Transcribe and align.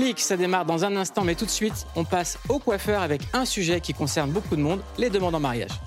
Clic, 0.00 0.18
ça 0.18 0.38
démarre 0.38 0.64
dans 0.64 0.86
un 0.86 0.96
instant, 0.96 1.24
mais 1.24 1.34
tout 1.34 1.44
de 1.44 1.50
suite, 1.50 1.86
on 1.94 2.04
passe 2.04 2.38
au 2.48 2.58
coiffeur 2.58 3.02
avec 3.02 3.20
un 3.34 3.44
sujet 3.44 3.82
qui 3.82 3.92
concerne 3.92 4.30
beaucoup 4.30 4.56
de 4.56 4.62
monde, 4.62 4.80
les 4.96 5.10
demandes 5.10 5.34
en 5.34 5.40
mariage. 5.40 5.78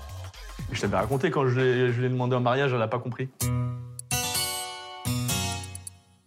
Je 0.70 0.80
t'avais 0.80 0.98
raconté 0.98 1.32
quand 1.32 1.48
je 1.48 1.58
l'ai 2.00 2.08
demandé 2.08 2.36
en 2.36 2.40
mariage, 2.40 2.70
elle 2.72 2.78
n'a 2.78 2.86
pas 2.86 3.00
compris. 3.00 3.28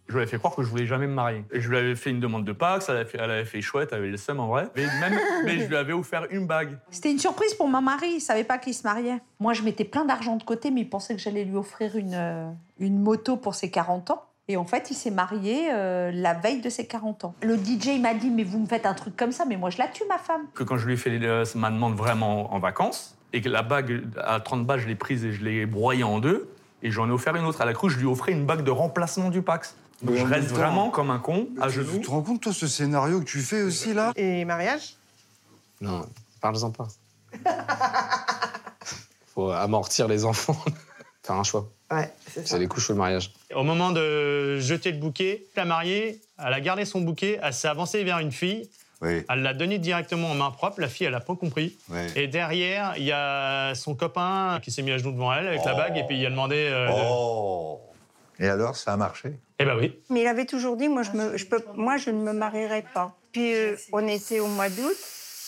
Je 0.09 0.13
lui 0.13 0.17
avais 0.17 0.27
fait 0.27 0.37
croire 0.37 0.53
que 0.53 0.63
je 0.63 0.67
voulais 0.67 0.85
jamais 0.85 1.07
me 1.07 1.13
marier. 1.13 1.45
Et 1.53 1.61
je 1.61 1.69
lui 1.69 1.77
avais 1.77 1.95
fait 1.95 2.09
une 2.09 2.19
demande 2.19 2.43
de 2.43 2.51
Pax, 2.51 2.89
elle 2.89 2.97
avait 2.97 3.05
fait, 3.05 3.19
elle 3.21 3.31
avait 3.31 3.45
fait 3.45 3.61
chouette, 3.61 3.87
elle 3.93 3.99
avait 3.99 4.09
le 4.09 4.17
seum 4.17 4.41
en 4.41 4.47
vrai. 4.47 4.67
Mais, 4.75 4.85
même, 4.99 5.17
mais 5.45 5.59
je 5.59 5.67
lui 5.67 5.77
avais 5.77 5.93
offert 5.93 6.27
une 6.29 6.45
bague. 6.45 6.77
C'était 6.91 7.11
une 7.11 7.19
surprise 7.19 7.53
pour 7.53 7.69
mon 7.69 7.81
mari, 7.81 8.15
il 8.15 8.19
savait 8.19 8.43
pas 8.43 8.57
qu'il 8.57 8.73
se 8.73 8.83
mariait. 8.83 9.21
Moi, 9.39 9.53
je 9.53 9.61
mettais 9.61 9.85
plein 9.85 10.03
d'argent 10.03 10.35
de 10.35 10.43
côté, 10.43 10.71
mais 10.71 10.81
il 10.81 10.89
pensait 10.89 11.15
que 11.15 11.21
j'allais 11.21 11.45
lui 11.45 11.55
offrir 11.55 11.95
une, 11.95 12.15
euh, 12.15 12.49
une 12.79 12.99
moto 12.99 13.37
pour 13.37 13.55
ses 13.55 13.71
40 13.71 14.11
ans. 14.11 14.25
Et 14.49 14.55
en 14.55 14.63
fait, 14.65 14.89
il 14.91 14.93
s'est 14.95 15.11
marié 15.11 15.69
euh, 15.73 16.09
la 16.13 16.33
veille 16.33 16.61
de 16.61 16.69
ses 16.69 16.87
40 16.87 17.25
ans. 17.25 17.35
Le 17.41 17.57
DJ 17.57 17.99
m'a 17.99 18.13
dit, 18.13 18.29
mais 18.29 18.43
vous 18.45 18.59
me 18.59 18.65
faites 18.65 18.85
un 18.85 18.93
truc 18.93 19.15
comme 19.17 19.33
ça, 19.33 19.43
mais 19.45 19.57
moi 19.57 19.69
je 19.69 19.77
la 19.77 19.87
tue, 19.87 20.03
ma 20.07 20.17
femme. 20.17 20.43
Que 20.53 20.63
quand 20.63 20.77
je 20.77 20.85
lui 20.85 20.93
ai 20.93 20.97
fait 20.97 21.19
euh, 21.21 21.43
ma 21.55 21.69
demande 21.69 21.95
vraiment 21.95 22.53
en 22.53 22.59
vacances, 22.59 23.15
et 23.33 23.41
que 23.41 23.49
la 23.49 23.61
bague 23.61 24.03
à 24.23 24.39
30 24.39 24.65
balles, 24.65 24.79
je 24.79 24.87
l'ai 24.87 24.95
prise 24.95 25.25
et 25.25 25.33
je 25.33 25.43
l'ai 25.43 25.65
broyée 25.65 26.05
en 26.05 26.19
deux, 26.19 26.49
et 26.81 26.91
j'en 26.91 27.09
ai 27.09 27.11
offert 27.11 27.35
une 27.35 27.43
autre. 27.45 27.59
À 27.61 27.65
la 27.65 27.73
cru, 27.73 27.89
je 27.89 27.97
lui 27.97 28.05
offrais 28.05 28.31
une 28.31 28.45
bague 28.45 28.63
de 28.63 28.71
remplacement 28.71 29.29
du 29.29 29.41
Pax. 29.41 29.75
Donc 30.01 30.15
je 30.15 30.23
reste 30.23 30.49
temps, 30.49 30.55
vraiment 30.55 30.89
comme 30.91 31.09
un 31.09 31.19
con, 31.19 31.49
à 31.59 31.67
Tu 31.67 31.73
genoux. 31.73 31.99
te 31.99 32.09
rends 32.09 32.21
compte, 32.21 32.41
toi, 32.41 32.53
ce 32.53 32.67
scénario 32.67 33.19
que 33.19 33.25
tu 33.25 33.39
fais 33.39 33.63
aussi, 33.63 33.93
là? 33.93 34.13
Et 34.15 34.45
mariage? 34.45 34.95
Non, 35.81 36.05
parle-en 36.39 36.71
pas. 36.71 36.87
Faut 39.33 39.51
amortir 39.51 40.07
les 40.07 40.23
enfants. 40.23 40.57
Faire 41.27 41.35
un 41.35 41.43
choix. 41.43 41.67
Ouais, 41.91 42.09
c'est 42.33 42.47
ça. 42.47 42.55
C'est 42.55 42.59
les 42.59 42.67
couches 42.67 42.89
ou 42.89 42.93
le 42.93 42.97
mariage. 42.99 43.31
Au 43.53 43.63
moment 43.63 43.91
de 43.91 44.59
jeter 44.59 44.91
le 44.93 44.97
bouquet, 44.97 45.43
la 45.57 45.65
mariée, 45.65 46.21
elle 46.39 46.53
a 46.53 46.61
gardé 46.61 46.85
son 46.85 47.01
bouquet, 47.01 47.37
elle 47.43 47.53
s'est 47.53 47.67
avancée 47.67 48.03
vers 48.05 48.19
une 48.19 48.31
fille, 48.31 48.69
Oui, 49.01 49.25
elle 49.29 49.41
l'a 49.41 49.53
donné 49.53 49.77
directement 49.77 50.31
en 50.31 50.35
main 50.35 50.51
propre, 50.51 50.79
la 50.79 50.87
fille, 50.87 51.05
elle 51.07 51.15
a 51.15 51.19
pas 51.19 51.35
compris. 51.35 51.77
oui. 51.89 51.99
Et 52.15 52.27
derrière, 52.27 52.93
il 52.97 53.03
y 53.03 53.11
a 53.11 53.73
son 53.75 53.93
copain 53.93 54.59
qui 54.63 54.71
s'est 54.71 54.81
mis 54.83 54.91
à 54.91 54.97
genoux 54.97 55.11
devant 55.11 55.33
elle 55.33 55.47
avec 55.47 55.65
la 55.65 55.73
bague 55.73 55.97
et 55.97 56.03
puis 56.03 56.17
il 56.17 56.25
a 56.25 56.29
demandé. 56.29 56.55
euh, 56.71 56.87
de- 56.87 56.93
Oh 57.09 57.81
Et 58.39 58.47
alors, 58.47 58.75
ça 58.77 58.93
a 58.93 58.97
marché? 58.97 59.33
Eh 59.59 59.65
ben 59.65 59.75
oui. 59.77 59.99
Mais 60.09 60.21
il 60.21 60.27
avait 60.27 60.45
toujours 60.45 60.77
dit, 60.77 60.87
moi 60.87 61.03
je, 61.03 61.11
me, 61.11 61.37
je, 61.37 61.45
peux, 61.45 61.61
moi, 61.75 61.97
je 61.97 62.09
ne 62.09 62.21
me 62.21 62.31
marierai 62.31 62.85
pas. 62.93 63.13
Puis 63.33 63.53
euh, 63.53 63.75
on 63.91 64.07
était 64.07 64.39
au 64.39 64.47
mois 64.47 64.69
d'août, 64.69 64.95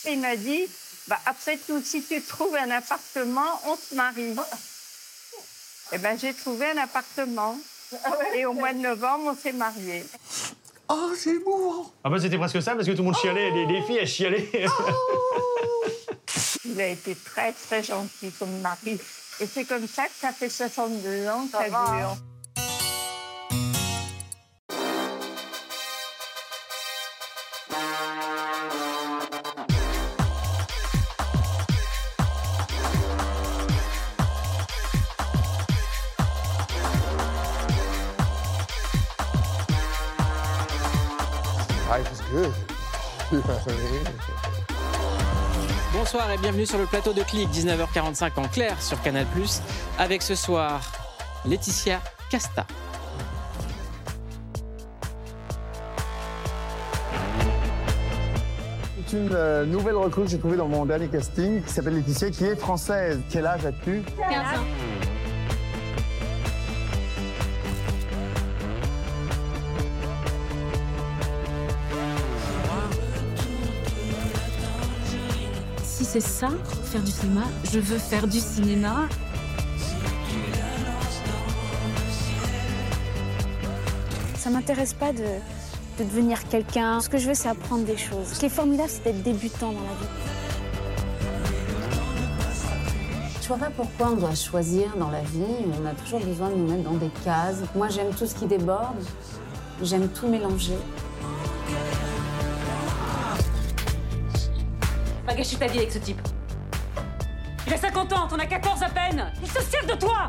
et 0.08 0.12
il 0.12 0.20
m'a 0.20 0.36
dit, 0.36 0.64
bah, 1.08 1.18
après 1.26 1.58
tout, 1.58 1.82
si 1.82 2.04
tu 2.04 2.22
trouves 2.22 2.56
un 2.56 2.70
appartement, 2.72 3.50
on 3.68 3.76
se 3.76 3.96
marie. 3.96 4.36
Eh 5.92 5.98
ben 5.98 6.18
j'ai 6.20 6.34
trouvé 6.34 6.68
un 6.72 6.78
appartement. 6.78 7.58
Et 8.36 8.46
au 8.46 8.54
mois 8.54 8.74
de 8.74 8.80
novembre, 8.80 9.32
on 9.32 9.36
s'est 9.36 9.52
mariés. 9.52 10.06
Oh, 10.88 11.12
c'est 11.16 11.32
émouvant 11.36 11.92
Ah 12.04 12.10
bah 12.10 12.18
c'était 12.20 12.38
presque 12.38 12.62
ça 12.62 12.76
parce 12.76 12.86
que 12.88 12.92
tout 12.92 12.98
le 13.00 13.04
monde 13.06 13.16
chialait, 13.18 13.52
les, 13.52 13.66
les 13.66 13.82
filles 13.84 13.98
elles 13.98 14.08
chialaient. 14.08 14.50
Il 16.66 16.80
a 16.80 16.88
été 16.88 17.16
très, 17.16 17.52
très 17.54 17.82
gentil 17.84 18.32
comme 18.38 18.60
mari. 18.62 19.00
Et 19.40 19.46
c'est 19.48 19.66
comme 19.66 19.88
ça 19.88 20.06
que 20.06 20.14
ça 20.20 20.32
fait 20.32 20.50
62 20.50 21.28
ans 21.28 21.46
que 21.46 21.52
ça 21.52 21.70
dure. 21.70 22.18
Bonsoir 46.12 46.32
et 46.32 46.38
bienvenue 46.40 46.66
sur 46.66 46.80
le 46.80 46.88
plateau 46.88 47.14
de 47.14 47.22
Clic, 47.22 47.48
19h45 47.50 48.32
en 48.38 48.48
clair 48.48 48.82
sur 48.82 49.00
Canal+, 49.04 49.28
avec 50.00 50.24
ce 50.24 50.34
soir 50.34 50.82
Laetitia 51.46 52.02
Casta. 52.32 52.66
C'est 59.06 59.18
une 59.18 59.30
euh, 59.34 59.66
nouvelle 59.66 59.98
recrue 59.98 60.24
que 60.24 60.32
j'ai 60.32 60.40
trouvée 60.40 60.58
dans 60.58 60.68
mon 60.68 60.84
dernier 60.84 61.10
casting 61.10 61.62
qui 61.62 61.72
s'appelle 61.72 61.94
Laetitia, 61.94 62.32
qui 62.32 62.46
est 62.46 62.56
française. 62.56 63.20
Quel 63.30 63.46
âge 63.46 63.68
as-tu? 63.68 64.02
15 64.18 64.60
ans. 64.60 65.09
C'est 76.12 76.22
ça, 76.22 76.50
faire 76.86 77.04
du 77.04 77.12
cinéma, 77.12 77.44
je 77.72 77.80
veux 77.80 78.00
faire 78.00 78.26
du 78.26 78.40
cinéma. 78.40 79.08
Ça 84.36 84.50
m'intéresse 84.50 84.96
pas 84.96 85.14
de, 85.14 85.20
de 86.00 86.04
devenir 86.04 86.48
quelqu'un. 86.48 87.00
Ce 87.00 87.10
que 87.10 87.20
je 87.20 87.28
veux, 87.28 87.36
c'est 87.36 87.50
apprendre 87.50 87.86
des 87.86 87.96
choses. 87.96 88.26
Ce 88.34 88.40
qui 88.40 88.48
est 88.48 88.50
formidable, 88.50 88.90
c'est 88.90 89.04
d'être 89.04 89.22
débutant 89.22 89.72
dans 89.72 89.82
la 89.82 89.96
vie. 90.00 90.08
Je 93.44 93.48
vois 93.48 93.58
pas 93.58 93.70
pourquoi 93.70 94.08
on 94.14 94.16
doit 94.16 94.34
choisir 94.34 94.98
dans 94.98 95.12
la 95.12 95.22
vie. 95.22 95.64
On 95.80 95.86
a 95.86 95.92
toujours 95.92 96.22
besoin 96.22 96.50
de 96.50 96.56
nous 96.56 96.72
mettre 96.72 96.90
dans 96.90 96.98
des 96.98 97.12
cases. 97.24 97.62
Moi, 97.76 97.88
j'aime 97.90 98.10
tout 98.18 98.26
ce 98.26 98.34
qui 98.34 98.48
déborde. 98.48 98.98
J'aime 99.84 100.08
tout 100.08 100.28
mélanger. 100.28 100.78
Gâcher 105.40 105.56
ta 105.56 105.68
vie 105.68 105.78
avec 105.78 105.94
ce 105.94 106.00
type. 106.00 106.20
Il 107.66 107.74
a 107.74 107.78
50 107.78 108.12
ans, 108.12 108.28
t'en 108.28 108.38
as 108.40 108.46
14 108.46 108.84
à 108.84 108.90
peine. 108.90 109.32
Il 109.42 109.48
se 109.48 109.62
sert 109.62 109.86
de 109.86 109.94
toi. 109.94 110.28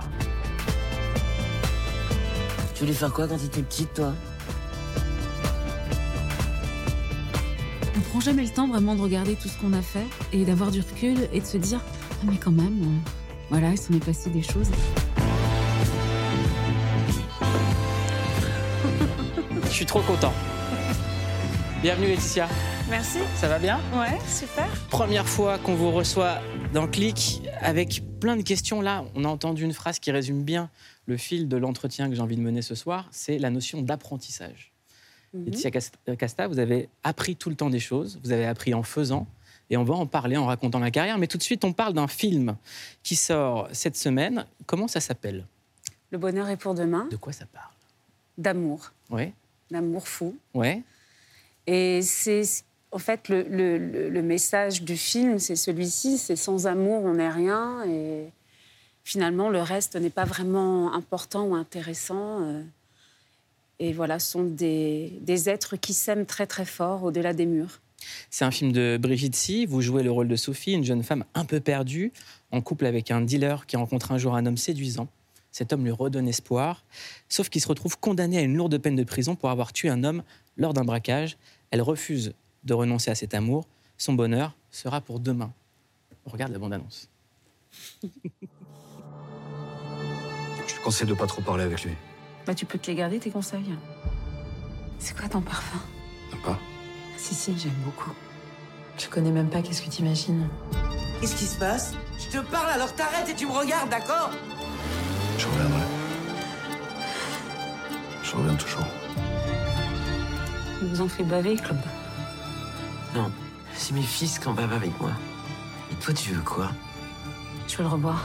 Tu 2.75 2.85
voulais 2.85 2.93
faire 2.93 3.13
quoi 3.13 3.27
quand 3.27 3.37
t'étais 3.37 3.63
petite, 3.63 3.93
toi? 3.93 4.13
On 7.97 8.01
prend 8.03 8.21
jamais 8.21 8.45
le 8.45 8.51
temps 8.51 8.69
vraiment 8.69 8.95
de 8.95 9.01
regarder 9.01 9.35
tout 9.35 9.49
ce 9.49 9.59
qu'on 9.59 9.73
a 9.73 9.83
fait 9.83 10.07
et 10.33 10.45
d'avoir 10.45 10.71
du 10.71 10.79
recul 10.79 11.17
et 11.33 11.41
de 11.41 11.45
se 11.45 11.57
dire 11.57 11.81
ah 11.83 12.27
mais 12.31 12.37
quand 12.37 12.53
même, 12.53 12.81
euh, 12.81 13.11
voilà, 13.51 13.71
il 13.71 13.79
s'en 13.79 13.93
est 13.95 14.05
passé 14.05 14.31
des 14.31 14.43
choses. 14.43 14.71
Je 19.65 19.71
suis 19.71 19.87
trop 19.87 20.03
content. 20.03 20.33
Bienvenue 21.83 22.07
Laetitia, 22.07 22.47
Merci. 22.91 23.19
ça 23.37 23.49
va 23.49 23.59
bien 23.59 23.79
Ouais, 23.95 24.19
super. 24.29 24.67
Première 24.91 25.27
fois 25.29 25.59
qu'on 25.59 25.75
vous 25.75 25.91
reçoit 25.91 26.41
dans 26.73 26.87
Clic 26.89 27.43
avec 27.61 28.03
plein 28.21 28.37
de 28.37 28.43
questions. 28.43 28.81
Là, 28.81 29.05
on 29.15 29.25
a 29.25 29.29
entendu 29.29 29.65
une 29.65 29.73
phrase 29.73 29.99
qui 29.99 30.11
résume 30.11 30.43
bien 30.43 30.71
le 31.07 31.17
fil 31.17 31.49
de 31.49 31.57
l'entretien 31.57 32.09
que 32.09 32.15
j'ai 32.15 32.21
envie 32.21 32.37
de 32.37 32.41
mener 32.43 32.63
ce 32.63 32.75
soir, 32.75 33.09
c'est 33.11 33.39
la 33.39 33.51
notion 33.51 33.83
d'apprentissage. 33.83 34.73
Laetitia 35.33 35.71
Cast- 35.71 35.95
euh, 36.09 36.17
Casta, 36.17 36.49
vous 36.49 36.59
avez 36.59 36.89
appris 37.05 37.37
tout 37.37 37.51
le 37.51 37.57
temps 37.57 37.71
des 37.71 37.79
choses, 37.79 38.19
vous 38.25 38.33
avez 38.33 38.47
appris 38.47 38.75
en 38.75 38.83
faisant, 38.83 39.27
et 39.71 39.77
on 39.77 39.85
va 39.85 39.95
en 39.95 40.07
parler 40.07 40.37
en 40.37 40.47
racontant 40.47 40.81
la 40.81 40.91
carrière. 40.91 41.19
Mais 41.19 41.29
tout 41.29 41.39
de 41.39 41.43
suite, 41.45 41.65
on 41.65 41.73
parle 41.73 41.95
d'un 41.95 42.09
film 42.09 42.57
qui 43.05 43.15
sort 43.17 43.69
cette 43.73 43.97
semaine. 43.97 44.45
Comment 44.67 44.89
ça 44.89 45.01
s'appelle? 45.01 45.47
Le 46.11 46.19
bonheur 46.19 46.49
est 46.49 46.57
pour 46.57 46.75
demain, 46.75 47.07
De 47.11 47.17
quoi 47.17 47.33
ça 47.33 47.47
parle? 47.47 47.71
D'amour, 48.39 48.93
Ouais, 49.11 49.33
d'amour 49.71 50.09
fou. 50.09 50.37
ouais. 50.55 50.83
Et 51.67 52.03
c'est 52.03 52.43
en 52.93 52.99
fait 52.99 53.29
le, 53.29 54.23
message 54.23 54.83
du 54.83 54.97
film, 54.97 55.39
c'est 55.39 55.57
celui-ci, 55.57 56.19
c'est 56.19 56.37
sans 56.37 56.67
amour 56.67 57.05
on 57.05 57.15
n'est 57.15 57.29
rien 57.29 57.85
et 57.85 58.33
finalement 59.05 59.49
le 59.49 59.63
reste 59.63 59.97
n'est 59.97 60.11
pas 60.11 60.25
vraiment 60.25 60.93
important 60.93 61.45
ou 61.47 61.55
intéressant. 61.55 62.43
euh. 62.43 62.63
Et 63.79 63.93
voilà, 63.93 64.19
ce 64.19 64.33
sont 64.33 64.45
des 64.45 65.49
êtres 65.49 65.77
qui 65.77 65.95
s'aiment 65.95 66.27
très 66.27 66.47
très 66.47 66.67
fort 66.67 67.05
au-delà 67.05 67.33
des 67.33 67.47
murs. 67.47 67.81
C'est 68.31 68.45
un 68.45 68.51
film 68.51 68.73
de 68.73 68.99
Brigitte 69.01 69.37
Si. 69.37 69.67
Vous 69.67 69.81
jouez 69.81 70.03
le 70.03 70.11
rôle 70.11 70.29
de 70.29 70.37
Sophie, 70.37 70.73
une 70.73 70.85
jeune 70.85 71.03
femme 71.03 71.25
un 71.35 71.45
peu 71.45 71.61
perdue, 71.61 72.13
en 72.51 72.61
couple 72.61 72.87
avec 72.87 73.11
un 73.11 73.21
dealer 73.21 73.67
qui 73.67 73.77
rencontre 73.77 74.13
un 74.13 74.19
jour 74.19 74.35
un 74.35 74.47
homme 74.47 74.57
séduisant. 74.57 75.09
Cet 75.53 75.73
homme 75.73 75.85
lui 75.85 75.91
redonne 75.91 76.29
espoir, 76.29 76.85
sauf 77.29 77.49
qu'il 77.49 77.61
se 77.61 77.69
retrouve 77.69 77.99
condamné 77.99 78.39
à 78.39 78.43
une 78.43 78.57
lourde 78.57 78.79
peine 78.79 78.97
de 78.97 79.05
prison 79.05 79.35
pour 79.35 79.51
avoir 79.51 79.73
tué 79.73 79.89
un 79.89 80.05
homme 80.05 80.23
lors 80.57 80.75
d'un 80.75 80.85
braquage. 80.85 81.37
Elle 81.71 81.83
refuse 81.83 82.35
de 82.65 82.75
renoncer 82.75 83.11
à 83.11 83.15
cet 83.15 83.35
amour. 83.35 83.67
Son 83.99 84.15
bonheur 84.15 84.55
sera 84.71 85.01
pour 85.01 85.21
demain. 85.21 85.53
On 86.27 86.31
regarde 86.31 86.53
la 86.53 86.59
bande-annonce. 86.59 87.09
Je 90.67 90.75
te 90.75 90.83
conseille 90.83 91.09
de 91.09 91.15
pas 91.15 91.27
trop 91.27 91.43
parler 91.43 91.65
avec 91.65 91.83
lui. 91.85 91.93
Bah, 92.47 92.55
tu 92.55 92.65
peux 92.67 92.79
te 92.79 92.91
les 92.91 92.95
garder, 92.97 93.19
tes 93.19 93.31
conseils. 93.31 93.75
C'est 94.99 95.17
quoi 95.17 95.29
ton 95.29 95.41
parfum? 95.41 95.81
T'aimes 96.31 96.41
pas 96.41 96.59
Si, 97.17 97.35
si, 97.35 97.59
j'aime 97.59 97.75
beaucoup. 97.85 98.13
Je 98.99 99.07
connais 99.09 99.31
même 99.31 99.49
pas 99.49 99.63
qu'est-ce 99.63 99.83
que 99.83 99.89
t'imagines? 99.91 100.49
Qu'est-ce 101.21 101.37
qui 101.37 101.47
se 101.47 101.59
passe? 101.59 101.95
Je 102.19 102.39
te 102.39 102.45
parle, 102.51 102.71
alors 102.71 102.95
t'arrêtes 102.95 103.29
et 103.29 103.35
tu 103.35 103.47
me 103.47 103.53
regardes, 103.53 103.91
d'accord? 103.91 104.31
Je 105.39 105.47
reviendrai. 105.47 105.83
Je 108.23 108.37
reviens 108.37 108.55
toujours. 108.57 108.87
Il 110.83 110.89
vous 110.89 111.01
en 111.01 111.09
fait 111.09 111.25
baver, 111.25 111.57
Claude. 111.57 111.79
Non, 113.15 113.31
c'est 113.75 113.93
mes 113.95 114.03
fils 114.03 114.39
qui 114.39 114.49
en 114.49 114.53
va 114.53 114.63
avec 114.75 114.99
moi. 115.01 115.11
Et 115.91 115.95
toi, 115.97 116.15
tu 116.15 116.33
veux 116.33 116.43
quoi? 116.43 116.71
Je 117.67 117.77
veux 117.77 117.83
le 117.83 117.89
revoir. 117.89 118.25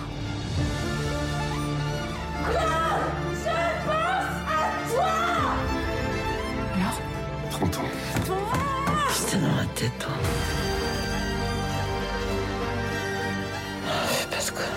Je 2.38 2.52
pense 2.52 2.56
à 2.56 3.84
toi 4.94 5.06
Alors? 6.76 7.02
30 7.52 7.78
ans. 7.78 7.82
Putain, 9.08 9.40
dans 9.40 9.56
la 9.56 9.66
tête, 9.76 9.98
toi? 10.00 10.12
Ah, 13.88 14.08
Fais 14.08 14.28
pas 14.36 14.40
ce 14.42 14.52
connerie. 14.52 14.70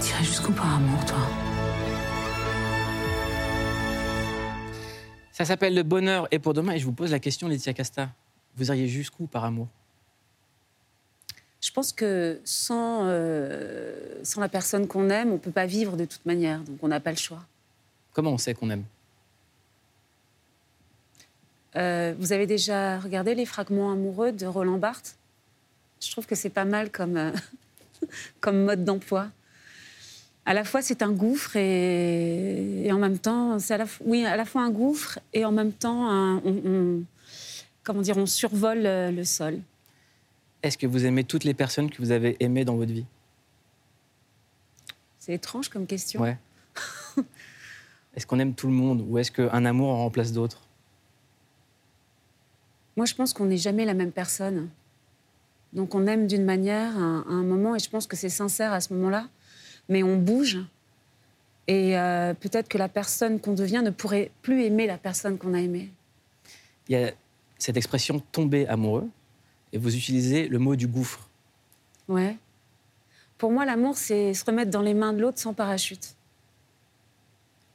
T'irais 0.00 0.24
jusqu'où 0.24 0.52
par 0.52 0.74
amour, 0.74 1.04
toi 1.04 1.18
Ça 5.40 5.46
s'appelle 5.46 5.74
Le 5.74 5.82
bonheur 5.82 6.28
est 6.32 6.38
pour 6.38 6.52
demain 6.52 6.72
et 6.72 6.78
je 6.78 6.84
vous 6.84 6.92
pose 6.92 7.12
la 7.12 7.18
question, 7.18 7.48
Laetitia 7.48 7.72
Casta. 7.72 8.10
Vous 8.56 8.68
iriez 8.68 8.86
jusqu'où 8.86 9.26
par 9.26 9.42
amour? 9.46 9.68
Je 11.62 11.70
pense 11.70 11.94
que 11.94 12.42
sans, 12.44 13.04
euh, 13.04 14.22
sans 14.22 14.42
la 14.42 14.50
personne 14.50 14.86
qu'on 14.86 15.08
aime, 15.08 15.30
on 15.30 15.34
ne 15.34 15.38
peut 15.38 15.50
pas 15.50 15.64
vivre 15.64 15.96
de 15.96 16.04
toute 16.04 16.26
manière. 16.26 16.60
Donc 16.60 16.76
on 16.82 16.88
n'a 16.88 17.00
pas 17.00 17.10
le 17.10 17.16
choix. 17.16 17.42
Comment 18.12 18.32
on 18.32 18.36
sait 18.36 18.52
qu'on 18.52 18.68
aime? 18.68 18.84
Euh, 21.76 22.14
vous 22.18 22.34
avez 22.34 22.46
déjà 22.46 23.00
regardé 23.00 23.34
les 23.34 23.46
fragments 23.46 23.92
amoureux 23.92 24.32
de 24.32 24.44
Roland 24.44 24.76
Barthes? 24.76 25.16
Je 26.02 26.10
trouve 26.10 26.26
que 26.26 26.34
c'est 26.34 26.50
pas 26.50 26.66
mal 26.66 26.90
comme, 26.90 27.16
euh, 27.16 27.32
comme 28.42 28.64
mode 28.64 28.84
d'emploi. 28.84 29.28
À 30.46 30.54
la 30.54 30.64
fois, 30.64 30.82
c'est 30.82 31.02
un 31.02 31.12
gouffre 31.12 31.54
et, 31.56 32.86
et 32.86 32.92
en 32.92 32.98
même 32.98 33.18
temps, 33.18 33.58
c'est 33.58 33.74
à 33.74 33.78
la, 33.78 33.86
oui, 34.04 34.24
à 34.24 34.36
la 34.36 34.44
fois 34.44 34.62
un 34.62 34.70
gouffre 34.70 35.18
et 35.32 35.44
en 35.44 35.52
même 35.52 35.72
temps, 35.72 36.08
un- 36.08 36.38
on, 36.44 36.60
on- 36.64 37.02
comment 37.84 38.00
dire, 38.00 38.16
on 38.16 38.26
survole 38.26 38.84
euh, 38.86 39.10
le 39.10 39.24
sol. 39.24 39.58
Est-ce 40.62 40.76
que 40.78 40.86
vous 40.86 41.04
aimez 41.06 41.24
toutes 41.24 41.44
les 41.44 41.54
personnes 41.54 41.90
que 41.90 41.98
vous 41.98 42.10
avez 42.10 42.36
aimées 42.40 42.64
dans 42.64 42.76
votre 42.76 42.92
vie? 42.92 43.04
C'est 45.18 45.34
étrange 45.34 45.68
comme 45.68 45.86
question. 45.86 46.20
Ouais. 46.22 46.36
Est-ce 48.16 48.26
qu'on 48.26 48.38
aime 48.40 48.54
tout 48.54 48.66
le 48.66 48.72
monde 48.72 49.04
ou 49.08 49.18
est-ce 49.18 49.30
qu'un 49.30 49.64
amour 49.64 49.90
en 49.90 49.98
remplace 49.98 50.32
d'autres? 50.32 50.60
Moi, 52.96 53.06
je 53.06 53.14
pense 53.14 53.32
qu'on 53.32 53.44
n'est 53.46 53.56
jamais 53.56 53.84
la 53.84 53.94
même 53.94 54.10
personne. 54.10 54.68
Donc, 55.72 55.94
on 55.94 56.06
aime 56.08 56.26
d'une 56.26 56.44
manière 56.44 56.96
à 56.96 57.00
un, 57.00 57.20
à 57.20 57.30
un 57.32 57.44
moment, 57.44 57.76
et 57.76 57.78
je 57.78 57.88
pense 57.88 58.08
que 58.08 58.16
c'est 58.16 58.28
sincère 58.28 58.72
à 58.72 58.80
ce 58.80 58.92
moment-là, 58.94 59.28
mais 59.90 60.02
on 60.02 60.16
bouge. 60.16 60.58
Et 61.66 61.98
euh, 61.98 62.32
peut-être 62.32 62.68
que 62.68 62.78
la 62.78 62.88
personne 62.88 63.38
qu'on 63.38 63.52
devient 63.52 63.82
ne 63.84 63.90
pourrait 63.90 64.30
plus 64.40 64.64
aimer 64.64 64.86
la 64.86 64.96
personne 64.96 65.36
qu'on 65.36 65.52
a 65.52 65.58
aimée. 65.60 65.90
Il 66.88 66.98
y 66.98 67.04
a 67.04 67.12
cette 67.58 67.76
expression 67.76 68.20
tomber 68.32 68.66
amoureux 68.66 69.08
et 69.72 69.78
vous 69.78 69.94
utilisez 69.94 70.48
le 70.48 70.58
mot 70.58 70.74
du 70.74 70.86
gouffre. 70.86 71.28
Ouais. 72.08 72.36
Pour 73.36 73.52
moi, 73.52 73.64
l'amour, 73.64 73.96
c'est 73.96 74.34
se 74.34 74.44
remettre 74.44 74.70
dans 74.70 74.82
les 74.82 74.94
mains 74.94 75.12
de 75.12 75.20
l'autre 75.20 75.38
sans 75.38 75.54
parachute. 75.54 76.14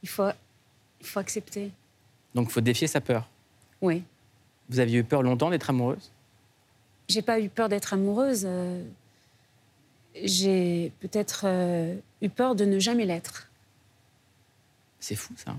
Il 0.04 0.10
faut, 0.10 0.28
il 1.00 1.06
faut 1.08 1.20
accepter. 1.20 1.72
Donc 2.34 2.48
il 2.50 2.52
faut 2.52 2.62
défier 2.62 2.88
sa 2.88 3.02
peur. 3.02 3.30
Oui. 3.82 4.04
Vous 4.70 4.80
aviez 4.80 5.00
eu 5.00 5.04
peur 5.04 5.22
longtemps 5.22 5.50
d'être 5.50 5.70
amoureuse? 5.70 6.12
J'ai 7.08 7.22
pas 7.22 7.40
eu 7.40 7.50
peur 7.50 7.70
d'être 7.70 7.94
amoureuse. 7.94 8.44
euh, 8.46 8.84
J'ai 10.24 10.92
peut-être 11.00 11.44
euh, 11.46 11.96
eu 12.22 12.30
peur 12.30 12.56
de 12.56 12.66
ne 12.66 12.80
jamais 12.80 13.06
l'être. 13.06 13.50
C'est 15.00 15.16
fou 15.16 15.34
ça. 15.36 15.56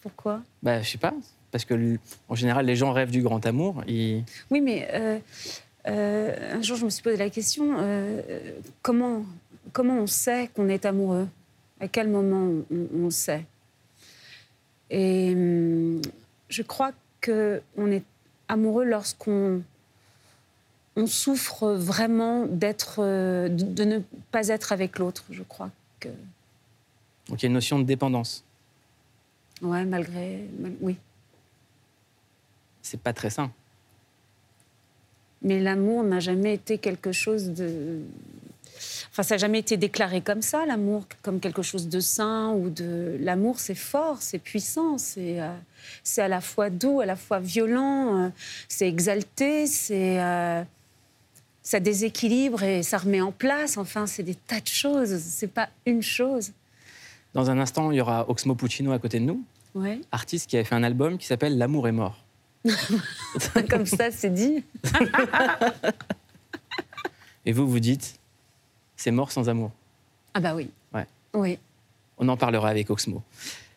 Pourquoi? 0.00 0.42
Bah 0.62 0.80
je 0.82 0.90
sais 0.90 0.98
pas. 0.98 1.14
Parce 1.50 1.64
que 1.64 1.98
en 2.28 2.34
général 2.34 2.66
les 2.66 2.76
gens 2.76 2.92
rêvent 2.92 3.10
du 3.10 3.22
grand 3.22 3.44
amour. 3.44 3.82
Et... 3.86 4.22
Oui, 4.50 4.60
mais 4.60 4.88
euh, 4.92 5.18
euh, 5.86 6.56
un 6.56 6.62
jour, 6.62 6.76
je 6.76 6.84
me 6.84 6.90
suis 6.90 7.02
posé 7.02 7.16
la 7.16 7.30
question 7.30 7.76
comment, 8.82 9.24
comment 9.72 9.98
on 9.98 10.06
sait 10.06 10.50
qu'on 10.54 10.68
est 10.68 10.84
amoureux? 10.86 11.28
À 11.80 11.88
quel 11.88 12.08
moment 12.08 12.62
on, 12.70 12.88
on 12.94 13.10
sait? 13.10 13.44
Et 14.90 15.32
hum, 15.32 16.00
je 16.48 16.62
crois 16.62 16.92
qu'on 17.24 17.90
est 17.90 18.04
amoureux 18.48 18.84
lorsqu'on 18.84 19.62
on 20.98 21.06
souffre 21.06 21.72
vraiment 21.72 22.44
d'être, 22.46 22.96
euh, 22.98 23.48
de, 23.48 23.64
de 23.64 23.84
ne 23.84 23.98
pas 24.32 24.48
être 24.48 24.72
avec 24.72 24.98
l'autre. 24.98 25.24
Je 25.30 25.42
crois 25.42 25.70
que, 26.00 26.08
Donc 27.28 27.40
il 27.40 27.42
y 27.42 27.46
a 27.46 27.48
une 27.48 27.52
notion 27.54 27.78
de 27.78 27.84
dépendance. 27.84 28.44
ouais, 29.62 29.84
malgré, 29.84 30.44
mal- 30.58 30.76
oui. 30.80 30.96
C'est 32.82 33.00
pas 33.00 33.12
très 33.12 33.30
sain. 33.30 33.50
Mais 35.42 35.60
l'amour 35.60 36.02
n'a 36.02 36.20
jamais 36.20 36.54
été 36.54 36.78
quelque 36.78 37.12
chose 37.12 37.50
de. 37.50 38.00
Enfin, 39.10 39.22
ça 39.22 39.34
n'a 39.34 39.38
jamais 39.38 39.58
été 39.60 39.76
déclaré 39.76 40.20
comme 40.20 40.42
ça, 40.42 40.66
l'amour, 40.66 41.04
comme 41.22 41.38
quelque 41.38 41.62
chose 41.62 41.88
de 41.88 42.00
sain 42.00 42.50
ou 42.52 42.70
de. 42.70 43.16
L'amour, 43.20 43.60
c'est 43.60 43.74
fort, 43.76 44.20
c'est 44.20 44.38
puissant, 44.38 44.98
c'est 44.98 45.40
euh, 45.40 45.52
c'est 46.02 46.22
à 46.22 46.28
la 46.28 46.40
fois 46.40 46.70
doux, 46.70 47.00
à 47.00 47.06
la 47.06 47.14
fois 47.16 47.38
violent, 47.40 48.16
euh, 48.24 48.28
c'est 48.68 48.88
exalté, 48.88 49.66
c'est. 49.66 50.20
euh, 50.20 50.62
ça 51.68 51.80
déséquilibre 51.80 52.62
et 52.62 52.82
ça 52.82 52.96
remet 52.96 53.20
en 53.20 53.30
place. 53.30 53.76
Enfin, 53.76 54.06
c'est 54.06 54.22
des 54.22 54.34
tas 54.34 54.58
de 54.60 54.66
choses. 54.66 55.18
C'est 55.18 55.52
pas 55.52 55.68
une 55.84 56.00
chose. 56.02 56.52
Dans 57.34 57.50
un 57.50 57.58
instant, 57.58 57.90
il 57.90 57.96
y 57.98 58.00
aura 58.00 58.24
Oxmo 58.30 58.54
Puccino 58.54 58.90
à 58.92 58.98
côté 58.98 59.20
de 59.20 59.26
nous, 59.26 59.44
Ouais. 59.74 60.00
artiste 60.10 60.48
qui 60.48 60.56
avait 60.56 60.64
fait 60.64 60.74
un 60.76 60.82
album 60.82 61.18
qui 61.18 61.26
s'appelle 61.26 61.58
L'amour 61.58 61.86
est 61.86 61.92
mort. 61.92 62.24
comme 63.68 63.84
ça, 63.84 64.10
c'est 64.10 64.32
dit. 64.32 64.64
Et 67.44 67.52
vous, 67.52 67.68
vous 67.68 67.80
dites, 67.80 68.18
c'est 68.96 69.10
mort 69.10 69.30
sans 69.30 69.50
amour. 69.50 69.70
Ah 70.32 70.40
bah 70.40 70.54
oui. 70.54 70.70
Ouais. 70.94 71.06
Oui. 71.34 71.58
On 72.16 72.30
en 72.30 72.38
parlera 72.38 72.70
avec 72.70 72.88
Oxmo. 72.88 73.22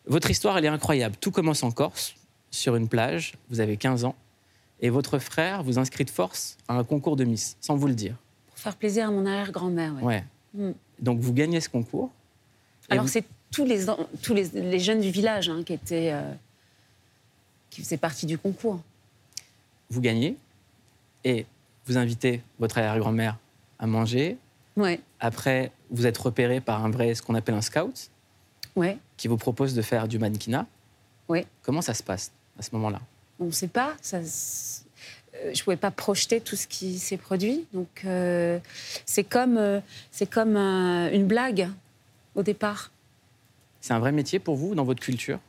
Votre 0.06 0.30
histoire, 0.30 0.56
elle 0.56 0.64
est 0.64 0.68
incroyable. 0.68 1.16
Tout 1.20 1.30
commence 1.30 1.62
en 1.62 1.70
Corse, 1.70 2.14
sur 2.50 2.74
une 2.74 2.88
plage. 2.88 3.34
Vous 3.50 3.60
avez 3.60 3.76
15 3.76 4.06
ans. 4.06 4.14
Et 4.82 4.90
votre 4.90 5.18
frère 5.18 5.62
vous 5.62 5.78
inscrit 5.78 6.04
de 6.04 6.10
force 6.10 6.58
à 6.68 6.74
un 6.74 6.84
concours 6.84 7.16
de 7.16 7.24
Miss, 7.24 7.56
sans 7.60 7.76
vous 7.76 7.86
le 7.86 7.94
dire. 7.94 8.16
Pour 8.48 8.58
faire 8.58 8.76
plaisir 8.76 9.08
à 9.08 9.10
mon 9.10 9.24
arrière-grand-mère. 9.24 9.94
ouais. 9.96 10.02
Ouais. 10.02 10.24
Mm. 10.54 10.72
Donc 11.00 11.18
vous 11.20 11.32
gagnez 11.32 11.60
ce 11.60 11.68
concours. 11.68 12.10
Alors 12.90 13.04
vous- 13.04 13.10
c'est 13.10 13.24
tous 13.50 13.64
les 13.64 13.86
tous 14.22 14.34
les, 14.34 14.44
les 14.48 14.78
jeunes 14.80 15.00
du 15.00 15.10
village 15.10 15.48
hein, 15.48 15.62
qui 15.64 15.72
étaient 15.72 16.10
euh, 16.12 16.32
qui 17.70 17.80
faisaient 17.80 17.96
partie 17.96 18.26
du 18.26 18.36
concours. 18.38 18.80
vous 19.88 20.00
gagnez 20.00 20.36
et 21.24 21.46
vous 21.86 21.96
invitez 21.96 22.42
votre 22.58 22.78
arrière-grand-mère 22.78 23.36
à 23.78 23.86
manger. 23.86 24.36
Ouais, 24.76 25.00
Après, 25.20 25.70
vous 25.90 26.06
êtes 26.06 26.16
repéré 26.18 26.60
par 26.60 26.84
un 26.84 26.90
vrai, 26.90 27.14
ce 27.14 27.20
qu'on 27.22 27.34
appelle 27.34 27.54
un 27.54 27.60
scout, 27.62 28.10
ouais, 28.76 28.96
qui 29.18 29.28
vous 29.28 29.36
propose 29.36 29.74
de 29.74 29.82
faire 29.82 30.08
du 30.08 30.18
mannequinat. 30.18 30.66
ouais. 31.28 31.46
Comment 31.62 31.82
ça 31.82 31.92
se 31.94 32.02
passe 32.02 32.32
à 32.58 32.62
ce 32.62 32.70
moment-là? 32.72 33.00
On 33.42 33.46
ne 33.46 33.50
sait 33.50 33.68
pas. 33.68 33.94
Ça, 34.00 34.18
euh, 34.18 35.50
je 35.54 35.62
pouvais 35.62 35.76
pas 35.76 35.90
projeter 35.90 36.40
tout 36.40 36.56
ce 36.56 36.66
qui 36.66 36.98
s'est 36.98 37.16
produit. 37.16 37.66
Donc 37.72 38.02
euh, 38.04 38.58
c'est 39.04 39.24
comme 39.24 39.56
euh, 39.58 39.80
c'est 40.10 40.30
comme 40.30 40.56
une 40.56 41.26
blague 41.26 41.68
au 42.34 42.42
départ. 42.42 42.90
C'est 43.80 43.92
un 43.92 43.98
vrai 43.98 44.12
métier 44.12 44.38
pour 44.38 44.54
vous 44.54 44.74
dans 44.74 44.84
votre 44.84 45.00
culture? 45.00 45.40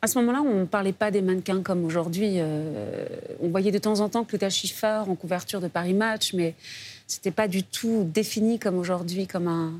À 0.00 0.06
ce 0.06 0.18
moment-là, 0.20 0.42
on 0.42 0.60
ne 0.60 0.64
parlait 0.64 0.92
pas 0.92 1.10
des 1.10 1.22
mannequins 1.22 1.62
comme 1.62 1.84
aujourd'hui. 1.84 2.34
Euh, 2.36 3.06
on 3.40 3.48
voyait 3.48 3.72
de 3.72 3.78
temps 3.78 3.98
en 3.98 4.08
temps 4.08 4.24
Claudia 4.24 4.48
Schiffer 4.48 5.02
en 5.08 5.16
couverture 5.16 5.60
de 5.60 5.66
Paris 5.66 5.94
Match, 5.94 6.34
mais 6.34 6.54
c'était 7.08 7.32
pas 7.32 7.48
du 7.48 7.64
tout 7.64 8.08
défini 8.14 8.60
comme 8.60 8.78
aujourd'hui, 8.78 9.26
comme 9.26 9.48
un, 9.48 9.72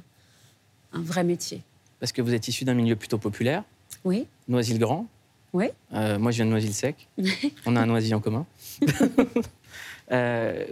un 0.93 1.03
vrai 1.03 1.23
métier. 1.23 1.63
Parce 2.01 2.11
que 2.11 2.21
vous 2.21 2.35
êtes 2.35 2.49
issu 2.49 2.65
d'un 2.65 2.75
milieu 2.75 2.97
plutôt 2.97 3.19
populaire, 3.19 3.63
Oui, 4.05 4.27
Noisy-le-Grand. 4.49 5.07
Oui. 5.52 5.67
Euh, 5.95 6.19
moi, 6.19 6.31
je 6.31 6.37
viens 6.37 6.47
de 6.47 6.50
Noisy-le-Sec. 6.50 7.09
On 7.67 7.76
a 7.76 7.81
un 7.81 7.87
Noisy 7.87 8.14
en 8.14 8.21
commun. 8.21 8.47
Euh, 10.11 10.64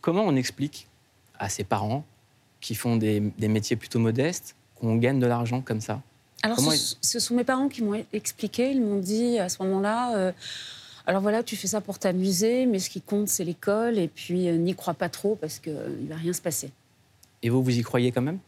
comment 0.00 0.22
on 0.22 0.34
explique 0.34 0.88
à 1.38 1.50
ses 1.50 1.62
parents 1.62 2.06
qui 2.62 2.74
font 2.74 2.96
des, 2.96 3.20
des 3.20 3.48
métiers 3.48 3.76
plutôt 3.76 3.98
modestes 3.98 4.56
qu'on 4.76 4.96
gagne 4.96 5.20
de 5.20 5.26
l'argent 5.26 5.60
comme 5.60 5.82
ça? 5.82 6.00
Alors, 6.42 6.58
ce, 6.58 6.94
ce 6.98 7.18
sont 7.18 7.34
mes 7.34 7.44
parents 7.44 7.68
qui 7.68 7.82
m'ont 7.84 8.02
expliqué. 8.14 8.70
Ils 8.70 8.80
m'ont 8.80 8.98
dit 8.98 9.38
à 9.38 9.50
ce 9.50 9.62
moment-là 9.62 10.16
euh, 10.16 10.32
alors 11.06 11.20
voilà, 11.20 11.42
tu 11.42 11.56
fais 11.56 11.66
ça 11.66 11.82
pour 11.82 11.98
t'amuser, 11.98 12.64
mais 12.64 12.78
ce 12.78 12.88
qui 12.88 13.02
compte, 13.02 13.28
c'est 13.28 13.44
l'école. 13.44 13.98
Et 13.98 14.08
puis, 14.08 14.50
n'y 14.52 14.74
crois 14.74 14.94
pas 14.94 15.10
trop 15.10 15.36
parce 15.36 15.58
qu'il 15.58 15.74
ne 15.74 16.08
va 16.08 16.16
rien 16.16 16.32
se 16.32 16.40
passer. 16.40 16.70
Et 17.42 17.50
vous, 17.50 17.62
vous 17.62 17.78
y 17.78 17.82
croyez 17.82 18.10
quand 18.10 18.22
même? 18.22 18.38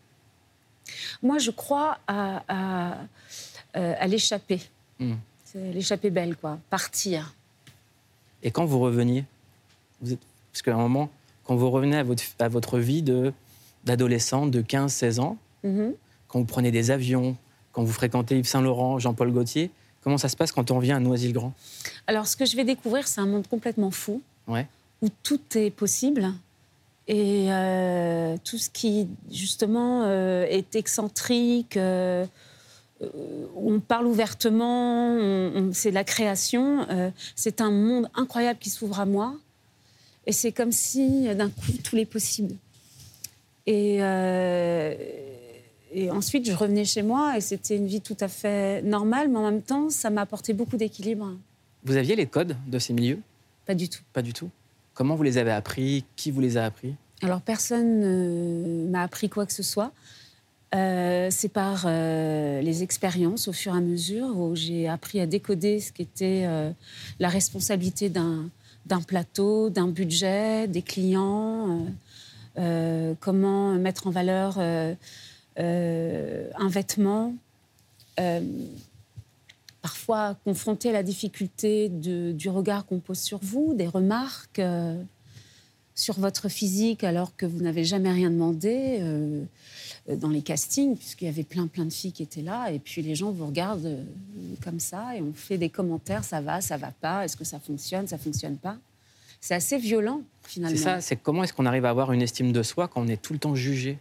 Moi, 1.22 1.38
je 1.38 1.50
crois 1.50 1.98
à, 2.06 2.42
à. 2.48 2.98
Hmm. 4.98 5.14
C'est 5.52 5.72
l'échapper 5.72 6.10
belle, 6.10 6.36
quoi. 6.36 6.58
Partir. 6.70 7.34
Et 8.42 8.50
quand 8.50 8.64
vous 8.64 8.78
reveniez 8.80 9.24
vous 10.02 10.12
êtes... 10.14 10.20
Parce 10.52 10.62
qu'à 10.62 10.74
un 10.74 10.78
moment, 10.78 11.10
quand 11.44 11.56
vous 11.56 11.70
revenez 11.70 11.96
à 11.96 12.02
votre, 12.02 12.22
à 12.38 12.48
votre 12.48 12.78
vie 12.78 13.02
de- 13.02 13.32
d'adolescente 13.84 14.50
de 14.50 14.62
15-16 14.62 15.20
ans, 15.20 15.36
Mhm. 15.62 15.92
quand 16.28 16.38
vous 16.38 16.44
prenez 16.46 16.70
des 16.70 16.90
avions, 16.90 17.36
quand 17.72 17.82
vous 17.84 17.92
fréquentez 17.92 18.38
Yves 18.38 18.46
Saint-Laurent, 18.46 18.98
Jean-Paul 18.98 19.30
Gaultier, 19.32 19.70
Comment 20.02 20.16
ça 20.16 20.30
se 20.30 20.36
passe 20.38 20.50
quand 20.50 20.70
on 20.70 20.76
revient 20.76 20.92
à 20.92 20.98
Noisy-le-Grand? 20.98 21.52
Alors, 22.06 22.26
ce 22.26 22.34
que 22.34 22.46
je 22.46 22.56
vais 22.56 22.64
découvrir, 22.64 23.06
c'est 23.06 23.20
un 23.20 23.26
monde 23.26 23.46
complètement 23.46 23.90
fou, 23.90 24.22
Ouais. 24.48 24.66
où 25.02 25.08
tout 25.22 25.38
est 25.56 25.68
possible. 25.70 26.32
Et 27.06 27.52
euh, 27.52 28.34
tout 28.42 28.56
ce 28.56 28.70
qui, 28.70 29.08
justement, 29.30 30.04
euh, 30.04 30.46
est 30.48 30.74
excentrique, 30.74 31.76
euh, 31.76 32.24
on 33.56 33.80
parle 33.80 34.06
ouvertement, 34.06 35.16
c'est 35.72 35.90
de 35.90 35.94
la 35.94 36.04
création. 36.04 36.86
euh, 36.90 37.10
c'est 37.34 37.60
un 37.60 37.70
monde 37.70 38.08
incroyable 38.14 38.58
qui 38.58 38.70
s'ouvre 38.70 39.00
à 39.00 39.06
moi. 39.06 39.34
Et 40.26 40.32
c'est 40.32 40.52
comme 40.52 40.72
si, 40.72 41.26
euh, 41.28 41.34
d'un 41.34 41.48
coup, 41.48 41.72
tous 41.82 41.96
les 41.96 42.04
possibles. 42.04 42.54
Et, 43.66 43.98
euh, 44.02 44.94
et 45.92 46.10
ensuite, 46.10 46.46
je 46.46 46.54
revenais 46.54 46.84
chez 46.84 47.02
moi 47.02 47.36
et 47.36 47.40
c'était 47.40 47.76
une 47.76 47.86
vie 47.86 48.00
tout 48.00 48.16
à 48.20 48.28
fait 48.28 48.82
normale, 48.82 49.28
mais 49.28 49.38
en 49.38 49.50
même 49.50 49.62
temps, 49.62 49.90
ça 49.90 50.10
m'a 50.10 50.22
apporté 50.22 50.52
beaucoup 50.52 50.76
d'équilibre. 50.76 51.32
Vous 51.84 51.96
aviez 51.96 52.16
les 52.16 52.26
codes 52.26 52.56
de 52.66 52.78
ces 52.78 52.92
milieux? 52.92 53.20
Pas 53.66 53.74
du 53.74 53.88
tout. 53.88 54.02
Pas 54.12 54.22
du 54.22 54.32
tout. 54.32 54.50
Comment 54.94 55.14
vous 55.14 55.22
les 55.22 55.38
avez 55.38 55.52
appris? 55.52 56.04
Qui 56.16 56.30
vous 56.30 56.40
les 56.40 56.56
a 56.56 56.64
appris? 56.66 56.94
Alors, 57.22 57.40
personne 57.40 58.00
ne 58.00 58.88
m'a 58.90 59.02
appris 59.02 59.28
quoi 59.28 59.46
que 59.46 59.52
ce 59.52 59.62
soit. 59.62 59.92
Euh, 60.72 61.28
c'est 61.30 61.48
par 61.48 61.84
euh, 61.86 62.60
les 62.60 62.84
expériences 62.84 63.48
au 63.48 63.52
fur 63.52 63.74
et 63.74 63.78
à 63.78 63.80
mesure 63.80 64.38
où 64.38 64.54
j'ai 64.54 64.88
appris 64.88 65.18
à 65.20 65.26
décoder 65.26 65.80
ce 65.80 65.90
qu'était 65.90 66.44
euh, 66.46 66.70
la 67.18 67.28
responsabilité 67.28 68.08
d'un 68.08 68.50
plateau, 69.06 69.68
d'un 69.68 69.88
budget, 69.88 70.68
des 70.68 70.82
clients, 70.82 71.86
comment 73.20 73.72
mettre 73.74 74.06
en 74.06 74.10
valeur 74.10 74.58
un 74.58 74.96
vêtement. 76.68 77.34
Parfois 79.82 80.36
confronté 80.44 80.90
à 80.90 80.92
la 80.92 81.02
difficulté 81.02 81.88
du 81.88 82.48
regard 82.48 82.84
qu'on 82.84 82.98
pose 82.98 83.18
sur 83.18 83.38
vous, 83.42 83.74
des 83.74 83.86
remarques. 83.86 84.60
Sur 86.00 86.18
votre 86.18 86.48
physique 86.48 87.04
alors 87.04 87.36
que 87.36 87.44
vous 87.44 87.60
n'avez 87.60 87.84
jamais 87.84 88.10
rien 88.10 88.30
demandé 88.30 88.96
euh, 89.00 89.44
dans 90.08 90.30
les 90.30 90.40
castings, 90.40 90.96
puisqu'il 90.96 91.26
y 91.26 91.28
avait 91.28 91.44
plein 91.44 91.66
plein 91.66 91.84
de 91.84 91.92
filles 91.92 92.12
qui 92.12 92.22
étaient 92.22 92.40
là, 92.40 92.70
et 92.72 92.78
puis 92.78 93.02
les 93.02 93.14
gens 93.14 93.30
vous 93.30 93.46
regardent 93.46 93.84
euh, 93.84 94.04
comme 94.64 94.80
ça 94.80 95.14
et 95.14 95.20
on 95.20 95.34
fait 95.34 95.58
des 95.58 95.68
commentaires, 95.68 96.24
ça 96.24 96.40
va, 96.40 96.62
ça 96.62 96.78
va 96.78 96.90
pas, 96.90 97.26
est-ce 97.26 97.36
que 97.36 97.44
ça 97.44 97.60
fonctionne, 97.60 98.08
ça 98.08 98.16
fonctionne 98.16 98.56
pas? 98.56 98.78
C'est 99.42 99.54
assez 99.54 99.76
violent 99.76 100.22
finalement. 100.42 100.74
C'est 100.74 100.82
ça, 100.82 101.00
c'est 101.02 101.16
comment 101.16 101.44
est-ce 101.44 101.52
qu'on 101.52 101.66
arrive 101.66 101.84
à 101.84 101.90
avoir 101.90 102.12
une 102.12 102.22
estime 102.22 102.50
de 102.50 102.62
soi 102.62 102.88
quand 102.88 103.02
on 103.02 103.08
est 103.08 103.20
tout 103.20 103.34
le 103.34 103.38
temps 103.38 103.54
jugé? 103.54 103.98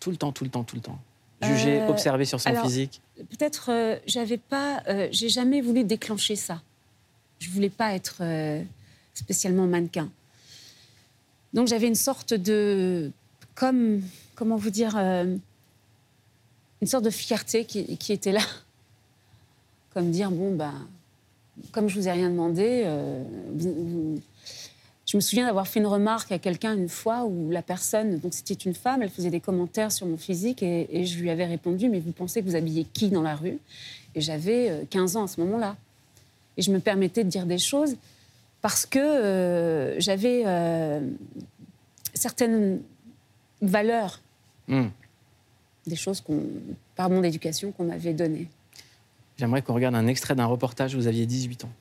Tout 0.00 0.10
le 0.10 0.18
temps, 0.18 0.32
tout 0.32 0.44
le 0.44 0.50
temps, 0.50 0.64
tout 0.64 0.76
le 0.76 0.82
temps. 0.82 0.98
Jugé, 1.42 1.80
Euh, 1.80 1.88
observé 1.88 2.26
sur 2.26 2.38
son 2.38 2.50
alors, 2.50 2.64
physique. 2.64 3.00
Peut-être, 3.16 3.70
j'avais 4.06 4.36
pas, 4.36 4.82
j'ai 5.10 5.30
jamais 5.30 5.62
voulu 5.62 5.84
déclencher 5.84 6.36
ça. 6.36 6.60
Je 7.38 7.48
voulais 7.48 7.70
pas 7.70 7.94
être 7.94 8.22
spécialement 9.14 9.66
mannequin. 9.66 10.10
Donc 11.54 11.68
j'avais 11.68 11.86
une 11.86 11.94
sorte 11.94 12.34
de, 12.34 13.10
comme, 13.54 14.02
comment 14.34 14.56
vous 14.56 14.70
dire, 14.70 14.96
euh, 14.96 15.36
une 16.82 16.88
sorte 16.88 17.04
de 17.04 17.10
fierté 17.10 17.64
qui, 17.64 18.12
était 18.12 18.32
là, 18.32 18.42
comme 19.94 20.10
dire 20.10 20.30
bon 20.30 20.54
ben, 20.54 20.74
comme 21.70 21.88
je 21.88 21.98
vous 21.98 22.08
ai 22.08 22.12
rien 22.12 22.28
demandé, 22.28 22.82
euh, 22.84 23.22
je 25.06 25.16
me 25.16 25.20
souviens 25.20 25.46
d'avoir 25.46 25.68
fait 25.68 25.78
une 25.78 25.86
remarque 25.86 26.32
à 26.32 26.40
quelqu'un 26.40 26.74
une 26.74 26.88
fois 26.88 27.24
où 27.24 27.50
la 27.50 27.62
personne, 27.62 28.18
donc 28.18 28.34
c'était 28.34 28.54
une 28.54 28.74
femme, 28.74 29.02
elle 29.02 29.10
faisait 29.10 29.30
des 29.30 29.38
commentaires 29.38 29.92
sur 29.92 30.06
mon 30.06 30.16
physique 30.16 30.60
et, 30.60 30.88
et 30.90 31.06
je 31.06 31.20
lui 31.20 31.30
avais 31.30 31.46
répondu 31.46 31.88
Mais 31.88 32.00
vous 32.00 32.10
pensez 32.10 32.42
que 32.42 32.46
vous 32.46 32.56
habillez 32.56 32.84
qui 32.92 33.10
dans 33.10 33.22
la 33.22 33.36
rue? 33.36 33.58
Et 34.16 34.20
j'avais 34.20 34.70
euh, 34.70 34.84
15 34.90 35.16
ans 35.16 35.24
à 35.24 35.28
ce 35.28 35.40
moment-là. 35.40 35.76
Et 36.56 36.62
je 36.62 36.72
me 36.72 36.80
permettais 36.80 37.22
de 37.22 37.28
dire 37.28 37.46
des 37.46 37.58
choses 37.58 37.96
parce 38.64 38.86
que 38.86 38.98
euh, 38.98 40.00
j'avais 40.00 40.42
euh, 40.46 41.06
certaines 42.14 42.80
valeurs, 43.60 44.22
Hmm. 44.68 44.86
des 45.86 45.96
choses 45.96 46.24
par 46.96 47.10
mon 47.10 47.22
éducation 47.22 47.72
qu'on 47.72 47.84
m'avait 47.84 48.14
données. 48.14 48.48
J'aimerais 49.36 49.60
qu'on 49.60 49.74
regarde 49.74 49.94
un 49.94 50.06
extrait 50.06 50.34
d'un 50.34 50.46
reportage 50.46 50.94
où 50.94 50.96
vous 50.96 51.06
aviez 51.06 51.26
18 51.26 51.64
ans. 51.66 51.72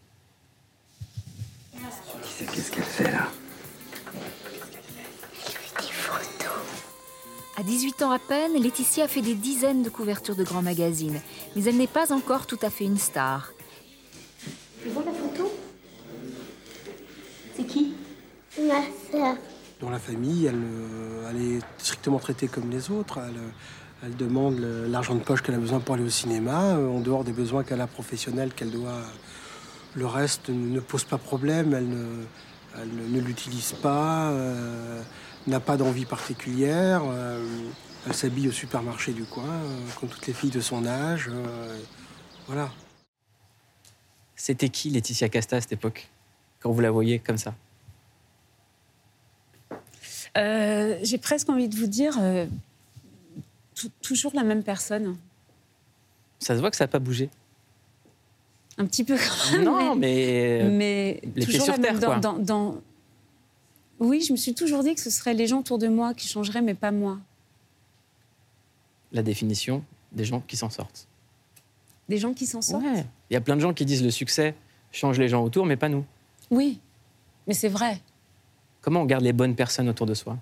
Qu'est-ce 2.37 2.69
qu'elle 2.69 2.83
fait 2.83 3.09
là? 3.09 3.29
À 7.55 7.63
18 7.63 8.01
ans 8.01 8.11
à 8.11 8.19
peine, 8.19 8.61
Laetitia 8.61 9.05
a 9.05 9.07
fait 9.07 9.21
des 9.21 9.35
dizaines 9.35 9.83
de 9.83 9.89
couvertures 9.89 10.35
de 10.35 10.43
grands 10.43 10.61
magazines, 10.61 11.21
mais 11.55 11.63
elle 11.63 11.77
n'est 11.77 11.87
pas 11.87 12.11
encore 12.11 12.45
tout 12.45 12.59
à 12.61 12.69
fait 12.69 12.83
une 12.83 12.97
star. 12.97 13.53
Tu 14.81 14.89
vois 14.89 15.05
la 15.05 15.13
photo? 15.13 15.49
C'est 17.63 17.69
qui? 17.69 17.93
Ma 18.59 18.81
sœur. 19.11 19.37
Dans 19.79 19.89
la 19.89 19.99
famille, 19.99 20.45
elle, 20.45 20.55
euh, 20.63 21.29
elle 21.29 21.41
est 21.41 21.59
strictement 21.77 22.19
traitée 22.19 22.47
comme 22.47 22.69
les 22.69 22.91
autres. 22.91 23.19
Elle, 23.25 23.37
euh, 23.37 24.05
elle 24.05 24.15
demande 24.17 24.59
l'argent 24.59 25.15
de 25.15 25.21
poche 25.21 25.41
qu'elle 25.41 25.55
a 25.55 25.59
besoin 25.59 25.79
pour 25.79 25.95
aller 25.95 26.03
au 26.03 26.09
cinéma, 26.09 26.75
euh, 26.75 26.89
en 26.89 26.99
dehors 26.99 27.23
des 27.23 27.31
besoins 27.31 27.63
qu'elle 27.63 27.79
a 27.81 27.87
professionnels, 27.87 28.53
qu'elle 28.53 28.71
doit. 28.71 29.01
Le 29.95 30.05
reste 30.05 30.49
ne, 30.49 30.79
pose 30.79 31.03
pas 31.05 31.17
problème, 31.17 31.73
elle 31.73 31.87
ne, 31.87 32.23
elle 32.81 32.89
ne- 32.89 33.15
ne 33.17 33.21
l'utilise 33.21 33.73
pas, 33.73 34.31
euh, 34.31 35.01
n'a 35.47 35.59
pas 35.59 35.77
d'envie 35.77 36.05
particulière. 36.05 37.01
euh, 37.05 37.45
elle 38.05 38.13
s'habille 38.13 38.49
au 38.49 38.51
supermarché 38.51 39.13
du 39.13 39.23
coin, 39.23 39.45
euh, 39.45 39.79
comme 39.99 40.09
toutes 40.09 40.27
les 40.27 40.33
filles 40.33 40.49
de 40.49 40.59
son 40.59 40.85
âge. 40.85 41.29
euh, 41.31 41.77
voilà. 42.47 42.69
C'était 44.35 44.67
qui 44.69 44.89
Laetitia 44.89 45.29
Casta 45.29 45.55
à 45.57 45.61
cette 45.61 45.71
époque? 45.71 46.09
Quand 46.63 46.71
vous 46.71 46.79
la 46.79 46.91
voyez 46.91 47.19
comme 47.19 47.37
ça 47.37 47.53
Euh, 50.37 50.97
J'ai 51.03 51.17
presque 51.17 51.49
envie 51.49 51.67
de 51.67 51.75
vous 51.75 51.87
dire 51.87 52.17
euh, 52.19 52.45
tou- 53.75 53.91
toujours 54.01 54.31
la 54.33 54.43
même 54.43 54.63
personne. 54.63 55.17
Ça 56.39 56.55
se 56.55 56.59
voit 56.61 56.71
que 56.71 56.77
ça 56.77 56.85
n'a 56.85 56.89
pas 56.89 56.99
bougé. 56.99 57.29
Un 58.77 58.85
petit 58.85 59.03
peu 59.03 59.15
quand 59.17 59.51
même. 59.57 59.63
Non, 59.65 59.95
mais. 59.95 60.67
mais 60.71 61.21
les 61.35 61.45
pieds 61.45 61.59
sur 61.59 61.79
terre, 61.79 61.99
quoi. 61.99 62.17
dans, 62.19 62.33
dans- 62.33 62.39
dans- 62.39 62.81
Oui, 63.99 64.21
je 64.21 64.31
me 64.31 64.37
suis 64.37 64.55
toujours 64.55 64.83
dit 64.83 64.95
que 64.95 65.01
ce 65.01 65.09
seraient 65.11 65.35
les 65.35 65.45
gens 65.47 65.59
autour 65.59 65.77
de 65.77 65.87
moi 65.87 66.13
qui 66.15 66.27
changeraient, 66.27 66.61
mais 66.63 66.73
pas 66.73 66.91
moi. 66.91 67.19
La 69.11 69.21
définition 69.21 69.83
des 70.11 70.25
gens 70.25 70.39
qui 70.39 70.57
s'en 70.57 70.69
sortent. 70.71 71.07
Des 72.09 72.17
gens 72.17 72.33
qui 72.33 72.47
s'en 72.47 72.61
sortent. 72.61 72.83
Ouais. 72.83 73.05
Il 73.29 73.33
y 73.33 73.37
a 73.37 73.41
plein 73.41 73.55
de 73.55 73.61
gens 73.61 73.73
qui 73.73 73.85
disent 73.85 74.03
le 74.03 74.09
succès 74.11 74.55
change 74.91 75.19
les 75.19 75.27
gens 75.29 75.43
autour, 75.43 75.65
mais 75.67 75.75
pas 75.77 75.89
nous. 75.89 76.03
Oui, 76.53 76.79
mais 77.47 77.55
c'est 77.55 77.67
vrai. 77.67 77.99
Comment 78.81 79.01
on 79.01 79.05
garde 79.05 79.23
les 79.23 79.33
bonnes 79.33 79.55
personnes 79.55 79.89
autour 79.89 80.05
de 80.05 80.13
soi? 80.13 80.37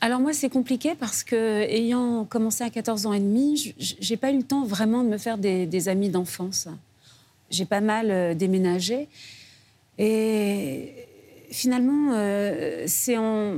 Alors 0.00 0.18
moi, 0.18 0.32
c'est 0.32 0.50
compliqué 0.50 0.96
parce 0.98 1.22
que, 1.22 1.62
ayant 1.62 2.24
commencé 2.24 2.64
à 2.64 2.70
14 2.70 3.06
ans 3.06 3.12
et 3.12 3.20
demi, 3.20 3.74
j'ai 3.78 4.16
pas 4.16 4.32
eu 4.32 4.38
le 4.38 4.42
temps 4.42 4.64
vraiment 4.64 5.04
de 5.04 5.08
me 5.08 5.18
faire 5.18 5.38
des, 5.38 5.66
des 5.66 5.88
amis 5.88 6.08
d'enfance. 6.08 6.66
J'ai 7.50 7.64
pas 7.64 7.80
mal 7.80 8.10
euh, 8.10 8.34
déménagé. 8.34 9.06
Et 9.98 11.06
finalement, 11.52 12.10
euh, 12.14 12.82
c'est 12.88 13.16
en, 13.16 13.54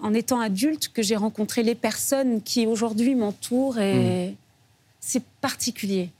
en 0.00 0.14
étant 0.14 0.38
adulte 0.38 0.90
que 0.92 1.02
j'ai 1.02 1.16
rencontré 1.16 1.64
les 1.64 1.74
personnes 1.74 2.40
qui 2.40 2.68
aujourd'hui 2.68 3.16
m'entourent 3.16 3.80
et 3.80 4.36
c'est 5.00 5.24
particulier. 5.40 6.10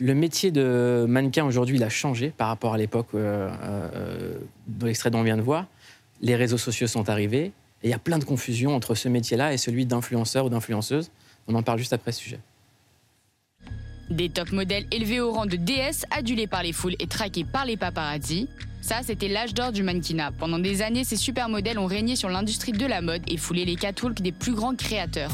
Le 0.00 0.14
métier 0.14 0.50
de 0.50 1.04
mannequin 1.06 1.44
aujourd'hui, 1.44 1.76
il 1.76 1.82
a 1.82 1.90
changé 1.90 2.32
par 2.34 2.48
rapport 2.48 2.72
à 2.72 2.78
l'époque 2.78 3.08
euh, 3.14 3.50
euh, 3.62 4.38
de 4.66 4.86
l'extrait 4.86 5.10
dont 5.10 5.18
on 5.18 5.22
vient 5.22 5.36
de 5.36 5.42
voir. 5.42 5.66
Les 6.22 6.36
réseaux 6.36 6.56
sociaux 6.56 6.86
sont 6.86 7.10
arrivés 7.10 7.52
et 7.82 7.88
il 7.88 7.90
y 7.90 7.94
a 7.94 7.98
plein 7.98 8.18
de 8.18 8.24
confusion 8.24 8.74
entre 8.74 8.94
ce 8.94 9.10
métier-là 9.10 9.52
et 9.52 9.58
celui 9.58 9.84
d'influenceur 9.84 10.46
ou 10.46 10.48
d'influenceuse. 10.48 11.10
On 11.48 11.54
en 11.54 11.62
parle 11.62 11.78
juste 11.78 11.92
après 11.92 12.12
ce 12.12 12.20
sujet. 12.20 12.40
Des 14.08 14.30
top 14.30 14.52
modèles 14.52 14.86
élevés 14.90 15.20
au 15.20 15.32
rang 15.32 15.44
de 15.44 15.56
déesses, 15.56 16.06
adulés 16.10 16.46
par 16.46 16.62
les 16.62 16.72
foules 16.72 16.96
et 16.98 17.06
traqués 17.06 17.44
par 17.44 17.66
les 17.66 17.76
paparazzi. 17.76 18.48
Ça, 18.80 19.00
c'était 19.04 19.28
l'âge 19.28 19.52
d'or 19.52 19.70
du 19.70 19.82
mannequinat. 19.82 20.32
Pendant 20.32 20.58
des 20.58 20.80
années, 20.80 21.04
ces 21.04 21.16
supermodèles 21.16 21.78
ont 21.78 21.86
régné 21.86 22.16
sur 22.16 22.30
l'industrie 22.30 22.72
de 22.72 22.86
la 22.86 23.02
mode 23.02 23.22
et 23.28 23.36
foulé 23.36 23.66
les 23.66 23.76
catwalks 23.76 24.22
des 24.22 24.32
plus 24.32 24.54
grands 24.54 24.74
créateurs. 24.74 25.30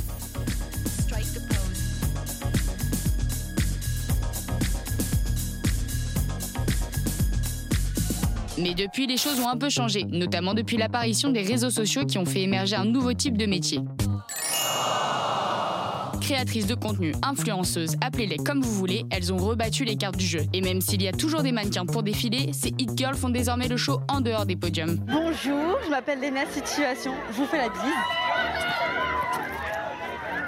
Mais 8.59 8.75
depuis, 8.75 9.07
les 9.07 9.17
choses 9.17 9.39
ont 9.41 9.49
un 9.49 9.57
peu 9.57 9.69
changé, 9.69 10.05
notamment 10.05 10.55
depuis 10.55 10.77
l'apparition 10.77 11.31
des 11.31 11.43
réseaux 11.43 11.71
sociaux 11.71 12.07
qui 12.07 12.19
ont 12.19 12.25
fait 12.25 12.41
émerger 12.43 12.77
un 12.77 12.85
nouveau 12.85 13.13
type 13.13 13.37
de 13.37 13.47
métier. 13.47 13.81
Créatrices 16.21 16.67
de 16.67 16.75
contenu, 16.75 17.13
influenceuses, 17.23 17.97
appelez-les 18.01 18.39
comme 18.39 18.61
vous 18.61 18.73
voulez, 18.73 19.05
elles 19.11 19.33
ont 19.33 19.37
rebattu 19.37 19.85
les 19.85 19.97
cartes 19.97 20.17
du 20.17 20.27
jeu. 20.27 20.41
Et 20.53 20.61
même 20.61 20.81
s'il 20.81 21.03
y 21.03 21.09
a 21.09 21.13
toujours 21.13 21.43
des 21.43 21.53
mannequins 21.53 21.87
pour 21.87 22.03
défiler, 22.03 22.53
ces 22.53 22.75
hit 22.79 22.97
girls 22.97 23.15
font 23.15 23.29
désormais 23.29 23.69
le 23.69 23.77
show 23.77 24.01
en 24.09 24.21
dehors 24.21 24.47
des 24.47 24.57
podiums. 24.57 24.97
Bonjour, 25.07 25.79
je 25.85 25.91
m'appelle 25.91 26.21
Léna 26.21 26.47
Situation, 26.51 27.13
je 27.31 27.37
vous 27.37 27.47
fais 27.47 27.59
la 27.59 27.69
bise. 27.69 27.81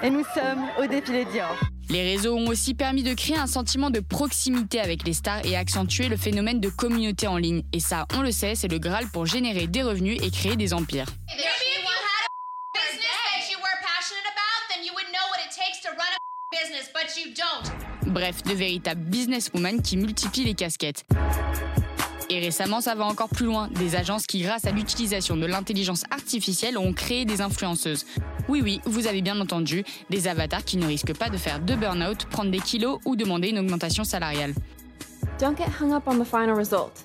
Et 0.03 0.09
nous 0.09 0.23
sommes 0.33 0.65
au 0.83 0.87
défilé 0.87 1.25
Dior. 1.31 1.55
Les 1.91 2.03
réseaux 2.03 2.35
ont 2.35 2.47
aussi 2.47 2.75
permis 2.75 3.01
de 3.01 3.15
créer 3.15 3.35
un 3.35 3.47
sentiment 3.47 3.89
de 3.89 3.99
proximité 3.99 4.79
avec 4.79 5.07
les 5.07 5.13
stars 5.13 5.43
et 5.43 5.57
accentuer 5.57 6.07
le 6.07 6.17
phénomène 6.17 6.59
de 6.59 6.69
communauté 6.69 7.25
en 7.25 7.37
ligne. 7.37 7.63
Et 7.73 7.79
ça, 7.79 8.05
on 8.15 8.21
le 8.21 8.31
sait, 8.31 8.53
c'est 8.53 8.67
le 8.67 8.77
Graal 8.77 9.07
pour 9.11 9.25
générer 9.25 9.65
des 9.65 9.81
revenus 9.81 10.19
et 10.21 10.29
créer 10.29 10.55
des 10.55 10.75
empires. 10.75 11.07
Bref, 18.05 18.43
de 18.43 18.53
véritables 18.53 19.01
businesswomen 19.01 19.81
qui 19.81 19.97
multiplient 19.97 20.45
les 20.45 20.53
casquettes. 20.53 21.05
Et 22.31 22.39
récemment, 22.39 22.79
ça 22.79 22.93
va 22.93 23.05
encore 23.05 23.29
plus 23.29 23.47
loin. 23.47 23.69
Des 23.69 23.95
agences 23.95 24.27
qui, 24.27 24.41
grâce 24.41 24.65
à 24.65 24.71
l'utilisation 24.71 25.35
de 25.35 25.47
l'intelligence 25.47 26.03
artificielle, 26.11 26.77
ont 26.77 26.93
créé 26.93 27.25
des 27.25 27.41
influenceuses. 27.41 28.05
Oui, 28.47 28.61
oui, 28.61 28.81
vous 28.85 29.07
avez 29.07 29.23
bien 29.23 29.39
entendu, 29.39 29.83
des 30.11 30.27
avatars 30.27 30.63
qui 30.63 30.77
ne 30.77 30.85
risquent 30.85 31.17
pas 31.17 31.29
de 31.29 31.37
faire 31.37 31.59
de 31.59 31.73
burn-out, 31.73 32.25
prendre 32.25 32.51
des 32.51 32.59
kilos 32.59 32.99
ou 33.05 33.15
demander 33.15 33.49
une 33.49 33.57
augmentation 33.57 34.03
salariale. 34.03 34.53
Don't 35.39 35.57
get 35.57 35.69
hung 35.81 35.91
up 35.91 36.03
on 36.05 36.19
the 36.19 36.25
final 36.25 36.55
result. 36.55 37.03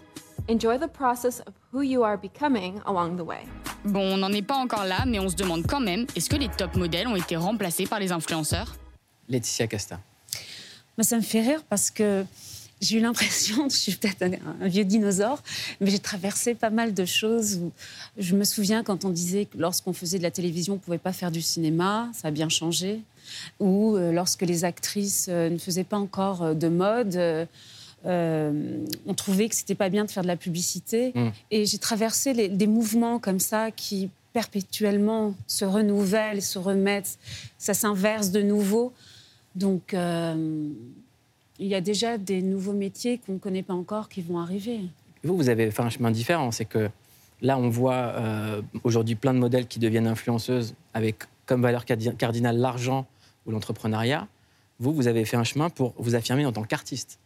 Enjoy 0.50 0.78
the 0.78 0.88
process 0.92 1.40
of 1.46 1.54
who 1.72 1.80
you 1.80 2.04
are 2.04 2.18
becoming 2.18 2.80
along 2.84 3.16
the 3.16 3.26
way. 3.26 3.46
Bon, 3.86 4.14
on 4.14 4.18
n'en 4.18 4.32
est 4.32 4.42
pas 4.42 4.56
encore 4.56 4.84
là, 4.84 5.04
mais 5.06 5.18
on 5.20 5.30
se 5.30 5.36
demande 5.36 5.66
quand 5.66 5.80
même, 5.80 6.06
est-ce 6.14 6.28
que 6.28 6.36
les 6.36 6.48
top 6.48 6.76
modèles 6.76 7.08
ont 7.08 7.16
été 7.16 7.36
remplacés 7.36 7.86
par 7.86 7.98
les 7.98 8.12
influenceurs? 8.12 8.74
Laetitia 9.28 9.66
Casta. 9.68 10.00
Ça 11.00 11.16
me 11.16 11.22
fait 11.22 11.40
rire 11.40 11.62
parce 11.68 11.90
que 11.90 12.24
j'ai 12.84 12.98
eu 12.98 13.00
l'impression, 13.00 13.68
je 13.70 13.76
suis 13.76 13.92
peut-être 13.92 14.22
un, 14.22 14.68
vieux 14.68 14.84
dinosaure, 14.84 15.42
mais 15.80 15.90
j'ai 15.90 15.98
traversé 15.98 16.54
pas 16.54 16.70
mal 16.70 16.94
de 16.94 17.04
choses. 17.04 17.56
Où 17.56 17.72
je 18.18 18.34
me 18.36 18.44
souviens 18.44 18.82
quand 18.84 19.04
on 19.04 19.10
disait 19.10 19.46
que 19.46 19.58
lorsqu'on 19.58 19.92
faisait 19.92 20.18
de 20.18 20.22
la 20.22 20.30
télévision, 20.30 20.74
on 20.74 20.76
ne 20.76 20.80
pouvait 20.82 20.98
pas 20.98 21.12
faire 21.12 21.30
du 21.30 21.42
cinéma, 21.42 22.10
ça 22.14 22.28
a 22.28 22.30
bien 22.30 22.48
changé. 22.48 23.00
Ou 23.58 23.96
euh, 23.96 24.12
lorsque 24.12 24.42
les 24.42 24.64
actrices 24.64 25.26
euh, 25.28 25.48
ne 25.50 25.58
faisaient 25.58 25.84
pas 25.84 25.98
encore 25.98 26.42
euh, 26.42 26.54
de 26.54 26.68
mode, 26.68 27.16
euh, 28.06 28.84
on 29.06 29.14
trouvait 29.14 29.48
que 29.48 29.54
c'était 29.54 29.74
pas 29.74 29.88
bien 29.88 30.04
de 30.04 30.10
faire 30.10 30.22
de 30.22 30.28
la 30.28 30.36
publicité. 30.36 31.12
Mm. 31.14 31.28
Et 31.50 31.66
j'ai 31.66 31.78
traversé 31.78 32.34
les- 32.34 32.48
des 32.48 32.66
mouvements 32.66 33.18
comme 33.18 33.40
ça 33.40 33.70
qui 33.70 34.10
perpétuellement 34.34 35.34
se 35.46 35.64
renouvellent, 35.64 36.42
se 36.42 36.58
remettent, 36.58 37.18
ça 37.56 37.72
s'inverse 37.72 38.30
de 38.30 38.42
nouveau. 38.42 38.92
Donc, 39.54 39.94
euh, 39.94 40.68
il 41.58 41.66
y 41.68 41.74
a 41.74 41.80
déjà 41.80 42.18
des 42.18 42.42
nouveaux 42.42 42.72
métiers 42.72 43.18
qu'on 43.18 43.34
ne 43.34 43.38
connaît 43.38 43.62
pas 43.62 43.74
encore 43.74 44.08
qui 44.08 44.22
vont 44.22 44.38
arriver. 44.38 44.80
Vous, 45.22 45.36
vous 45.36 45.48
avez 45.48 45.70
fait 45.70 45.82
un 45.82 45.90
chemin 45.90 46.10
différent. 46.10 46.50
C'est 46.50 46.64
que 46.64 46.90
là, 47.40 47.58
on 47.58 47.68
voit 47.68 47.94
euh, 47.94 48.62
aujourd'hui 48.82 49.14
plein 49.14 49.32
de 49.34 49.38
modèles 49.38 49.66
qui 49.66 49.78
deviennent 49.78 50.06
influenceuses 50.06 50.74
avec 50.92 51.24
comme 51.46 51.62
valeur 51.62 51.84
cardi- 51.84 52.14
cardinale 52.16 52.58
l'argent 52.58 53.06
ou 53.46 53.50
l'entrepreneuriat. 53.50 54.26
Vous, 54.80 54.92
vous 54.92 55.06
avez 55.06 55.24
fait 55.24 55.36
un 55.36 55.44
chemin 55.44 55.70
pour 55.70 55.94
vous 55.98 56.14
affirmer 56.14 56.44
en 56.46 56.52
tant 56.52 56.64
qu'artiste. 56.64 57.18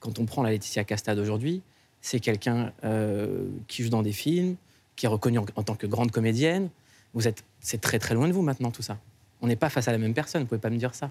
Quand 0.00 0.18
on 0.18 0.24
prend 0.26 0.42
la 0.42 0.50
Laetitia 0.50 0.84
Casta 0.84 1.14
d'aujourd'hui, 1.14 1.62
c'est 2.00 2.20
quelqu'un 2.20 2.72
euh, 2.84 3.46
qui 3.68 3.82
joue 3.82 3.88
dans 3.90 4.02
des 4.02 4.12
films, 4.12 4.56
qui 4.96 5.06
est 5.06 5.08
reconnue 5.08 5.38
en, 5.38 5.46
en 5.56 5.62
tant 5.62 5.74
que 5.74 5.86
grande 5.86 6.10
comédienne. 6.10 6.68
Vous 7.14 7.26
êtes, 7.28 7.44
c'est 7.60 7.80
très 7.80 7.98
très 7.98 8.14
loin 8.14 8.28
de 8.28 8.32
vous 8.32 8.42
maintenant 8.42 8.70
tout 8.70 8.82
ça. 8.82 8.98
On 9.40 9.46
n'est 9.46 9.56
pas 9.56 9.70
face 9.70 9.88
à 9.88 9.92
la 9.92 9.98
même 9.98 10.14
personne. 10.14 10.42
Vous 10.42 10.48
pouvez 10.48 10.60
pas 10.60 10.70
me 10.70 10.76
dire 10.78 10.94
ça. 10.94 11.10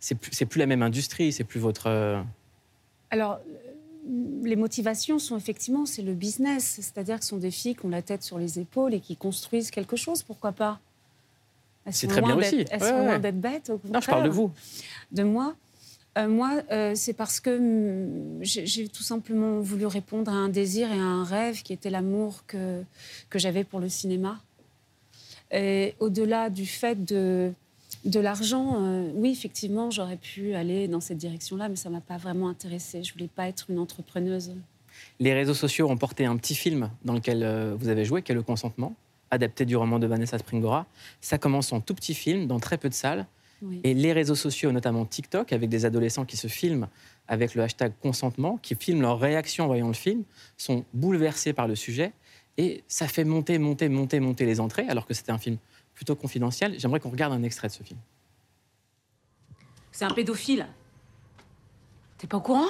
C'est 0.00 0.14
plus, 0.14 0.30
plus 0.44 0.58
la 0.58 0.66
même 0.66 0.82
industrie. 0.82 1.32
C'est 1.32 1.44
plus 1.44 1.60
votre. 1.60 1.86
euh, 1.88 2.22
Alors, 3.10 3.34
euh, 3.34 4.10
les 4.44 4.56
motivations 4.56 5.18
sont 5.18 5.36
effectivement, 5.36 5.86
c'est 5.86 6.02
le 6.02 6.14
business. 6.14 6.78
C'est-à-dire 6.80 7.18
que 7.18 7.24
ce 7.24 7.30
sont 7.30 7.38
des 7.38 7.50
filles 7.50 7.74
qui 7.74 7.86
ont 7.86 7.90
la 7.90 8.02
tête 8.02 8.22
sur 8.22 8.38
les 8.38 8.58
épaules 8.58 8.94
et 8.94 9.00
qui 9.00 9.16
construisent 9.16 9.70
quelque 9.70 9.96
chose, 9.96 10.22
pourquoi 10.22 10.52
pas 10.52 10.78
C'est 11.90 12.06
très 12.06 12.20
bien 12.22 12.36
aussi. 12.36 12.64
Elles 12.70 12.82
Ouais, 12.82 12.88
sont 12.88 12.94
ouais. 12.96 13.04
loin 13.06 13.18
d'être 13.18 13.40
bêtes. 13.40 13.70
au 13.70 13.80
Non, 13.90 14.00
je 14.00 14.06
parle 14.06 14.24
de 14.24 14.28
vous. 14.28 14.50
De 15.12 15.22
moi 15.24 15.54
Euh, 16.18 16.28
Moi, 16.28 16.62
euh, 16.70 16.92
c'est 16.94 17.12
parce 17.12 17.40
que 17.40 17.52
j'ai 18.40 18.64
j'ai 18.66 18.88
tout 18.88 19.02
simplement 19.02 19.60
voulu 19.60 19.84
répondre 19.86 20.30
à 20.30 20.34
un 20.34 20.48
désir 20.48 20.90
et 20.90 20.98
à 20.98 21.02
un 21.02 21.24
rêve 21.24 21.62
qui 21.62 21.72
était 21.74 21.90
l'amour 21.90 22.44
que, 22.46 22.82
que 23.28 23.38
j'avais 23.38 23.64
pour 23.64 23.80
le 23.80 23.88
cinéma. 23.90 24.40
Et 25.50 25.94
au-delà 26.00 26.48
du 26.50 26.64
fait 26.66 27.04
de, 27.04 27.52
de 28.04 28.20
l'argent, 28.20 28.82
euh, 28.82 29.10
oui, 29.14 29.30
effectivement, 29.30 29.90
j'aurais 29.90 30.16
pu 30.16 30.54
aller 30.54 30.88
dans 30.88 31.00
cette 31.00 31.18
direction-là, 31.18 31.68
mais 31.68 31.76
ça 31.76 31.88
ne 31.88 31.94
m'a 31.94 32.00
pas 32.00 32.16
vraiment 32.16 32.48
intéressée. 32.48 33.02
Je 33.02 33.12
voulais 33.12 33.28
pas 33.28 33.48
être 33.48 33.70
une 33.70 33.78
entrepreneuse. 33.78 34.52
Les 35.20 35.34
réseaux 35.34 35.54
sociaux 35.54 35.88
ont 35.88 35.96
porté 35.96 36.24
un 36.24 36.36
petit 36.36 36.54
film 36.54 36.90
dans 37.04 37.14
lequel 37.14 37.42
euh, 37.42 37.74
vous 37.78 37.88
avez 37.88 38.04
joué, 38.04 38.22
qui 38.22 38.32
est 38.32 38.34
Le 38.34 38.42
Consentement, 38.42 38.94
adapté 39.30 39.64
du 39.64 39.76
roman 39.76 39.98
de 39.98 40.06
Vanessa 40.06 40.38
Springora. 40.38 40.86
Ça 41.20 41.38
commence 41.38 41.72
en 41.72 41.80
tout 41.80 41.94
petit 41.94 42.14
film, 42.14 42.46
dans 42.46 42.60
très 42.60 42.78
peu 42.78 42.88
de 42.88 42.94
salles. 42.94 43.26
Oui. 43.62 43.80
Et 43.84 43.94
les 43.94 44.12
réseaux 44.12 44.34
sociaux, 44.34 44.70
notamment 44.72 45.04
TikTok, 45.04 45.52
avec 45.52 45.68
des 45.68 45.84
adolescents 45.84 46.24
qui 46.24 46.36
se 46.36 46.46
filment 46.46 46.88
avec 47.26 47.54
le 47.54 47.62
hashtag 47.62 47.92
consentement, 48.00 48.58
qui 48.58 48.74
filment 48.74 49.02
leur 49.02 49.18
réaction 49.18 49.64
en 49.64 49.66
voyant 49.66 49.88
le 49.88 49.94
film, 49.94 50.22
sont 50.56 50.84
bouleversés 50.92 51.52
par 51.52 51.66
le 51.66 51.74
sujet. 51.74 52.12
Et 52.58 52.84
ça 52.88 53.08
fait 53.08 53.24
monter, 53.24 53.58
monter, 53.58 53.88
monter, 53.88 54.20
monter 54.20 54.46
les 54.46 54.60
entrées, 54.60 54.86
alors 54.88 55.06
que 55.06 55.14
c'était 55.14 55.32
un 55.32 55.38
film 55.38 55.58
plutôt 55.96 56.14
confidentiel. 56.14 56.78
J'aimerais 56.78 57.00
qu'on 57.00 57.10
regarde 57.10 57.32
un 57.32 57.42
extrait 57.42 57.66
de 57.66 57.72
ce 57.72 57.82
film. 57.82 57.98
C'est 59.90 60.04
un 60.04 60.12
pédophile. 60.12 60.68
T'es 62.18 62.28
pas 62.28 62.36
au 62.36 62.42
courant? 62.42 62.68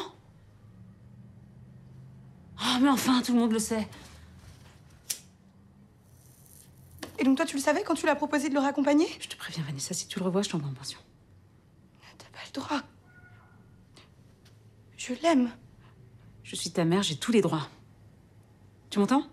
Oh, 2.58 2.78
mais 2.80 2.88
enfin, 2.88 3.20
tout 3.20 3.34
le 3.34 3.40
monde 3.40 3.52
le 3.52 3.58
sait. 3.58 3.86
Et 7.18 7.24
donc 7.24 7.36
toi, 7.36 7.44
tu 7.44 7.56
le 7.56 7.62
savais 7.62 7.82
quand 7.82 7.94
tu 7.94 8.06
l'as 8.06 8.14
proposé 8.14 8.48
de 8.48 8.54
le 8.54 8.60
raccompagner? 8.60 9.08
Je 9.20 9.28
te 9.28 9.36
préviens, 9.36 9.64
Vanessa, 9.64 9.92
si 9.92 10.06
tu 10.06 10.18
le 10.20 10.24
revois, 10.24 10.42
je 10.42 10.50
t'envoie 10.50 10.68
en 10.68 10.74
pension. 10.74 11.00
T'as 12.18 12.26
pas 12.26 12.44
le 12.46 12.52
droit. 12.52 12.82
Je 14.96 15.14
l'aime. 15.22 15.50
Je 16.44 16.54
suis 16.54 16.70
ta 16.70 16.84
mère, 16.84 17.02
j'ai 17.02 17.16
tous 17.16 17.32
les 17.32 17.40
droits. 17.40 17.68
Tu 18.90 19.00
m'entends? 19.00 19.26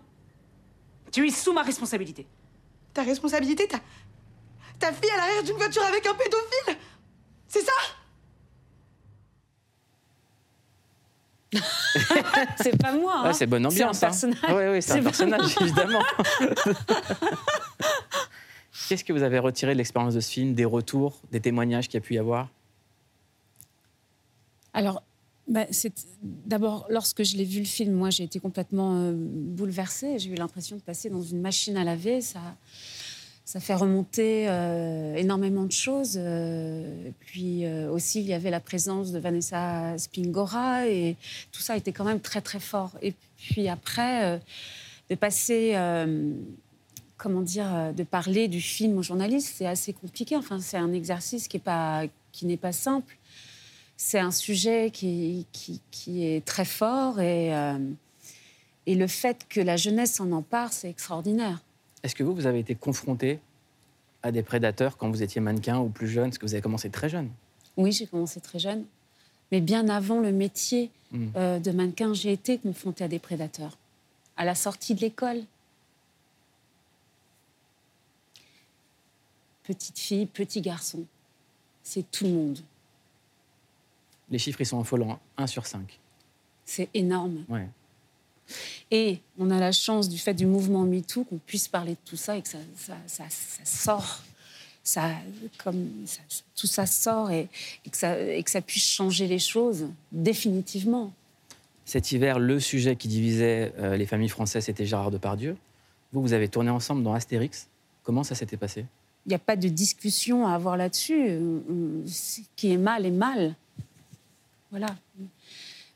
Tu 1.12 1.26
es 1.26 1.30
sous 1.30 1.52
ma 1.52 1.62
responsabilité. 1.62 2.26
Ta 2.94 3.02
responsabilité, 3.02 3.66
ta... 3.66 3.78
Ta 4.78 4.92
fille 4.92 5.10
à 5.10 5.16
l'arrière 5.16 5.42
d'une 5.42 5.56
voiture 5.56 5.82
avec 5.82 6.06
un 6.06 6.14
pédophile 6.14 6.76
C'est 7.48 7.62
ça? 7.62 7.72
C'est 12.56 12.76
pas 12.80 12.92
moi. 12.92 13.22
Ouais, 13.22 13.28
hein. 13.28 13.32
c'est 13.32 13.46
bonne 13.46 13.64
ambiance. 13.66 13.98
C'est 13.98 14.26
un 14.26 14.30
hein. 14.30 14.54
Ouais, 14.54 14.70
ouais, 14.70 14.80
c'est 14.80 14.98
un 14.98 15.02
personnage, 15.02 15.54
évidemment. 15.60 16.02
Qu'est-ce 18.88 19.04
que 19.04 19.12
vous 19.12 19.22
avez 19.22 19.38
retiré 19.38 19.72
de 19.72 19.78
l'expérience 19.78 20.14
de 20.14 20.20
ce 20.20 20.30
film, 20.30 20.54
des 20.54 20.64
retours, 20.64 21.20
des 21.30 21.40
témoignages 21.40 21.86
qu'il 21.88 22.00
y 22.00 22.02
a 22.02 22.06
pu 22.06 22.14
y 22.14 22.18
avoir? 22.18 22.48
Alors, 24.72 25.02
bah, 25.46 25.66
d'abord, 26.22 26.86
lorsque 26.88 27.22
je 27.22 27.36
l'ai 27.36 27.44
vu 27.44 27.58
le 27.60 27.66
film, 27.66 27.92
moi, 27.92 28.08
j'ai 28.10 28.24
été 28.24 28.40
complètement 28.40 28.96
euh, 28.96 29.12
bouleversée. 29.14 30.18
J'ai 30.18 30.30
eu 30.30 30.34
l'impression 30.34 30.76
de 30.76 30.80
passer 30.80 31.10
dans 31.10 31.22
une 31.22 31.40
machine 31.40 31.76
à 31.76 31.84
laver. 31.84 32.22
Ça, 32.22 32.40
ça 33.44 33.60
fait 33.60 33.74
remonter 33.74 34.48
euh, 34.48 35.14
énormément 35.16 35.64
de 35.64 35.72
choses. 35.72 36.14
Euh, 36.16 37.10
puis 37.20 37.66
aussi, 37.90 38.20
il 38.20 38.26
y 38.26 38.32
avait 38.32 38.50
la 38.50 38.60
présence 38.60 39.12
de 39.12 39.18
Vanessa 39.18 39.98
Spingora 39.98 40.88
et 40.88 41.16
tout 41.52 41.60
ça 41.60 41.76
était 41.76 41.92
quand 41.92 42.04
même 42.04 42.20
très, 42.20 42.40
très 42.40 42.60
fort. 42.60 42.92
Et 43.02 43.12
puis 43.36 43.68
après, 43.68 44.40
de 45.10 45.14
passer... 45.14 45.76
comment 47.18 47.42
dire, 47.42 47.92
de 47.94 48.02
parler 48.02 48.48
du 48.48 48.60
film 48.60 48.96
aux 48.98 49.02
journalistes, 49.02 49.52
c'est 49.56 49.66
assez 49.66 49.92
compliqué. 49.92 50.36
Enfin, 50.36 50.58
c'est 50.60 50.78
un 50.78 50.92
exercice 50.92 51.48
qui 51.48 52.46
n'est 52.46 52.56
pas 52.56 52.72
simple. 52.72 53.16
C'est 53.96 54.18
un 54.18 54.30
sujet 54.30 54.90
qui, 54.92 55.46
qui, 55.52 55.80
qui 55.90 56.24
est 56.26 56.44
très 56.44 56.64
fort 56.64 57.20
et, 57.20 57.54
euh, 57.54 57.78
et 58.86 58.94
le 58.94 59.06
fait 59.06 59.46
que 59.48 59.60
la 59.60 59.76
jeunesse 59.76 60.14
s'en 60.14 60.30
empare, 60.32 60.72
c'est 60.72 60.90
extraordinaire. 60.90 61.62
Est-ce 62.02 62.14
que 62.14 62.22
vous, 62.22 62.34
vous 62.34 62.46
avez 62.46 62.58
été 62.58 62.74
confronté 62.74 63.38
à 64.22 64.32
des 64.32 64.42
prédateurs 64.42 64.96
quand 64.96 65.08
vous 65.10 65.22
étiez 65.22 65.40
mannequin 65.40 65.78
ou 65.78 65.88
plus 65.88 66.08
jeune? 66.08 66.24
Parce 66.30 66.38
que 66.38 66.46
vous 66.46 66.54
avez 66.54 66.62
commencé 66.62 66.90
très 66.90 67.08
jeune. 67.08 67.30
Oui, 67.76 67.92
j'ai 67.92 68.06
commencé 68.06 68.40
très 68.40 68.58
jeune, 68.58 68.84
mais 69.52 69.60
bien 69.60 69.88
avant 69.88 70.20
le 70.20 70.32
métier 70.32 70.90
Mm. 71.14 71.28
euh, 71.36 71.58
de 71.60 71.70
mannequin, 71.70 72.12
j'ai 72.12 72.32
été 72.32 72.58
confrontée 72.58 73.04
à 73.04 73.08
des 73.08 73.20
prédateurs. 73.20 73.78
À 74.36 74.44
la 74.44 74.56
sortie 74.56 74.96
de 74.96 75.00
l'école, 75.00 75.42
petite 79.62 79.98
fille, 79.98 80.26
petit 80.26 80.60
garçon, 80.60 81.04
c'est 81.84 82.10
tout 82.10 82.24
le 82.24 82.30
monde. 82.32 82.58
Les 84.34 84.38
chiffres, 84.40 84.60
ils 84.60 84.66
sont 84.66 84.80
affolants. 84.80 85.20
1 85.38 85.46
sur 85.46 85.64
5. 85.64 85.96
C'est 86.64 86.88
énorme. 86.92 87.44
Ouais. 87.48 87.68
Et 88.90 89.20
on 89.38 89.48
a 89.52 89.60
la 89.60 89.70
chance, 89.70 90.08
du 90.08 90.18
fait 90.18 90.34
du 90.34 90.44
mouvement 90.44 90.82
MeToo, 90.82 91.22
qu'on 91.22 91.38
puisse 91.38 91.68
parler 91.68 91.92
de 91.92 91.98
tout 92.04 92.16
ça 92.16 92.36
et 92.36 92.42
que 92.42 92.48
ça, 92.48 92.58
ça- 92.76 92.96
ça- 93.06 93.24
ça 93.30 93.64
sort. 93.64 94.22
Ça, 94.82 95.08
comme 95.62 95.88
tout 96.56 96.66
ça 96.66 96.84
sort 96.84 97.30
et, 97.30 97.48
et 97.86 97.90
que 97.90 97.96
ça, 97.96 98.18
et 98.20 98.42
que 98.42 98.50
ça 98.50 98.60
puisse 98.60 98.84
changer 98.88 99.28
les 99.28 99.38
choses, 99.38 99.86
définitivement. 100.10 101.12
Cet 101.84 102.10
hiver, 102.10 102.40
le 102.40 102.58
sujet 102.58 102.96
qui 102.96 103.06
divisait 103.06 103.72
euh, 103.78 103.96
les 103.96 104.04
familles 104.06 104.28
françaises, 104.30 104.64
c'était 104.64 104.84
Gérard 104.84 105.12
Depardieu. 105.12 105.56
Vous, 106.12 106.20
vous 106.22 106.32
avez 106.32 106.48
tourné 106.48 106.70
ensemble 106.70 107.04
dans 107.04 107.14
Astérix. 107.14 107.68
Comment 108.02 108.24
ça 108.24 108.34
s'était 108.34 108.56
passé? 108.56 108.84
Il 109.26 109.28
n'y 109.28 109.34
a 109.36 109.38
pas 109.38 109.54
de 109.54 109.68
discussion 109.68 110.44
à 110.44 110.54
avoir 110.54 110.76
là-dessus. 110.76 111.28
Euh, 111.28 112.02
Ce 112.08 112.40
qui 112.56 112.72
est 112.72 112.76
mal 112.78 113.06
est 113.06 113.10
mal. 113.12 113.54
Voilà. 114.74 114.96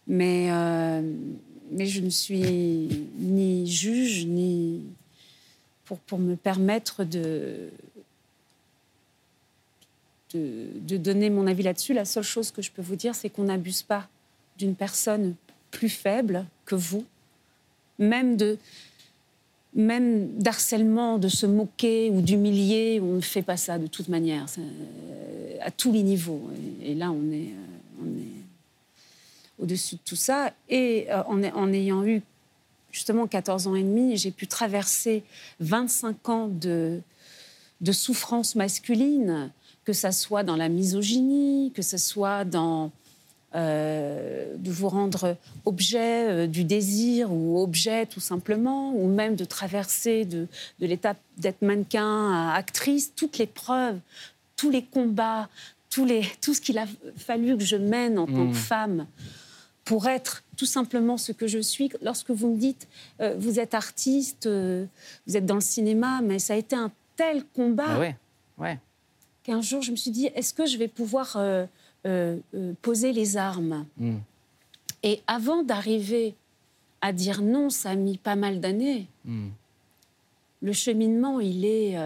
Mais, 0.07 0.53
euh, 0.53 1.03
mais 1.73 1.87
je 1.87 2.01
ne 2.01 2.11
suis 2.11 2.89
ni 3.19 3.67
juge, 3.67 4.25
ni 4.25 4.85
pour, 5.85 5.99
pour 5.99 6.21
me 6.21 6.37
permettre 6.37 7.03
de, 7.03 7.71
de, 10.33 10.97
donner 10.97 11.29
mon 11.29 11.49
avis 11.49 11.65
là-dessus. 11.65 11.93
La 11.93 12.05
seule 12.05 12.23
chose 12.23 12.53
que 12.53 12.63
je 12.63 12.71
peux 12.71 12.81
vous 12.81 12.95
dire, 12.95 13.17
c'est 13.17 13.31
qu'on 13.31 13.45
n'abuse 13.45 13.83
pas 13.83 14.07
d'une 14.59 14.77
personne 14.77 15.35
plus 15.73 15.89
faible 15.89 16.47
que 16.65 16.77
vous, 16.77 17.05
même 17.99 18.37
de 18.37 18.59
même 19.75 20.29
d'harcèlement, 20.39 21.19
de 21.19 21.29
se 21.29 21.47
moquer 21.47 22.11
ou 22.11 22.23
d'humilier, 22.23 23.01
on 23.03 23.15
ne 23.15 23.21
fait 23.21 23.43
pas 23.43 23.57
ça 23.57 23.77
de 23.77 23.89
toute 23.89 24.09
manière, 24.09 24.47
euh, 24.59 25.57
à 25.63 25.73
tous 25.73 25.93
les 25.93 26.05
niveaux. 26.05 26.49
Et, 26.83 26.95
là, 26.95 27.11
on 27.11 27.31
est, 27.33 27.53
euh, 27.53 28.03
on 28.03 28.07
est 28.07 28.38
au-dessus 29.59 29.97
de 29.97 30.01
tout 30.05 30.17
ça. 30.17 30.53
Et 30.69 31.07
euh, 31.11 31.23
en, 31.25 31.43
en 31.43 31.73
ayant 31.73 32.05
eu 32.05 32.23
justement 32.93 33.27
14 33.27 33.67
ans 33.67 33.75
et 33.75 33.83
demi, 33.83 34.17
j'ai 34.17 34.31
pu 34.31 34.47
traverser 34.47 35.23
25 35.61 36.29
ans 36.29 36.49
de, 36.49 37.01
de 37.81 37.93
souffrance 37.93 38.55
masculine, 38.55 39.51
que 39.85 39.93
ça 39.93 40.13
soit 40.13 40.43
dans 40.43 40.57
la 40.57 40.69
misogynie, 40.69 41.73
que 41.75 41.83
ce 41.83 41.97
soit 41.97 42.45
dans 42.45 42.91
euh, 43.55 44.55
de 44.59 44.71
vous 44.71 44.91
rendre 44.91 45.35
objet 45.65 46.29
euh, 46.29 46.47
du 46.47 46.65
désir 46.65 47.33
ou 47.33 47.59
objet 47.63 48.05
tout 48.05 48.21
simplement, 48.21 48.93
ou 48.93 49.09
même 49.09 49.37
de 49.37 49.47
traverser 49.47 50.27
de, 50.27 50.47
de 50.81 50.87
l'étape 50.87 51.17
d'être 51.39 51.63
mannequin 51.63 52.31
à 52.31 52.55
actrice, 52.57 53.13
toutes 53.17 53.39
les 53.39 53.47
preuves, 53.47 53.99
tous 54.57 54.71
les 54.71 54.85
combats, 54.85 55.49
tous 55.89 56.05
les, 56.05 56.29
tout 56.43 56.53
ce 56.53 56.61
qu'il 56.61 56.77
a 56.77 56.85
fallu 57.17 57.57
que 57.57 57.65
je 57.65 57.77
mène 57.77 58.19
en 58.19 58.27
tant 58.27 58.33
Mmh. 58.33 58.51
que 58.51 58.57
femme 58.57 59.07
pour 59.89 60.07
être 60.07 60.45
tout 60.59 60.67
simplement 60.67 61.17
ce 61.17 61.33
que 61.33 61.47
je 61.47 61.59
suis. 61.61 61.91
Lorsque 62.03 62.31
vous 62.31 62.49
me 62.53 62.59
dites, 62.59 62.87
euh, 63.23 63.35
vous 63.39 63.59
êtes 63.59 63.73
artiste, 63.73 64.45
euh, 64.45 64.85
vous 65.27 65.39
êtes 65.39 65.47
dans 65.47 65.55
le 65.55 65.63
cinéma, 65.63 66.21
mais 66.23 66.39
ça 66.39 66.53
a 66.53 66.57
été 66.57 66.77
un 66.77 66.93
tel 67.17 67.43
combat 67.43 67.87
Ah 67.89 67.99
ouais, 67.99 68.17
ouais. 68.59 68.79
qu'un 69.45 69.63
jour 69.63 69.81
je 69.81 69.91
me 69.91 69.97
suis 69.97 70.11
dit, 70.11 70.27
est-ce 70.35 70.53
que 70.53 70.67
je 70.67 70.77
vais 70.77 70.89
pouvoir 70.89 71.39
euh, 71.39 71.67
poser 72.83 73.15
les 73.15 73.39
armes? 73.39 73.87
Mm. 73.97 74.17
Et 75.05 75.23
avant 75.27 75.63
d'arriver 75.63 76.35
à 77.01 77.15
dire 77.15 77.41
non, 77.41 77.71
ça 77.71 77.93
a 77.93 77.95
mis 77.95 78.19
pas 78.19 78.37
mal 78.37 78.61
d'années. 78.61 79.07
Mm. 79.25 79.49
Le 80.61 80.73
cheminement, 80.75 81.41
il 81.41 81.65
est, 81.65 81.97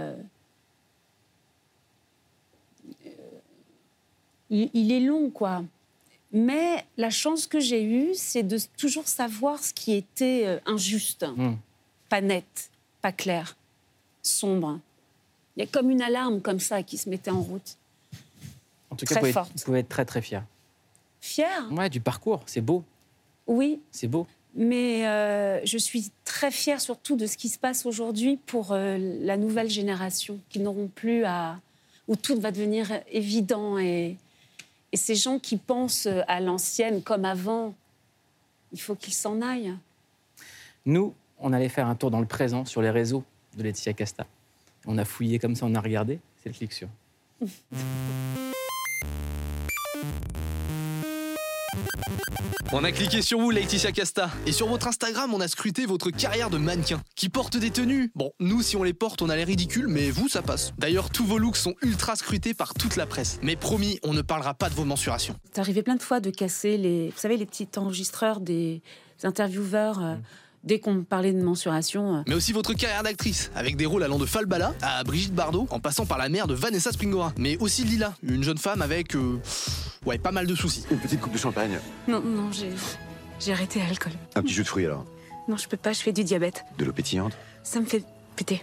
il, 4.50 4.70
il 4.72 4.92
est 4.92 5.00
long, 5.00 5.30
quoi. 5.30 5.64
Mais 6.32 6.84
la 6.96 7.10
chance 7.10 7.46
que 7.46 7.60
j'ai 7.60 7.82
eue, 7.84 8.10
c'est 8.14 8.42
de 8.42 8.58
toujours 8.78 9.06
savoir 9.06 9.62
ce 9.62 9.72
qui 9.74 9.92
était 9.92 10.44
euh, 10.46 10.58
injuste, 10.66 11.26
Mm. 11.36 11.54
pas 12.08 12.20
net, 12.22 12.70
pas 13.02 13.12
clair, 13.12 13.56
sombre. 14.22 14.78
Il 15.56 15.60
y 15.60 15.62
a 15.62 15.66
comme 15.66 15.90
une 15.90 16.00
alarme 16.00 16.40
comme 16.40 16.60
ça 16.60 16.82
qui 16.82 16.96
se 16.96 17.08
mettait 17.10 17.30
en 17.30 17.42
route. 17.42 17.76
En 18.90 18.96
tout 18.96 19.04
cas, 19.04 19.14
Très 19.16 19.20
vous 19.20 19.20
pouvez, 19.20 19.32
forte. 19.32 19.52
vous 19.56 19.64
pouvez 19.64 19.78
être 19.80 19.88
très 19.88 20.04
très 20.06 20.22
fier. 20.22 20.42
Fière? 21.20 21.68
Ouais, 21.70 21.90
du 21.90 22.00
parcours, 22.00 22.40
c'est 22.46 22.60
beau, 22.62 22.82
Oui, 23.46 23.80
c'est 23.90 24.08
beau. 24.08 24.26
mais 24.54 25.06
euh, 25.06 25.60
je 25.64 25.76
suis 25.78 26.10
très 26.24 26.50
fière 26.50 26.80
surtout 26.80 27.16
de 27.16 27.26
ce 27.26 27.36
qui 27.36 27.48
se 27.50 27.58
passe 27.58 27.84
aujourd'hui 27.86 28.38
pour 28.46 28.72
euh, 28.72 28.96
la 29.20 29.36
nouvelle 29.36 29.68
génération 29.70 30.38
qui 30.48 30.58
n'auront 30.60 30.88
plus 30.88 31.24
à. 31.24 31.60
où 32.08 32.16
tout 32.16 32.38
va 32.40 32.50
devenir 32.50 32.90
évident. 33.10 33.78
Et, 33.78 34.16
et 34.92 34.96
ces 34.96 35.14
gens 35.14 35.38
qui 35.38 35.56
pensent 35.56 36.08
à 36.28 36.40
l'ancienne 36.40 37.02
comme 37.02 37.24
avant, 37.24 37.74
il 38.72 38.80
faut 38.80 38.94
qu'ils 38.94 39.14
s'en 39.14 39.40
aillent. 39.40 39.74
Nous, 40.84 41.14
on 41.38 41.52
allait 41.52 41.70
faire 41.70 41.86
un 41.86 41.94
tour 41.94 42.10
dans 42.10 42.20
le 42.20 42.26
présent 42.26 42.64
sur 42.64 42.82
les 42.82 42.90
réseaux 42.90 43.24
de 43.56 43.62
Laetitia 43.62 43.94
Casta. 43.94 44.26
On 44.86 44.98
a 44.98 45.04
fouillé 45.04 45.38
comme 45.38 45.56
ça, 45.56 45.66
on 45.66 45.74
a 45.74 45.80
regardé. 45.80 46.20
C'est 46.42 46.50
le 46.50 46.54
clic 46.54 46.72
sur. 46.72 46.88
On 52.74 52.84
a 52.84 52.92
cliqué 52.92 53.20
sur 53.20 53.38
vous, 53.38 53.50
Laetitia 53.50 53.92
Casta. 53.92 54.30
Et 54.46 54.52
sur 54.52 54.66
votre 54.66 54.86
Instagram, 54.88 55.34
on 55.34 55.40
a 55.40 55.48
scruté 55.48 55.84
votre 55.84 56.10
carrière 56.10 56.48
de 56.48 56.56
mannequin. 56.56 57.02
Qui 57.16 57.28
porte 57.28 57.58
des 57.58 57.70
tenues 57.70 58.10
Bon, 58.14 58.32
nous, 58.40 58.62
si 58.62 58.76
on 58.76 58.82
les 58.82 58.94
porte, 58.94 59.20
on 59.20 59.28
a 59.28 59.36
l'air 59.36 59.46
ridicule, 59.46 59.88
mais 59.88 60.10
vous, 60.10 60.28
ça 60.28 60.40
passe. 60.40 60.72
D'ailleurs, 60.78 61.10
tous 61.10 61.24
vos 61.24 61.36
looks 61.36 61.56
sont 61.56 61.74
ultra 61.82 62.16
scrutés 62.16 62.54
par 62.54 62.72
toute 62.72 62.96
la 62.96 63.04
presse. 63.04 63.38
Mais 63.42 63.56
promis, 63.56 63.98
on 64.02 64.14
ne 64.14 64.22
parlera 64.22 64.54
pas 64.54 64.70
de 64.70 64.74
vos 64.74 64.84
mensurations. 64.84 65.36
C'est 65.52 65.60
arrivé 65.60 65.82
plein 65.82 65.96
de 65.96 66.02
fois 66.02 66.20
de 66.20 66.30
casser 66.30 66.78
les, 66.78 67.10
vous 67.10 67.18
savez, 67.18 67.36
les 67.36 67.46
petits 67.46 67.68
enregistreurs 67.76 68.40
des 68.40 68.82
intervieweurs 69.22 70.02
euh, 70.02 70.14
dès 70.64 70.78
qu'on 70.80 70.94
me 70.94 71.02
parlait 71.02 71.32
de 71.32 71.42
mensuration. 71.42 72.16
euh. 72.16 72.22
Mais 72.26 72.34
aussi 72.34 72.52
votre 72.52 72.72
carrière 72.74 73.02
d'actrice, 73.02 73.50
avec 73.54 73.76
des 73.76 73.86
rôles 73.86 74.02
allant 74.02 74.18
de 74.18 74.26
Falbala 74.26 74.74
à 74.82 75.02
Brigitte 75.04 75.34
Bardot, 75.34 75.66
en 75.70 75.80
passant 75.80 76.06
par 76.06 76.18
la 76.18 76.28
mère 76.28 76.46
de 76.46 76.54
Vanessa 76.54 76.92
Springora. 76.92 77.32
Mais 77.38 77.56
aussi 77.58 77.84
Lila, 77.84 78.14
une 78.22 78.42
jeune 78.42 78.58
femme 78.58 78.82
avec. 78.82 79.14
euh, 79.16 79.40
ouais, 80.06 80.18
pas 80.18 80.32
mal 80.32 80.46
de 80.46 80.54
soucis. 80.54 80.84
Une 80.90 80.98
petite 80.98 81.20
coupe 81.20 81.32
de 81.32 81.38
champagne. 81.38 81.78
Non, 82.08 82.20
non, 82.20 82.50
j'ai, 82.52 82.70
j'ai 83.40 83.52
arrêté 83.52 83.80
l'alcool. 83.80 84.12
Un 84.34 84.42
petit 84.42 84.54
jus 84.54 84.62
de 84.62 84.68
fruits 84.68 84.86
alors. 84.86 85.04
Non, 85.48 85.56
je 85.56 85.66
peux 85.68 85.76
pas, 85.76 85.92
je 85.92 86.00
fais 86.00 86.12
du 86.12 86.22
diabète. 86.24 86.64
De 86.78 86.84
l'eau 86.84 86.92
pétillante. 86.92 87.32
Ça 87.64 87.80
me 87.80 87.84
fait 87.86 88.04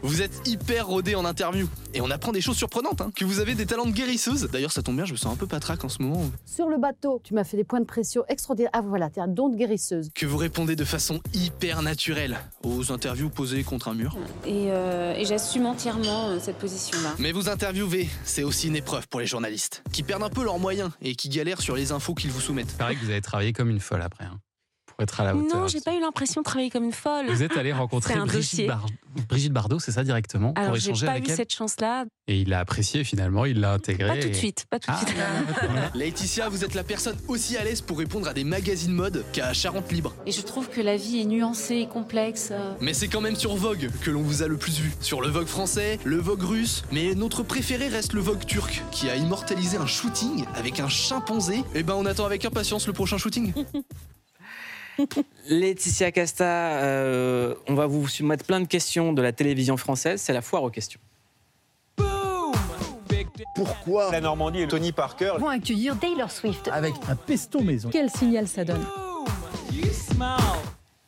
Vous 0.03 0.21
êtes 0.21 0.47
hyper 0.47 0.87
rodé 0.87 1.15
en 1.15 1.25
interview. 1.25 1.67
Et 1.93 2.01
on 2.01 2.11
apprend 2.11 2.31
des 2.31 2.41
choses 2.41 2.57
surprenantes, 2.57 3.01
hein. 3.01 3.11
Que 3.15 3.25
vous 3.25 3.39
avez 3.39 3.55
des 3.55 3.65
talents 3.65 3.85
de 3.85 3.91
guérisseuse. 3.91 4.49
D'ailleurs, 4.51 4.71
ça 4.71 4.83
tombe 4.83 4.95
bien, 4.95 5.05
je 5.05 5.13
me 5.13 5.17
sens 5.17 5.33
un 5.33 5.35
peu 5.35 5.47
patraque 5.47 5.83
en 5.83 5.89
ce 5.89 6.01
moment. 6.01 6.29
Sur 6.45 6.67
le 6.69 6.77
bateau, 6.77 7.21
tu 7.23 7.33
m'as 7.33 7.43
fait 7.43 7.57
des 7.57 7.63
points 7.63 7.79
de 7.79 7.85
pression 7.85 8.23
extraordinaires. 8.27 8.71
Ah 8.73 8.81
voilà, 8.81 9.09
t'es 9.09 9.21
un 9.21 9.27
don 9.27 9.49
de 9.49 9.55
guérisseuse. 9.55 10.09
Que 10.13 10.25
vous 10.25 10.37
répondez 10.37 10.75
de 10.75 10.85
façon 10.85 11.19
hyper 11.33 11.81
naturelle 11.81 12.39
aux 12.63 12.91
interviews 12.91 13.29
posées 13.29 13.63
contre 13.63 13.87
un 13.87 13.93
mur. 13.93 14.15
Et, 14.45 14.67
euh, 14.71 15.15
et 15.15 15.25
j'assume 15.25 15.65
entièrement 15.65 16.29
euh, 16.29 16.39
cette 16.39 16.57
position-là. 16.57 17.15
Mais 17.17 17.31
vous 17.31 17.49
interviewer, 17.49 18.07
c'est 18.23 18.43
aussi 18.43 18.67
une 18.67 18.75
épreuve 18.75 19.07
pour 19.07 19.19
les 19.19 19.27
journalistes, 19.27 19.83
qui 19.91 20.03
perdent 20.03 20.23
un 20.23 20.29
peu 20.29 20.43
leurs 20.43 20.59
moyens 20.59 20.91
et 21.01 21.15
qui 21.15 21.29
galèrent 21.29 21.61
sur 21.61 21.75
les 21.75 21.91
infos 21.91 22.13
qu'ils 22.13 22.31
vous 22.31 22.41
soumettent. 22.41 22.71
Il 22.71 22.77
paraît 22.77 22.95
que 22.95 23.03
vous 23.03 23.11
avez 23.11 23.21
travaillé 23.21 23.53
comme 23.53 23.69
une 23.69 23.79
folle 23.79 24.01
après, 24.01 24.25
hein, 24.25 24.39
pour 24.99 25.03
être 25.03 25.21
à 25.21 25.23
la 25.23 25.35
hauteur. 25.35 25.61
Non, 25.61 25.67
j'ai 25.67 25.79
pas 25.79 25.93
eu 25.95 25.99
l'impression 26.01 26.41
de 26.41 26.45
travailler 26.45 26.69
comme 26.69 26.83
une 26.83 26.91
folle. 26.91 27.27
Vous 27.29 27.41
êtes 27.43 27.55
allé 27.57 27.71
rencontrer 27.83 28.15
Brigitte. 28.19 28.67
Bar- 28.67 28.85
Brigitte 29.29 29.53
Bardot, 29.53 29.79
c'est 29.79 29.91
ça 29.93 30.03
directement, 30.03 30.53
Alors, 30.55 30.71
pour 30.71 30.79
j'ai 30.79 30.89
échanger 30.89 31.05
pas 31.05 31.11
avec 31.13 31.27
eu 31.27 31.31
elle. 31.31 31.37
cette 31.37 31.53
chance-là. 31.53 32.05
Et 32.27 32.41
il 32.41 32.49
l'a 32.49 32.59
apprécié 32.59 33.03
finalement, 33.03 33.45
il 33.45 33.59
l'a 33.59 33.71
intégré. 33.73 34.07
Pas 34.07 34.15
tout 34.17 34.27
de 34.27 34.33
et- 34.33 34.37
suite, 34.37 34.65
pas 34.69 34.77
tout 34.79 34.91
de 34.91 34.95
Ah, 34.95 35.05
suite. 35.05 35.15
Laetitia, 35.95 36.49
vous 36.49 36.63
êtes 36.63 36.75
la 36.75 36.83
personne 36.83 37.15
aussi 37.27 37.57
à 37.57 37.63
l'aise 37.63 37.81
pour 37.81 37.97
répondre 37.97 38.27
à 38.27 38.33
des 38.33 38.43
magazines 38.43 38.91
mode 38.93 39.23
qu'à 39.31 39.53
Charente 39.53 39.91
Libre. 39.91 40.13
Et 40.25 40.31
je 40.31 40.41
trouve 40.41 40.69
que 40.69 40.81
la 40.81 40.95
vie 40.97 41.19
est 41.21 41.25
nuancée 41.25 41.75
et 41.77 41.87
complexe. 41.87 42.49
euh. 42.51 42.73
Mais 42.81 42.93
c'est 42.93 43.07
quand 43.07 43.21
même 43.21 43.35
sur 43.35 43.55
Vogue 43.55 43.89
que 44.01 44.11
l'on 44.11 44.21
vous 44.21 44.43
a 44.43 44.47
le 44.47 44.57
plus 44.57 44.79
vu. 44.79 44.91
Sur 45.01 45.21
le 45.21 45.29
Vogue 45.29 45.47
français, 45.47 45.97
le 46.03 46.17
Vogue 46.17 46.43
russe, 46.43 46.83
mais 46.91 47.15
notre 47.15 47.41
préféré 47.43 47.87
reste 47.87 48.13
le 48.13 48.21
Vogue 48.21 48.45
turc, 48.45 48.83
qui 48.91 49.09
a 49.09 49.15
immortalisé 49.15 49.77
un 49.77 49.87
shooting 49.87 50.45
avec 50.55 50.79
un 50.79 50.89
chimpanzé. 50.89 51.63
Et 51.73 51.83
ben 51.83 51.95
on 51.95 52.05
attend 52.05 52.25
avec 52.25 52.45
impatience 52.45 52.85
le 52.87 52.93
prochain 52.93 53.17
shooting. 53.17 53.53
Laetitia 55.49 56.11
Casta, 56.11 56.81
euh, 56.81 57.55
on 57.67 57.73
va 57.73 57.87
vous 57.87 58.07
soumettre 58.07 58.45
plein 58.45 58.59
de 58.59 58.67
questions 58.67 59.13
de 59.13 59.21
la 59.21 59.31
télévision 59.31 59.77
française. 59.77 60.21
C'est 60.21 60.33
la 60.33 60.41
foire 60.41 60.63
aux 60.63 60.69
questions. 60.69 60.99
Pourquoi 63.55 64.11
la 64.11 64.21
Normandie 64.21 64.61
et 64.61 64.67
Tony 64.67 64.91
Parker 64.91 65.33
vont 65.39 65.47
accueillir 65.47 65.97
Taylor 65.99 66.29
Swift 66.31 66.69
avec 66.71 66.93
un 67.07 67.15
pesto 67.15 67.61
maison 67.61 67.89
Quel 67.91 68.09
signal 68.09 68.47
ça 68.47 68.63
donne 68.63 68.85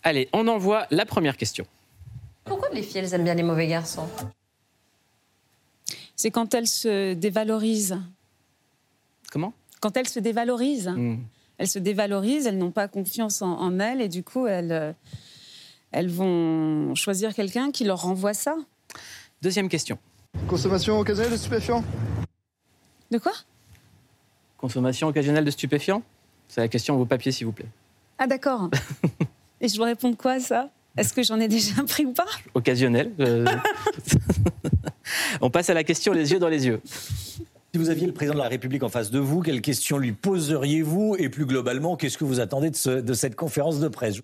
Allez, 0.03 0.29
on 0.33 0.47
envoie 0.47 0.87
la 0.89 1.05
première 1.05 1.37
question. 1.37 1.65
Pourquoi 2.45 2.69
les 2.69 2.81
filles, 2.81 2.99
elles 2.99 3.13
aiment 3.13 3.23
bien 3.23 3.35
les 3.35 3.43
mauvais 3.43 3.67
garçons 3.67 4.07
C'est 6.15 6.31
quand 6.31 6.53
elles 6.53 6.67
se 6.67 7.13
dévalorisent. 7.13 7.99
Comment? 9.31 9.53
Quand 9.79 9.95
elles 9.95 10.09
se 10.09 10.19
dévalorisent. 10.19 10.89
Hmm. 10.89 11.17
Elles 11.61 11.67
se 11.67 11.77
dévalorisent, 11.77 12.47
elles 12.47 12.57
n'ont 12.57 12.71
pas 12.71 12.87
confiance 12.87 13.43
en, 13.43 13.51
en 13.51 13.79
elles 13.79 14.01
et 14.01 14.07
du 14.09 14.23
coup, 14.23 14.47
elles, 14.47 14.71
euh, 14.71 14.91
elles 15.91 16.09
vont 16.09 16.95
choisir 16.95 17.35
quelqu'un 17.35 17.69
qui 17.69 17.83
leur 17.83 18.01
renvoie 18.01 18.33
ça. 18.33 18.55
Deuxième 19.43 19.69
question. 19.69 19.99
Consommation 20.47 20.97
occasionnelle 20.97 21.33
de 21.33 21.37
stupéfiants? 21.37 21.83
De 23.11 23.19
quoi? 23.19 23.33
Consommation 24.57 25.07
occasionnelle 25.07 25.45
de 25.45 25.51
stupéfiants? 25.51 26.01
C'est 26.47 26.61
la 26.61 26.67
question 26.67 26.95
à 26.95 26.97
vos 26.97 27.05
papiers, 27.05 27.31
s'il 27.31 27.45
vous 27.45 27.51
plaît. 27.51 27.69
Ah 28.17 28.25
d'accord. 28.25 28.71
et 29.61 29.67
je 29.67 29.75
dois 29.75 29.85
répondre 29.85 30.17
quoi 30.17 30.31
à 30.31 30.39
ça? 30.39 30.69
Est-ce 30.97 31.13
que 31.13 31.21
j'en 31.21 31.39
ai 31.39 31.47
déjà 31.47 31.83
pris 31.83 32.07
ou 32.07 32.13
pas? 32.13 32.25
Occasionnel. 32.55 33.11
euh. 33.19 33.45
on 35.41 35.51
passe 35.51 35.69
à 35.69 35.75
la 35.75 35.83
question 35.83 36.11
les 36.11 36.31
yeux 36.31 36.39
dans 36.39 36.49
les 36.49 36.65
yeux. 36.65 36.81
Si 37.73 37.77
vous 37.77 37.89
aviez 37.89 38.05
le 38.05 38.13
président 38.13 38.33
de 38.33 38.43
la 38.43 38.49
République 38.49 38.83
en 38.83 38.89
face 38.89 39.11
de 39.11 39.19
vous, 39.19 39.41
quelles 39.41 39.61
questions 39.61 39.97
lui 39.97 40.11
poseriez-vous 40.11 41.15
Et 41.17 41.29
plus 41.29 41.45
globalement, 41.45 41.95
qu'est-ce 41.95 42.17
que 42.17 42.25
vous 42.25 42.41
attendez 42.41 42.69
de, 42.69 42.75
ce- 42.75 42.99
de 42.99 43.13
cette 43.13 43.35
conférence 43.37 43.79
de 43.79 43.87
presse? 43.87 44.17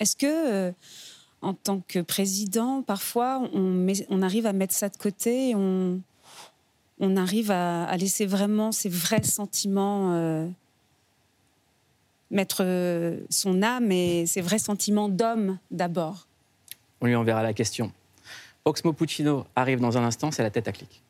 Est-ce 0.00 0.16
que, 0.16 0.26
euh, 0.68 0.72
en 1.40 1.54
tant 1.54 1.80
que 1.88 2.00
président, 2.00 2.82
parfois, 2.82 3.48
on, 3.54 4.22
arrive 4.22 4.44
à 4.44 4.52
mettre 4.52 4.74
ça 4.74 4.90
de 4.90 4.96
côté, 4.98 5.54
on, 5.54 6.00
arrive 7.16 7.50
à, 7.50 7.84
à 7.84 7.96
laisser 7.96 8.26
vraiment 8.26 8.70
ses 8.70 8.90
vrais 8.90 9.22
sentiments 9.22 10.12
euh, 10.12 10.46
mettre 12.30 12.62
euh, 12.62 13.18
son 13.30 13.62
âme 13.62 13.90
et 13.90 14.26
ses 14.26 14.42
vrais 14.42 14.58
sentiments 14.58 15.08
d'homme 15.08 15.58
d'abord? 15.70 16.27
On 17.00 17.06
lui 17.06 17.14
enverra 17.14 17.42
la 17.42 17.52
question. 17.52 17.92
Oxmo 18.64 18.92
Puccino 18.92 19.46
arrive 19.56 19.80
dans 19.80 19.96
un 19.96 20.04
instant, 20.04 20.30
c'est 20.30 20.42
la 20.42 20.50
tête 20.50 20.68
à 20.68 20.72
clic. 20.72 21.02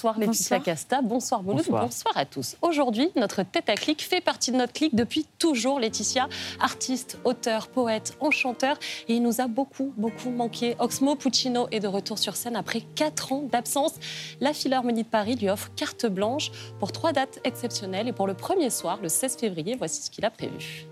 Bonsoir 0.00 0.18
Laetitia 0.18 0.56
Bonsoir. 0.56 0.62
Casta, 0.62 1.02
bonsoir 1.02 1.42
Mouloud, 1.42 1.58
Bonsoir. 1.58 1.84
bonsoir. 1.84 2.16
à 2.16 2.24
tous. 2.24 2.56
Aujourd'hui, 2.62 3.10
notre 3.16 3.42
tête 3.42 3.68
à 3.68 3.74
clic 3.74 4.00
fait 4.00 4.22
partie 4.22 4.50
de 4.50 4.56
notre 4.56 4.72
clic 4.72 4.94
depuis 4.94 5.26
toujours. 5.38 5.78
Laetitia, 5.78 6.26
artiste, 6.58 7.18
auteur, 7.24 7.68
poète, 7.68 8.16
enchanteur, 8.20 8.78
et 9.08 9.16
il 9.16 9.22
nous 9.22 9.42
a 9.42 9.46
beaucoup, 9.46 9.92
beaucoup 9.98 10.30
manqué. 10.30 10.74
Oxmo 10.78 11.16
Puccino 11.16 11.68
est 11.70 11.80
de 11.80 11.86
retour 11.86 12.18
sur 12.18 12.34
scène 12.34 12.56
après 12.56 12.80
4 12.80 13.32
ans 13.34 13.42
d'absence. 13.52 13.92
La 14.40 14.54
Philharmonie 14.54 15.02
de 15.02 15.08
Paris 15.08 15.34
lui 15.34 15.50
offre 15.50 15.68
carte 15.76 16.06
blanche 16.06 16.50
pour 16.78 16.92
trois 16.92 17.12
dates 17.12 17.38
exceptionnelles 17.44 18.08
et 18.08 18.14
pour 18.14 18.26
le 18.26 18.32
premier 18.32 18.70
soir, 18.70 19.00
le 19.02 19.10
16 19.10 19.36
février, 19.36 19.76
voici 19.76 20.00
ce 20.00 20.10
qu'il 20.10 20.24
a 20.24 20.30
prévu. 20.30 20.86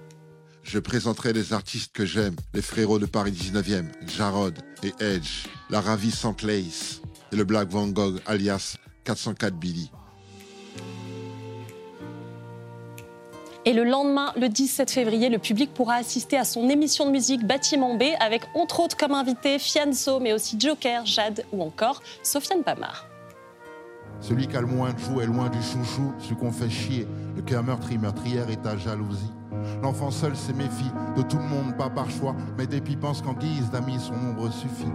Je 0.62 0.78
présenterai 0.78 1.32
les 1.32 1.54
artistes 1.54 1.92
que 1.94 2.04
j'aime, 2.04 2.36
les 2.52 2.60
frérots 2.60 2.98
de 2.98 3.06
Paris 3.06 3.32
19e, 3.32 3.86
Jarod 4.06 4.58
et 4.82 4.92
Edge, 5.02 5.46
la 5.70 5.80
ravissante 5.80 6.42
Lace 6.42 7.00
et 7.32 7.36
le 7.36 7.44
Black 7.44 7.70
Van 7.70 7.86
Gogh 7.86 8.20
alias 8.26 8.76
404 9.08 9.54
Billy. 9.54 9.90
Et 13.64 13.72
le 13.72 13.84
lendemain, 13.84 14.32
le 14.36 14.48
17 14.50 14.90
février, 14.90 15.30
le 15.30 15.38
public 15.38 15.72
pourra 15.72 15.94
assister 15.94 16.36
à 16.36 16.44
son 16.44 16.68
émission 16.68 17.06
de 17.06 17.10
musique 17.10 17.46
Bâtiment 17.46 17.96
B 17.96 18.02
avec 18.20 18.42
entre 18.54 18.80
autres 18.80 18.98
comme 18.98 19.12
invité 19.12 19.58
Fianso, 19.58 20.20
mais 20.20 20.34
aussi 20.34 20.60
Joker, 20.60 21.06
Jade 21.06 21.44
ou 21.52 21.62
encore 21.62 22.02
Sofiane 22.22 22.62
Pamar. 22.62 23.06
Celui 24.20 24.46
qui 24.46 24.56
a 24.56 24.60
le 24.60 24.66
moins 24.66 24.92
de 24.92 24.98
joues 24.98 25.22
est 25.22 25.26
loin 25.26 25.48
du 25.48 25.62
chouchou, 25.62 26.12
celui 26.18 26.36
qu'on 26.36 26.52
fait 26.52 26.68
chier. 26.68 27.06
Le 27.34 27.40
cœur 27.40 27.62
meurtri, 27.62 27.96
meurtrière 27.96 28.50
et 28.50 28.56
ta 28.56 28.76
jalousie. 28.76 29.32
L'enfant 29.82 30.10
seul 30.10 30.36
se 30.36 30.52
méfie 30.52 30.92
de 31.16 31.22
tout 31.22 31.38
le 31.38 31.44
monde, 31.44 31.76
pas 31.78 31.88
par 31.88 32.10
choix, 32.10 32.36
mais 32.58 32.66
Dépit 32.66 32.96
pense 32.96 33.22
qu'en 33.22 33.32
guise 33.32 33.70
d'amis, 33.70 34.00
son 34.00 34.14
ombre 34.14 34.52
suffit. 34.52 34.92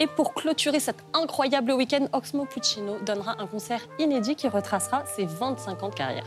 Et 0.00 0.06
pour 0.06 0.34
clôturer 0.34 0.80
cet 0.80 0.96
incroyable 1.12 1.72
week-end, 1.72 2.06
Oxmo 2.12 2.44
Puccino 2.46 2.96
donnera 3.04 3.40
un 3.40 3.46
concert 3.46 3.80
inédit 3.98 4.36
qui 4.36 4.48
retracera 4.48 5.04
ses 5.06 5.24
25 5.24 5.82
ans 5.82 5.88
de 5.88 5.94
carrière. 5.94 6.26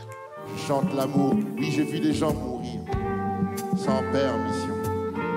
Je 0.56 0.66
chante 0.66 0.94
l'amour, 0.94 1.34
oui 1.58 1.70
j'ai 1.70 1.84
vu 1.84 2.00
des 2.00 2.12
gens 2.12 2.32
mourir, 2.32 2.80
sans 3.76 4.02
permission. 4.12 4.74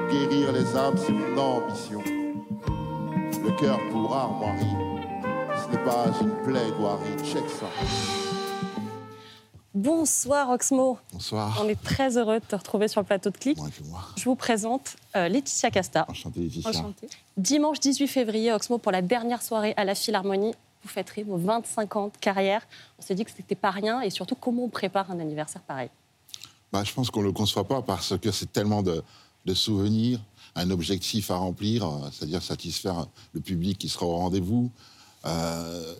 Guérir 0.09 0.51
les 0.51 0.75
âmes, 0.75 0.97
c'est 0.97 1.11
mon 1.11 1.37
ambition. 1.37 2.01
Le 3.43 3.51
cœur 3.59 3.79
pour 3.91 4.15
armoirie, 4.15 4.65
ce 5.57 5.71
n'est 5.71 5.83
pas 5.83 6.05
une 6.21 6.31
plaie 6.43 6.71
guarie, 6.77 7.17
check 7.23 7.49
ça. 7.49 7.67
Bonsoir 9.73 10.49
Oxmo. 10.49 10.97
Bonsoir. 11.13 11.57
On 11.63 11.69
est 11.69 11.81
très 11.81 12.17
heureux 12.17 12.41
de 12.41 12.45
te 12.45 12.55
retrouver 12.57 12.89
sur 12.89 12.99
le 12.99 13.05
plateau 13.05 13.29
de 13.29 13.37
Clic. 13.37 13.57
Je 14.17 14.23
vous 14.25 14.35
présente 14.35 14.97
euh, 15.15 15.29
Laetitia 15.29 15.71
Casta. 15.71 16.05
Enchanté 16.09 16.41
Laetitia. 16.41 16.71
Enchantée. 16.71 17.07
Dimanche 17.37 17.79
18 17.79 18.07
février, 18.07 18.51
Oxmo, 18.51 18.79
pour 18.79 18.91
la 18.91 19.01
dernière 19.01 19.41
soirée 19.41 19.73
à 19.77 19.85
la 19.85 19.95
Philharmonie, 19.95 20.53
vous 20.83 20.89
fêterez 20.89 21.23
vos 21.23 21.37
25 21.37 21.95
ans 21.95 22.07
de 22.07 22.17
carrière. 22.19 22.67
On 22.99 23.01
s'est 23.01 23.15
dit 23.15 23.23
que 23.23 23.31
c'était 23.31 23.55
pas 23.55 23.71
rien 23.71 24.01
et 24.01 24.09
surtout 24.09 24.35
comment 24.35 24.65
on 24.65 24.69
prépare 24.69 25.09
un 25.09 25.21
anniversaire 25.21 25.61
pareil? 25.61 25.89
Bah, 26.73 26.83
je 26.83 26.91
pense 26.91 27.09
qu'on 27.09 27.21
ne 27.21 27.27
le 27.27 27.31
conçoit 27.31 27.65
pas 27.65 27.81
parce 27.81 28.17
que 28.17 28.29
c'est 28.31 28.51
tellement 28.51 28.83
de, 28.83 29.01
de 29.45 29.53
souvenirs, 29.53 30.19
un 30.55 30.69
objectif 30.69 31.31
à 31.31 31.37
remplir, 31.37 31.85
euh, 31.85 32.09
c'est-à-dire 32.11 32.43
satisfaire 32.43 33.07
le 33.31 33.39
public 33.39 33.77
qui 33.77 33.87
sera 33.87 34.05
au 34.05 34.17
rendez-vous. 34.17 34.69
Euh, 35.23 35.95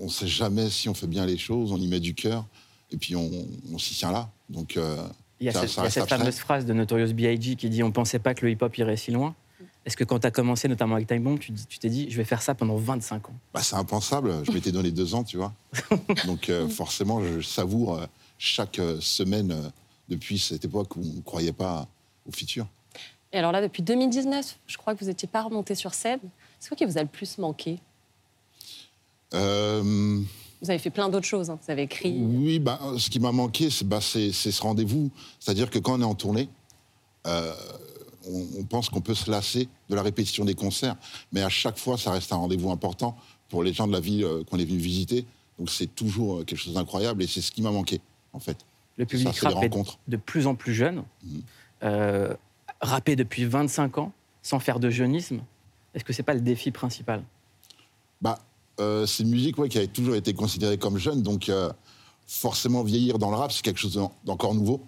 on 0.00 0.06
ne 0.06 0.10
sait 0.10 0.26
jamais 0.26 0.70
si 0.70 0.88
on 0.88 0.94
fait 0.94 1.06
bien 1.06 1.26
les 1.26 1.36
choses, 1.36 1.72
on 1.72 1.78
y 1.78 1.88
met 1.88 2.00
du 2.00 2.14
cœur 2.14 2.46
et 2.92 2.96
puis 2.96 3.16
on, 3.16 3.30
on 3.72 3.78
s'y 3.78 3.94
tient 3.94 4.12
là. 4.12 4.28
Donc, 4.48 4.76
euh, 4.76 4.96
Il 5.40 5.46
y 5.46 5.48
a 5.48 5.52
ça- 5.52 5.60
cette, 5.62 5.70
ça 5.70 5.80
il 5.82 5.84
y 5.84 5.86
a 5.86 5.90
cette 5.90 6.08
fameuse 6.08 6.36
phrase 6.38 6.64
de 6.66 6.72
Notorious 6.72 7.12
B.I.G. 7.12 7.56
qui 7.56 7.68
dit 7.70 7.82
On 7.82 7.90
pensait 7.92 8.18
pas 8.18 8.34
que 8.34 8.44
le 8.44 8.52
hip-hop 8.52 8.76
irait 8.78 8.96
si 8.96 9.10
loin. 9.10 9.34
Est-ce 9.84 9.96
que 9.96 10.04
quand 10.04 10.20
tu 10.20 10.26
as 10.28 10.30
commencé, 10.30 10.68
notamment 10.68 10.94
avec 10.94 11.08
Time 11.08 11.22
Bomb, 11.24 11.38
tu 11.40 11.52
t'es 11.80 11.88
dit 11.88 12.08
Je 12.08 12.16
vais 12.16 12.24
faire 12.24 12.40
ça 12.42 12.54
pendant 12.54 12.76
25 12.76 13.28
ans? 13.30 13.34
Bah, 13.52 13.62
c'est 13.62 13.74
impensable. 13.74 14.44
Je 14.44 14.52
m'étais 14.52 14.70
donné 14.70 14.90
deux 14.92 15.14
ans, 15.16 15.24
tu 15.24 15.36
vois. 15.38 15.52
Donc 16.26 16.48
euh, 16.50 16.68
forcément, 16.68 17.20
je 17.24 17.40
savoure 17.40 17.98
euh, 17.98 18.06
chaque 18.38 18.78
euh, 18.78 19.00
semaine 19.00 19.72
depuis 20.08 20.38
cette 20.38 20.64
époque 20.64 20.94
où 20.96 21.00
on 21.00 21.16
ne 21.16 21.20
croyait 21.22 21.52
pas 21.52 21.88
au 22.28 22.32
futur. 22.32 22.66
Et 23.32 23.38
alors 23.38 23.50
là, 23.50 23.60
depuis 23.62 23.82
2019, 23.82 24.58
je 24.68 24.76
crois 24.76 24.94
que 24.94 25.00
vous 25.00 25.06
n'étiez 25.10 25.26
pas 25.26 25.42
remonté 25.42 25.74
sur 25.74 25.94
scène. 25.94 26.20
C'est 26.60 26.68
quoi 26.68 26.76
qui 26.76 26.84
vous 26.84 26.98
a 26.98 27.02
le 27.02 27.08
plus 27.08 27.38
manqué? 27.38 27.80
Euh, 29.34 30.20
Vous 30.62 30.70
avez 30.70 30.78
fait 30.78 30.90
plein 30.90 31.08
d'autres 31.08 31.26
choses. 31.26 31.50
hein. 31.50 31.58
Vous 31.64 31.70
avez 31.72 31.82
écrit. 31.82 32.12
Oui, 32.16 32.58
bah, 32.60 32.78
ce 32.96 33.10
qui 33.10 33.18
m'a 33.18 33.32
manqué, 33.32 33.68
c'est 33.68 33.86
bah, 33.86 34.00
c'est- 34.00 34.32
ce 34.32 34.62
rendez-vous. 34.62 35.10
C'est-à-dire 35.40 35.68
que 35.70 35.78
quand 35.80 35.94
on 35.98 36.00
est 36.00 36.04
en 36.04 36.14
tournée, 36.14 36.48
euh, 37.26 37.52
on, 38.28 38.46
on 38.60 38.64
pense 38.64 38.88
qu'on 38.88 39.00
peut 39.00 39.14
se 39.14 39.28
lasser 39.30 39.68
de 39.88 39.94
la 39.96 40.02
répétition 40.02 40.44
des 40.44 40.54
concerts, 40.54 40.94
mais 41.32 41.42
à 41.42 41.48
chaque 41.48 41.78
fois, 41.78 41.98
ça 41.98 42.12
reste 42.12 42.32
un 42.32 42.36
rendez-vous 42.36 42.70
important 42.70 43.16
pour 43.48 43.62
les 43.64 43.72
gens 43.72 43.86
de 43.88 43.92
la 43.92 44.00
ville 44.00 44.24
euh, 44.24 44.44
qu'on 44.44 44.58
est 44.58 44.64
venu 44.64 44.78
visiter. 44.78 45.26
Donc 45.58 45.68
c'est 45.68 45.92
toujours 45.92 46.38
euh, 46.40 46.44
quelque 46.44 46.58
chose 46.58 46.74
d'incroyable 46.74 47.22
et 47.22 47.26
c'est 47.26 47.40
ce 47.42 47.50
qui 47.50 47.60
m'a 47.62 47.72
manqué, 47.72 48.00
en 48.32 48.38
fait. 48.38 48.56
Le 48.98 49.04
public 49.06 49.34
Ça, 49.36 49.48
rap 49.48 49.64
est 49.64 49.70
de 50.08 50.16
plus 50.16 50.46
en 50.46 50.54
plus 50.54 50.74
jeune, 50.74 51.02
euh, 51.82 52.34
rappé 52.80 53.16
depuis 53.16 53.44
25 53.46 53.98
ans, 53.98 54.12
sans 54.42 54.60
faire 54.60 54.78
de 54.78 54.90
jeunisme. 54.90 55.40
Est-ce 55.94 56.04
que 56.04 56.12
c'est 56.12 56.22
pas 56.22 56.34
le 56.34 56.40
défi 56.40 56.70
principal? 56.70 57.22
Bah, 58.20 58.38
euh, 58.80 59.06
c'est 59.06 59.22
une 59.22 59.30
musique 59.30 59.58
ouais, 59.58 59.68
qui 59.68 59.78
a 59.78 59.86
toujours 59.86 60.14
été 60.16 60.32
considérée 60.34 60.78
comme 60.78 60.98
jeune, 60.98 61.22
donc 61.22 61.48
euh, 61.48 61.70
forcément 62.26 62.82
vieillir 62.82 63.18
dans 63.18 63.30
le 63.30 63.36
rap, 63.36 63.52
c'est 63.52 63.62
quelque 63.62 63.78
chose 63.80 63.94
d'en- 63.94 64.12
d'encore 64.24 64.54
nouveau. 64.54 64.80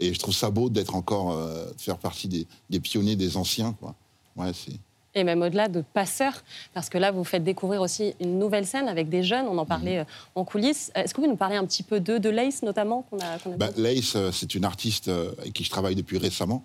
Et 0.00 0.12
je 0.12 0.18
trouve 0.18 0.34
ça 0.34 0.50
beau 0.50 0.68
d'être 0.68 0.96
encore, 0.96 1.30
euh, 1.32 1.66
de 1.72 1.80
faire 1.80 1.98
partie 1.98 2.26
des, 2.28 2.46
des 2.70 2.80
pionniers, 2.80 3.14
des 3.14 3.36
anciens. 3.36 3.72
Quoi. 3.78 3.94
Ouais, 4.36 4.50
c'est. 4.52 4.72
Et 5.14 5.24
même 5.24 5.42
au-delà 5.42 5.68
de 5.68 5.82
passeurs, 5.92 6.42
parce 6.72 6.88
que 6.88 6.96
là, 6.96 7.12
vous 7.12 7.22
faites 7.22 7.44
découvrir 7.44 7.82
aussi 7.82 8.14
une 8.18 8.38
nouvelle 8.38 8.66
scène 8.66 8.88
avec 8.88 9.10
des 9.10 9.22
jeunes. 9.22 9.46
On 9.46 9.58
en 9.58 9.66
parlait 9.66 9.98
euh, 9.98 10.04
en 10.34 10.44
coulisses. 10.44 10.90
Est-ce 10.94 11.12
que 11.14 11.20
vous 11.20 11.26
nous 11.28 11.36
parlez 11.36 11.56
un 11.56 11.66
petit 11.66 11.82
peu 11.82 12.00
d'eux, 12.00 12.18
de 12.18 12.30
Lace 12.30 12.62
notamment 12.62 13.02
qu'on 13.02 13.18
a, 13.18 13.38
qu'on 13.38 13.52
a 13.52 13.56
Bah, 13.58 13.68
Lace, 13.76 14.16
euh, 14.16 14.32
c'est 14.32 14.54
une 14.54 14.64
artiste 14.64 15.08
euh, 15.08 15.32
avec 15.38 15.52
qui 15.52 15.64
je 15.64 15.70
travaille 15.70 15.94
depuis 15.94 16.16
récemment, 16.18 16.64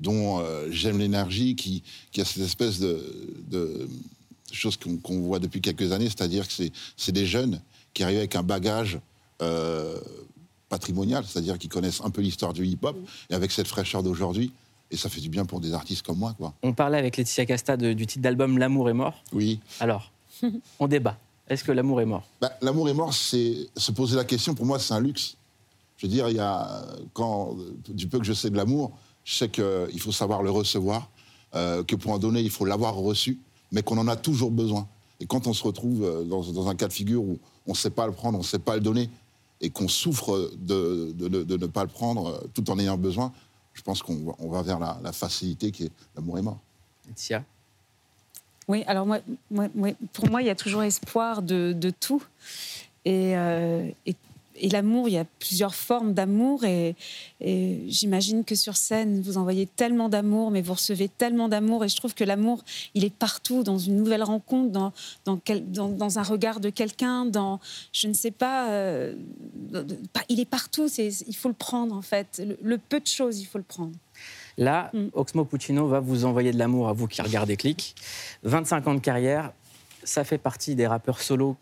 dont 0.00 0.40
euh, 0.40 0.66
j'aime 0.70 0.98
l'énergie, 0.98 1.54
qui, 1.54 1.84
qui 2.10 2.20
a 2.20 2.24
cette 2.24 2.42
espèce 2.42 2.80
de, 2.80 3.00
de 3.48 3.88
chose 4.54 4.76
qu'on 5.02 5.20
voit 5.20 5.38
depuis 5.38 5.60
quelques 5.60 5.92
années, 5.92 6.06
c'est-à-dire 6.06 6.46
que 6.46 6.52
c'est- 6.52 6.72
c'est 6.96 7.12
des 7.12 7.26
jeunes 7.26 7.60
qui 7.92 8.02
arrivent 8.02 8.18
avec 8.18 8.36
un 8.36 8.42
bagage 8.42 8.98
euh, 9.42 9.98
patrimonial, 10.68 11.24
c'est-à-dire 11.26 11.58
qui 11.58 11.68
connaissent 11.68 12.00
un 12.02 12.10
peu 12.10 12.20
l'histoire 12.22 12.52
du 12.52 12.64
hip-hop, 12.66 12.96
et 13.30 13.34
avec 13.34 13.50
cette 13.50 13.66
fraîcheur 13.68 14.02
d'aujourd'hui, 14.02 14.52
et 14.90 14.96
ça 14.96 15.08
fait 15.08 15.20
du 15.20 15.28
bien 15.28 15.44
pour 15.44 15.60
des 15.60 15.72
artistes 15.74 16.02
comme 16.02 16.18
moi. 16.18 16.34
Quoi. 16.38 16.54
On 16.62 16.72
parlait 16.72 16.98
avec 16.98 17.16
Laetitia 17.16 17.46
Casta 17.46 17.76
de- 17.76 17.92
du 17.92 18.06
titre 18.06 18.22
d'album 18.22 18.58
L'amour 18.58 18.88
est 18.88 18.94
mort. 18.94 19.22
Oui. 19.32 19.60
Alors, 19.80 20.12
on 20.78 20.86
débat. 20.88 21.18
Est-ce 21.48 21.62
que 21.64 21.72
l'amour 21.72 22.00
est 22.00 22.06
mort? 22.06 22.26
Bah, 22.40 22.52
L'amour 22.62 22.88
est 22.88 22.94
mort, 22.94 23.12
c'est 23.12 23.68
se 23.76 23.92
poser 23.92 24.16
la 24.16 24.24
question. 24.24 24.54
Pour 24.54 24.64
moi, 24.66 24.78
c'est 24.78 24.94
un 24.94 25.00
luxe. 25.00 25.36
Je 25.98 26.06
veux 26.06 26.12
dire, 26.12 26.28
il 26.30 26.36
y 26.36 26.40
a, 26.40 26.84
quand, 27.12 27.56
du 27.88 28.06
peu 28.08 28.18
que 28.18 28.24
je 28.24 28.32
sais 28.32 28.50
de 28.50 28.56
l'amour, 28.56 28.92
je 29.24 29.34
sais 29.36 29.48
qu'il 29.50 30.00
faut 30.00 30.12
savoir 30.12 30.42
le 30.42 30.50
recevoir, 30.50 31.10
euh, 31.54 31.84
que 31.84 31.96
pour 31.96 32.12
en 32.12 32.18
donner, 32.18 32.40
il 32.40 32.50
faut 32.50 32.64
l'avoir 32.64 32.94
reçu, 32.94 33.38
mais 33.74 33.82
qu'on 33.82 33.98
en 33.98 34.08
a 34.08 34.16
toujours 34.16 34.50
besoin. 34.50 34.86
Et 35.20 35.26
quand 35.26 35.46
on 35.46 35.52
se 35.52 35.62
retrouve 35.64 36.02
euh, 36.04 36.24
dans, 36.24 36.42
dans 36.52 36.68
un 36.68 36.74
cas 36.74 36.88
de 36.88 36.92
figure 36.92 37.22
où 37.22 37.38
on 37.66 37.72
ne 37.72 37.76
sait 37.76 37.90
pas 37.90 38.06
le 38.06 38.12
prendre, 38.12 38.38
on 38.38 38.42
ne 38.42 38.46
sait 38.46 38.58
pas 38.58 38.76
le 38.76 38.80
donner, 38.80 39.10
et 39.60 39.68
qu'on 39.70 39.88
souffre 39.88 40.50
de, 40.56 41.12
de- 41.12 41.28
de- 41.28 41.42
de 41.44 41.56
ne 41.56 41.66
pas 41.66 41.82
le 41.82 41.88
prendre 41.90 42.26
euh, 42.28 42.46
tout 42.54 42.70
en 42.70 42.78
ayant 42.78 42.96
besoin, 42.96 43.32
je 43.74 43.82
pense 43.82 44.02
qu'on 44.02 44.16
va, 44.24 44.32
on 44.38 44.48
va 44.48 44.62
vers 44.62 44.78
la, 44.78 44.98
la 45.02 45.12
facilité 45.12 45.70
qui 45.72 45.84
est 45.84 45.92
l'amour 46.16 46.38
est 46.38 46.42
mort. 46.42 46.58
Laetitia? 47.06 47.44
Oui, 48.68 48.82
alors 48.86 49.04
moi, 49.06 49.18
moi- 49.50 49.68
moi- 49.74 49.90
pour 50.12 50.30
moi, 50.30 50.40
il 50.40 50.46
y 50.46 50.50
a 50.50 50.54
toujours 50.54 50.82
espoir 50.84 51.42
de, 51.42 51.72
de 51.72 51.90
tout. 51.90 52.22
Et, 53.04 53.36
euh, 53.36 53.90
et, 54.06 54.14
et 54.56 54.68
l'amour, 54.68 55.08
il 55.08 55.12
y 55.14 55.18
a 55.18 55.24
plusieurs 55.38 55.74
formes 55.74 56.14
d'amour. 56.14 56.64
Et, 56.64 56.94
et 57.40 57.82
j'imagine 57.88 58.44
que 58.44 58.54
sur 58.54 58.76
scène, 58.76 59.20
vous 59.20 59.36
envoyez 59.38 59.66
tellement 59.66 60.08
d'amour, 60.08 60.50
mais 60.50 60.62
vous 60.62 60.74
recevez 60.74 61.08
tellement 61.08 61.48
d'amour. 61.48 61.84
Et 61.84 61.88
je 61.88 61.96
trouve 61.96 62.14
que 62.14 62.24
l'amour, 62.24 62.62
il 62.94 63.04
est 63.04 63.12
partout, 63.14 63.62
dans 63.64 63.78
une 63.78 63.96
nouvelle 63.96 64.22
rencontre, 64.22 64.70
dans, 64.70 64.92
dans, 65.24 65.36
quel- 65.38 65.70
dans, 65.70 65.88
dans 65.88 66.18
un 66.18 66.22
regard 66.22 66.60
de 66.60 66.70
quelqu'un, 66.70 67.24
dans, 67.26 67.60
je 67.92 68.06
ne 68.08 68.12
sais 68.14 68.30
pas, 68.30 68.70
euh, 68.70 69.14
il 70.28 70.40
est 70.40 70.44
partout. 70.48 70.88
C'est, 70.88 71.08
il 71.26 71.34
faut 71.36 71.48
le 71.48 71.54
prendre, 71.54 71.94
en 71.94 72.02
fait. 72.02 72.40
Le, 72.44 72.56
le 72.62 72.78
peu 72.78 73.00
de 73.00 73.06
choses, 73.06 73.40
il 73.40 73.44
faut 73.46 73.58
le 73.58 73.64
prendre. 73.64 73.92
Là, 74.56 74.92
Oxmo 75.14 75.44
Puccino 75.44 75.88
va 75.88 75.98
vous 75.98 76.24
envoyer 76.24 76.52
de 76.52 76.58
l'amour 76.58 76.88
à 76.88 76.92
vous 76.92 77.08
qui 77.08 77.20
regardez 77.20 77.56
Click. 77.56 77.96
25 78.44 78.86
ans 78.86 78.94
de 78.94 79.00
carrière, 79.00 79.52
ça 80.04 80.22
fait 80.22 80.38
partie 80.38 80.76
des 80.76 80.86
rappeurs 80.86 81.20
solos 81.20 81.56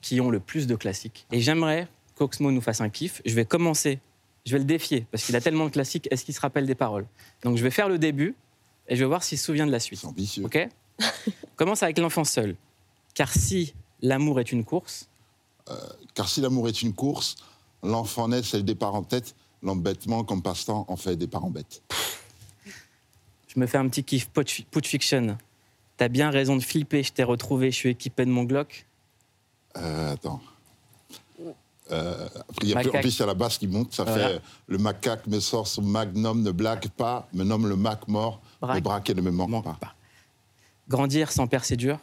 qui 0.00 0.20
ont 0.20 0.30
le 0.30 0.40
plus 0.40 0.66
de 0.66 0.74
classiques. 0.76 1.26
Et 1.30 1.40
j'aimerais 1.40 1.88
qu'Oxmo 2.18 2.50
nous 2.50 2.60
fasse 2.60 2.80
un 2.80 2.90
kiff. 2.90 3.22
Je 3.24 3.34
vais 3.34 3.44
commencer, 3.44 4.00
je 4.44 4.52
vais 4.52 4.58
le 4.58 4.64
défier, 4.64 5.06
parce 5.10 5.24
qu'il 5.24 5.36
a 5.36 5.40
tellement 5.40 5.66
de 5.66 5.70
classiques, 5.70 6.08
est-ce 6.10 6.24
qu'il 6.24 6.34
se 6.34 6.40
rappelle 6.40 6.66
des 6.66 6.74
paroles? 6.74 7.06
Donc 7.42 7.56
je 7.56 7.62
vais 7.62 7.70
faire 7.70 7.88
le 7.88 7.98
début, 7.98 8.34
et 8.88 8.96
je 8.96 9.00
vais 9.00 9.08
voir 9.08 9.22
s'il 9.22 9.38
se 9.38 9.44
souvient 9.44 9.66
de 9.66 9.72
la 9.72 9.80
suite. 9.80 10.04
ambitieux. 10.04 10.44
Ok? 10.44 10.68
Commence 11.56 11.82
avec 11.82 11.98
l'enfant 11.98 12.24
seul. 12.24 12.56
Car 13.14 13.32
si 13.32 13.74
l'amour 14.00 14.40
est 14.40 14.52
une 14.52 14.64
course, 14.64 15.08
Car 16.14 16.28
si 16.28 16.40
l'amour 16.40 16.68
est 16.68 16.82
une 16.82 16.94
course, 16.94 17.36
l'enfant 17.82 18.28
naît, 18.28 18.42
c'est 18.42 18.56
le 18.56 18.62
départ 18.62 18.94
en 18.94 19.02
tête. 19.02 19.34
L'embêtement, 19.62 20.24
comme 20.24 20.40
passe-temps, 20.40 20.86
en 20.88 20.96
fait 20.96 21.16
des 21.16 21.26
parents 21.26 21.50
bêtes. 21.50 21.82
je 23.48 23.60
me 23.60 23.66
fais 23.66 23.78
un 23.78 23.88
petit 23.88 24.04
kiff 24.04 24.28
Put 24.30 24.64
Put 24.70 24.86
Fiction. 24.86 25.36
T'as 25.96 26.08
bien 26.08 26.30
raison 26.30 26.56
de 26.56 26.62
flipper, 26.62 27.02
je 27.02 27.12
t'ai 27.12 27.24
retrouvé, 27.24 27.70
je 27.72 27.76
suis 27.76 27.88
équipé 27.90 28.24
de 28.24 28.30
mon 28.30 28.44
Glock. 28.44 28.86
Euh, 29.76 30.12
attends. 30.12 30.40
Euh, 31.90 32.26
après, 32.26 32.54
il 32.62 32.68
y 32.68 32.74
a 32.74 32.80
plus- 32.80 32.90
en 32.90 33.00
plus, 33.00 33.16
il 33.16 33.20
y 33.20 33.22
a 33.22 33.26
la 33.26 33.34
basse 33.34 33.58
qui 33.58 33.66
monte. 33.66 33.94
Ça 33.94 34.04
Voilà. 34.04 34.28
fait 34.28 34.34
euh, 34.34 34.38
Le 34.66 34.78
macaque 34.78 35.26
me 35.26 35.40
sort 35.40 35.66
son 35.66 35.82
magnum, 35.82 36.42
ne 36.42 36.50
blague 36.50 36.88
pas, 36.88 37.28
me 37.32 37.44
nomme 37.44 37.66
le 37.66 37.76
mac 37.76 38.06
mort, 38.08 38.40
Braque. 38.60 38.76
le 38.76 38.80
braquet 38.82 39.14
ne 39.14 39.22
me 39.22 39.30
manque, 39.30 39.64
pas. 39.78 39.94
Grandir 40.88 41.30
sans 41.32 41.46
père, 41.46 41.64
c'est 41.64 41.76
dur. 41.76 41.98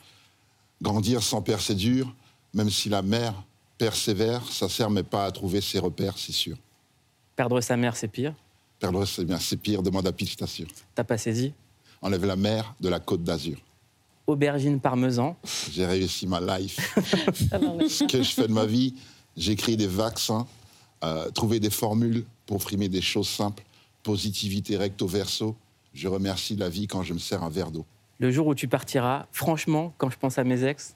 Grandir 0.82 1.22
sans 1.24 1.42
père, 1.42 1.60
c'est 1.62 1.76
dur, 1.76 2.14
même 2.54 2.70
si 2.70 2.90
la 2.90 3.02
mère 3.02 3.34
persévère, 3.78 4.42
ça 4.52 4.70
sert 4.70 4.90
mais 4.90 5.04
pas 5.04 5.26
à 5.26 5.32
trouver 5.32 5.62
ses 5.62 5.80
repères, 5.80 6.18
c'est 6.18 6.32
sûr. 6.32 6.58
Perdre 7.36 7.60
sa 7.62 7.76
mère, 7.78 7.96
c'est 7.96 8.08
pire. 8.08 8.34
Perdre, 8.80 9.06
c'est 9.06 9.26
bien, 9.26 9.40
c'est 9.40 9.58
pire, 9.58 9.82
demande 9.82 10.08
à 10.08 10.12
je 10.18 10.36
t'assure. 10.36 10.68
T'as 10.94 11.04
pas 11.04 11.18
saisi. 11.18 11.54
Enlève 12.02 12.26
la 12.26 12.36
mer 12.36 12.74
de 12.80 12.90
la 12.90 13.00
côte 13.00 13.24
d'Azur. 13.24 13.58
Aubergine 14.28 14.80
parmesan. 14.80 15.36
J'ai 15.72 15.86
réussi 15.86 16.28
ma 16.28 16.40
life. 16.60 16.80
Ce 17.90 18.04
que 18.08 18.22
je 18.24 18.32
fais 18.32 18.48
de 18.48 18.54
ma 18.54 18.66
vie, 18.66 18.96
j'écris 19.38 19.78
des 19.78 19.88
vaccins, 19.88 20.48
euh, 21.04 21.30
trouver 21.32 21.60
des 21.60 21.70
formules 21.70 22.26
pour 22.46 22.62
frimer 22.62 22.90
des 22.90 23.02
choses 23.02 23.30
simples, 23.30 23.64
positivité 24.04 24.78
recto 24.78 25.08
verso. 25.08 25.56
Je 25.94 26.08
remercie 26.08 26.56
la 26.56 26.70
vie 26.70 26.88
quand 26.88 27.04
je 27.04 27.14
me 27.14 27.20
sers 27.20 27.44
un 27.44 27.50
verre 27.50 27.72
d'eau. 27.72 27.86
Le 28.20 28.32
jour 28.32 28.48
où 28.48 28.56
tu 28.56 28.68
partiras, 28.68 29.26
franchement, 29.32 29.94
quand 29.98 30.10
je 30.10 30.18
pense 30.18 30.38
à 30.38 30.44
mes 30.44 30.64
ex, 30.64 30.96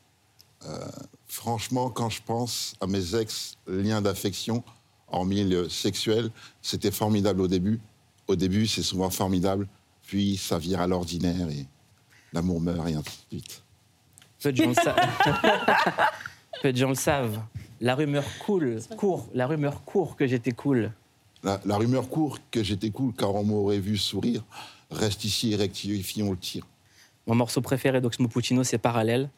Euh, 0.65 0.85
franchement, 1.25 1.89
quand 1.89 2.09
je 2.09 2.21
pense 2.21 2.75
à 2.81 2.87
mes 2.87 3.15
ex 3.15 3.55
liens 3.65 4.01
d'affection, 4.01 4.61
hormis 5.07 5.45
le 5.45 5.69
sexuel, 5.69 6.31
c'était 6.61 6.91
formidable 6.91 7.39
au 7.39 7.47
début. 7.47 7.79
Au 8.27 8.35
début, 8.35 8.67
c'est 8.67 8.83
souvent 8.83 9.09
formidable, 9.09 9.69
puis 10.05 10.35
ça 10.35 10.57
vire 10.59 10.81
à 10.81 10.87
l'ordinaire 10.87 11.49
et 11.49 11.65
l'amour 12.33 12.59
meurt 12.59 12.89
et 12.89 12.93
ainsi 12.95 13.17
de 13.31 13.37
suite. 13.37 13.63
peu 14.41 14.51
de 14.51 14.57
gens 14.57 14.67
le 14.67 14.73
savent. 14.73 14.95
peu 16.61 16.73
de 16.73 16.77
gens 16.77 16.89
le 16.89 16.95
savent. 16.95 17.39
La 17.81 17.95
rumeur 17.95 18.25
coule, 18.45 18.79
court, 18.97 19.27
la 19.33 19.47
rumeur 19.47 19.83
court 19.83 20.15
que 20.15 20.27
j'étais 20.27 20.51
cool. 20.51 20.91
La, 21.43 21.61
la 21.65 21.77
rumeur 21.77 22.09
court 22.09 22.39
que 22.51 22.61
j'étais 22.63 22.89
cool 22.89 23.13
car 23.13 23.33
on 23.35 23.43
m'aurait 23.43 23.79
vu 23.79 23.97
sourire. 23.97 24.43
Reste 24.91 25.23
ici 25.23 25.53
et 25.53 25.55
rectifions 25.55 26.31
le 26.31 26.37
tir. 26.37 26.65
Mon 27.27 27.35
morceau 27.35 27.61
préféré 27.61 28.01
d'Oxmo 28.01 28.27
Puccino, 28.27 28.63
c'est 28.63 28.79
Parallèle. 28.79 29.29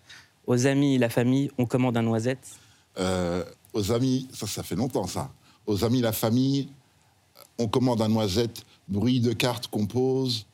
Aux 0.47 0.65
amis 0.65 0.95
et 0.95 0.97
la 0.97 1.10
famille, 1.10 1.51
on 1.58 1.65
commande 1.65 1.97
un 1.97 2.01
noisette. 2.01 2.47
Euh, 2.97 3.43
aux 3.73 3.91
amis, 3.91 4.27
ça, 4.34 4.47
ça 4.47 4.63
fait 4.63 4.75
longtemps 4.75 5.08
ça. 5.08 5.32
Aux 5.67 5.84
amis, 5.84 6.01
la 6.01 6.12
famille, 6.12 6.69
on 7.60 7.67
commande 7.67 8.01
un 8.01 8.08
noisette, 8.08 8.63
bruit 8.88 9.19
de 9.19 9.34
cartes 9.34 9.67
qu'on 9.67 9.86
pose, 9.86 10.45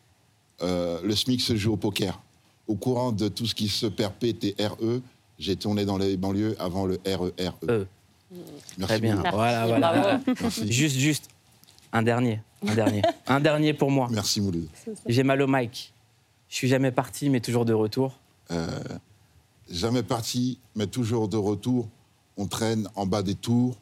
euh, 0.62 1.00
le 1.04 1.16
SMIC 1.16 1.42
se 1.42 1.56
joue 1.56 1.74
au 1.74 1.78
poker. 1.78 2.20
Au 2.68 2.76
courant 2.76 3.12
de 3.12 3.28
tout 3.28 3.46
ce 3.46 3.56
qui 3.56 3.70
se 3.70 3.86
perpète 3.86 4.44
et 4.44 4.56
RE, 4.60 5.02
j'ai 5.40 5.56
tourné 5.56 5.86
dans 5.86 5.98
les 5.98 6.18
banlieues 6.18 6.56
avant 6.60 6.86
le 6.86 7.00
RERE. 7.06 7.58
E. 7.70 7.86
Merci 8.32 8.78
Très 8.80 9.00
bien. 9.00 9.18
beaucoup. 9.18 9.36
Voilà, 9.36 9.68
voilà. 9.68 9.88
Bravo. 9.92 10.02
voilà. 10.02 10.22
Merci. 10.42 10.72
Juste, 10.72 10.98
juste. 10.98 11.30
Un 11.94 12.02
dernier. 12.02 12.42
Un 12.66 12.76
dernier. 12.76 13.02
un 13.28 13.40
dernier 13.40 13.74
pour 13.74 13.92
moi. 13.92 14.08
Merci 14.12 14.42
Mouloud. 14.42 14.68
J'ai 15.06 15.24
mal 15.24 15.42
au 15.42 15.48
mic. 15.48 15.94
Je 16.50 16.56
suis 16.56 16.68
jamais 16.68 16.92
parti, 16.92 17.30
mais 17.30 17.40
toujours 17.40 17.66
de 17.66 17.74
retour. 17.74 18.18
Euh, 18.52 18.68
jamais 19.70 20.04
parti, 20.04 20.60
mais 20.76 20.88
toujours 20.88 21.28
de 21.28 21.38
retour. 21.38 21.88
On 22.38 22.48
traîne 22.48 22.88
en 22.96 23.06
bas 23.06 23.24
des 23.24 23.36
tours, 23.36 23.76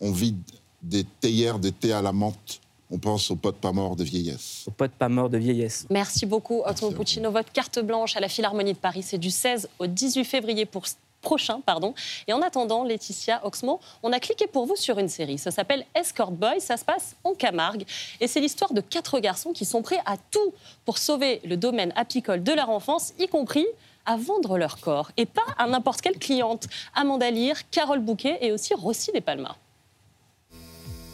on 0.00 0.12
vide 0.12 0.40
des 0.82 1.04
théières, 1.04 1.58
des 1.58 1.72
thés 1.72 1.92
à 1.92 2.00
la 2.00 2.12
menthe. 2.12 2.59
On 2.90 2.98
pense 2.98 3.30
aux 3.30 3.36
potes 3.36 3.56
pas 3.56 3.72
morts 3.72 3.94
de 3.94 4.04
vieillesse. 4.04 4.64
Aux 4.66 4.72
potes 4.72 4.92
pas 4.92 5.08
morts 5.08 5.30
de 5.30 5.38
vieillesse. 5.38 5.86
Merci 5.90 6.26
beaucoup, 6.26 6.62
Oxmo 6.64 6.90
Puccino. 6.90 7.30
Votre 7.30 7.52
carte 7.52 7.78
blanche 7.78 8.16
à 8.16 8.20
la 8.20 8.28
Philharmonie 8.28 8.72
de 8.72 8.78
Paris, 8.78 9.02
c'est 9.02 9.18
du 9.18 9.30
16 9.30 9.68
au 9.78 9.86
18 9.86 10.24
février 10.24 10.66
pour 10.66 10.86
prochain, 11.20 11.60
pardon. 11.60 11.94
Et 12.26 12.32
en 12.32 12.42
attendant, 12.42 12.82
Laetitia 12.82 13.44
Oxmo, 13.44 13.80
on 14.02 14.12
a 14.12 14.18
cliqué 14.18 14.46
pour 14.46 14.66
vous 14.66 14.76
sur 14.76 14.98
une 14.98 15.08
série. 15.08 15.38
Ça 15.38 15.50
s'appelle 15.50 15.84
Escort 15.94 16.32
Boy. 16.32 16.60
Ça 16.60 16.76
se 16.76 16.84
passe 16.84 17.14
en 17.24 17.34
Camargue. 17.34 17.84
Et 18.20 18.26
c'est 18.26 18.40
l'histoire 18.40 18.72
de 18.72 18.80
quatre 18.80 19.20
garçons 19.20 19.52
qui 19.52 19.64
sont 19.64 19.82
prêts 19.82 20.00
à 20.06 20.16
tout 20.16 20.52
pour 20.84 20.98
sauver 20.98 21.40
le 21.44 21.56
domaine 21.56 21.92
apicole 21.94 22.42
de 22.42 22.52
leur 22.52 22.70
enfance, 22.70 23.12
y 23.18 23.28
compris 23.28 23.66
à 24.06 24.16
vendre 24.16 24.58
leur 24.58 24.80
corps. 24.80 25.12
Et 25.16 25.26
pas 25.26 25.42
à 25.58 25.66
n'importe 25.66 26.00
quelle 26.00 26.18
cliente. 26.18 26.66
Amanda 26.94 27.30
Lear, 27.30 27.56
Carole 27.70 28.00
Bouquet 28.00 28.38
et 28.40 28.50
aussi 28.50 28.74
Rossi 28.74 29.12
des 29.12 29.20
Palmas. 29.20 29.56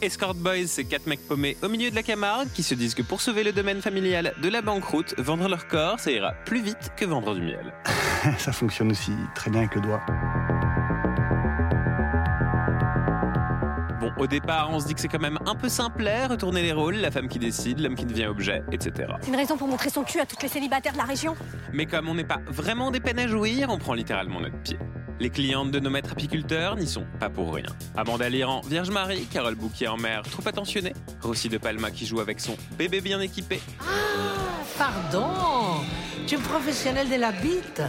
Escort 0.03 0.35
Boys, 0.35 0.67
c'est 0.67 0.85
quatre 0.85 1.07
mecs 1.07 1.27
paumés 1.27 1.57
au 1.63 1.69
milieu 1.69 1.91
de 1.91 1.95
la 1.95 2.03
Camargue 2.03 2.49
qui 2.53 2.63
se 2.63 2.75
disent 2.75 2.95
que 2.95 3.03
pour 3.03 3.23
sauver 3.23 3.43
le 3.45 3.53
domaine 3.53 3.81
familial 3.81 4.35
de 4.43 4.49
la 4.49 4.61
banqueroute, 4.61 5.15
vendre 5.19 5.49
leur 5.49 5.67
corps, 5.69 5.99
ça 6.01 6.11
ira 6.11 6.33
plus 6.45 6.61
vite 6.61 6.93
que 6.97 7.07
vendre 7.07 7.35
du 7.35 7.41
miel. 7.41 7.73
Ça 8.39 8.53
fonctionne 8.53 8.91
aussi 8.91 9.13
très 9.35 9.51
bien 9.51 9.61
avec 9.61 9.75
le 9.77 9.81
doigt. 9.81 10.01
Bon, 14.01 14.13
au 14.19 14.27
départ, 14.27 14.69
on 14.73 14.81
se 14.81 14.87
dit 14.87 14.95
que 14.95 15.01
c'est 15.01 15.09
quand 15.09 15.21
même 15.21 15.39
un 15.47 15.55
peu 15.55 15.69
simplet, 15.69 16.27
retourner 16.27 16.63
les 16.63 16.73
rôles, 16.73 16.97
la 16.97 17.11
femme 17.11 17.29
qui 17.29 17.39
décide, 17.39 17.79
l'homme 17.79 17.95
qui 17.95 18.05
devient 18.05 18.27
objet, 18.27 18.63
etc. 18.73 19.13
Une 19.27 19.37
raison 19.37 19.57
pour 19.57 19.69
montrer 19.69 19.91
son 19.91 20.03
cul 20.03 20.21
à 20.21 20.27
toutes 20.27 20.43
les 20.43 20.49
célibataires 20.49 20.93
de 20.93 20.99
la 20.99 21.05
région 21.05 21.37
Mais 21.73 21.87
comme 21.87 22.09
on 22.09 22.15
n'est 22.15 22.25
pas 22.25 22.41
vraiment 22.47 22.91
des 22.91 23.01
peines 23.01 23.21
à 23.21 23.29
jouir, 23.29 23.69
on 23.71 23.79
prend 23.79 23.95
littéralement 23.95 24.41
notre 24.41 24.59
pied. 24.59 24.79
Les 25.19 25.31
clientes 25.31 25.71
de 25.71 25.81
nos 25.81 25.91
maîtres 25.91 26.13
apiculteurs 26.13 26.77
n'y 26.77 26.87
sont 26.87 27.07
pas 27.19 27.31
pour 27.31 27.55
rien. 27.55 27.67
Amanda 27.97 28.29
Liran, 28.29 28.61
Vierge 28.69 28.91
Marie, 28.91 29.25
Carole 29.27 29.55
Bouquier 29.55 29.89
en 29.89 29.97
mer, 29.97 30.23
trop 30.23 30.47
attentionnée, 30.47 30.93
Rossi 31.23 31.49
de 31.49 31.59
Palma 31.59 31.91
qui 31.91 32.07
joue 32.07 32.21
avec 32.21 32.41
son 32.41 32.57
bébé 32.77 33.01
bien 33.01 33.21
équipé, 33.21 33.61
Pardon. 34.79 35.81
Tu 36.27 36.35
es 36.35 36.39
professionnel 36.39 37.09
de 37.09 37.17
la 37.17 37.33
bite 37.33 37.83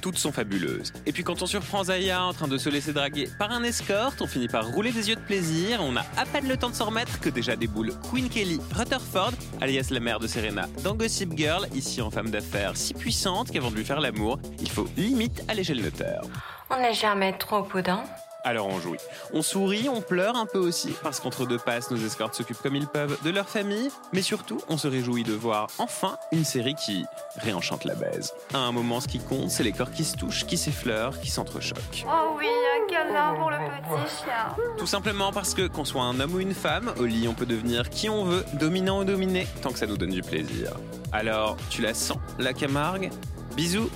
toutes 0.00 0.18
sont 0.18 0.32
fabuleuses. 0.32 0.92
Et 1.06 1.12
puis 1.12 1.22
quand 1.22 1.42
on 1.42 1.46
surprend 1.46 1.84
Zaya 1.84 2.24
en 2.24 2.32
train 2.32 2.48
de 2.48 2.58
se 2.58 2.68
laisser 2.68 2.92
draguer 2.92 3.28
par 3.38 3.50
un 3.50 3.62
escorte, 3.62 4.20
on 4.20 4.26
finit 4.26 4.48
par 4.48 4.66
rouler 4.66 4.92
des 4.92 5.08
yeux 5.08 5.16
de 5.16 5.20
plaisir, 5.20 5.80
on 5.82 5.96
a 5.96 6.04
à 6.16 6.24
peine 6.24 6.48
le 6.48 6.56
temps 6.56 6.70
de 6.70 6.74
s'en 6.74 6.86
remettre 6.86 7.20
que 7.20 7.28
déjà 7.28 7.56
déboule 7.56 7.92
Queen 8.10 8.28
Kelly 8.28 8.60
Rutherford, 8.74 9.32
alias 9.60 9.88
la 9.90 10.00
mère 10.00 10.18
de 10.18 10.26
Serena 10.26 10.66
dans 10.82 10.94
Gossip 10.94 11.36
Girl, 11.36 11.66
ici 11.74 12.00
en 12.00 12.10
femme 12.10 12.30
d'affaires 12.30 12.76
si 12.76 12.94
puissante 12.94 13.50
qu'avant 13.50 13.70
de 13.70 13.76
lui 13.76 13.84
faire 13.84 14.00
l'amour, 14.00 14.38
il 14.60 14.70
faut 14.70 14.88
limite 14.96 15.42
alléger 15.48 15.74
le 15.74 15.82
notaire. 15.82 16.22
On 16.70 16.80
n'est 16.80 16.94
jamais 16.94 17.36
trop 17.36 17.62
prudent. 17.62 18.04
Alors 18.42 18.68
on 18.68 18.80
jouit. 18.80 18.98
On 19.32 19.42
sourit, 19.42 19.88
on 19.88 20.00
pleure 20.00 20.36
un 20.36 20.46
peu 20.46 20.58
aussi, 20.58 20.94
parce 21.02 21.20
qu'entre 21.20 21.46
deux 21.46 21.58
passes, 21.58 21.90
nos 21.90 21.98
escortes 21.98 22.34
s'occupent 22.34 22.62
comme 22.62 22.76
ils 22.76 22.86
peuvent 22.86 23.18
de 23.22 23.30
leur 23.30 23.48
famille, 23.48 23.90
mais 24.12 24.22
surtout, 24.22 24.60
on 24.68 24.78
se 24.78 24.88
réjouit 24.88 25.24
de 25.24 25.34
voir 25.34 25.68
enfin 25.78 26.16
une 26.32 26.44
série 26.44 26.74
qui 26.74 27.04
réenchante 27.36 27.84
la 27.84 27.94
baise. 27.94 28.32
À 28.54 28.58
un 28.58 28.72
moment, 28.72 29.00
ce 29.00 29.08
qui 29.08 29.18
compte, 29.18 29.50
c'est 29.50 29.62
les 29.62 29.72
corps 29.72 29.90
qui 29.90 30.04
se 30.04 30.16
touchent, 30.16 30.46
qui 30.46 30.56
s'effleurent, 30.56 31.20
qui 31.20 31.30
s'entrechoquent. 31.30 32.06
Oh 32.06 32.36
oui, 32.38 32.46
un 32.46 32.86
câlin 32.88 33.34
pour 33.34 33.50
le 33.50 33.56
petit 33.58 34.24
chien. 34.24 34.56
Tout 34.78 34.86
simplement 34.86 35.32
parce 35.32 35.54
que, 35.54 35.66
qu'on 35.66 35.84
soit 35.84 36.02
un 36.02 36.18
homme 36.20 36.34
ou 36.34 36.40
une 36.40 36.54
femme, 36.54 36.92
au 36.98 37.04
lit, 37.04 37.28
on 37.28 37.34
peut 37.34 37.46
devenir 37.46 37.90
qui 37.90 38.08
on 38.08 38.24
veut, 38.24 38.44
dominant 38.54 39.00
ou 39.00 39.04
dominé, 39.04 39.46
tant 39.62 39.70
que 39.70 39.78
ça 39.78 39.86
nous 39.86 39.96
donne 39.96 40.10
du 40.10 40.22
plaisir. 40.22 40.72
Alors, 41.12 41.56
tu 41.68 41.82
la 41.82 41.92
sens, 41.94 42.18
la 42.38 42.52
Camargue? 42.52 43.10
Bisous 43.56 43.90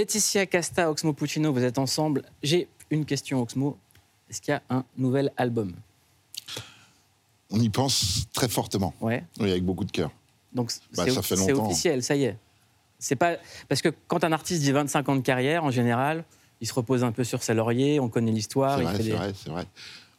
Laetitia 0.00 0.44
Casta, 0.44 0.90
Oxmo 0.90 1.14
Puccino, 1.14 1.54
vous 1.54 1.64
êtes 1.64 1.78
ensemble. 1.78 2.22
J'ai 2.42 2.68
une 2.90 3.06
question, 3.06 3.40
Oxmo. 3.40 3.78
Est-ce 4.28 4.42
qu'il 4.42 4.52
y 4.52 4.54
a 4.54 4.62
un 4.68 4.84
nouvel 4.98 5.32
album? 5.38 5.72
On 7.48 7.58
y 7.58 7.70
pense 7.70 8.26
très 8.34 8.46
fortement. 8.50 8.92
Ouais. 9.00 9.24
Oui, 9.40 9.50
avec 9.50 9.64
beaucoup 9.64 9.86
de 9.86 9.90
cœur. 9.90 10.10
Donc 10.52 10.70
Bah, 10.94 11.04
c'est 11.06 11.12
ça 11.12 11.22
fait 11.22 11.36
c'est 11.36 11.52
longtemps. 11.52 11.64
officiel, 11.70 12.02
ça 12.02 12.14
y 12.14 12.24
est. 12.24 12.36
C'est 12.98 13.16
pas 13.16 13.36
parce 13.70 13.80
que 13.80 13.88
quand 14.06 14.22
un 14.22 14.32
artiste 14.32 14.60
dit 14.60 14.70
25 14.70 15.08
ans 15.08 15.16
de 15.16 15.22
carrière, 15.22 15.64
en 15.64 15.70
général, 15.70 16.24
il 16.60 16.66
se 16.66 16.74
repose 16.74 17.02
un 17.02 17.12
peu 17.12 17.24
sur 17.24 17.42
ses 17.42 17.54
lauriers, 17.54 17.98
on 17.98 18.10
connaît 18.10 18.32
l'histoire. 18.32 18.76
C'est 18.76 18.84
vrai, 18.84 18.96
c'est 18.98 19.02
des- 19.02 19.10
vrai, 19.12 19.32
c'est 19.34 19.50
vrai. 19.50 19.66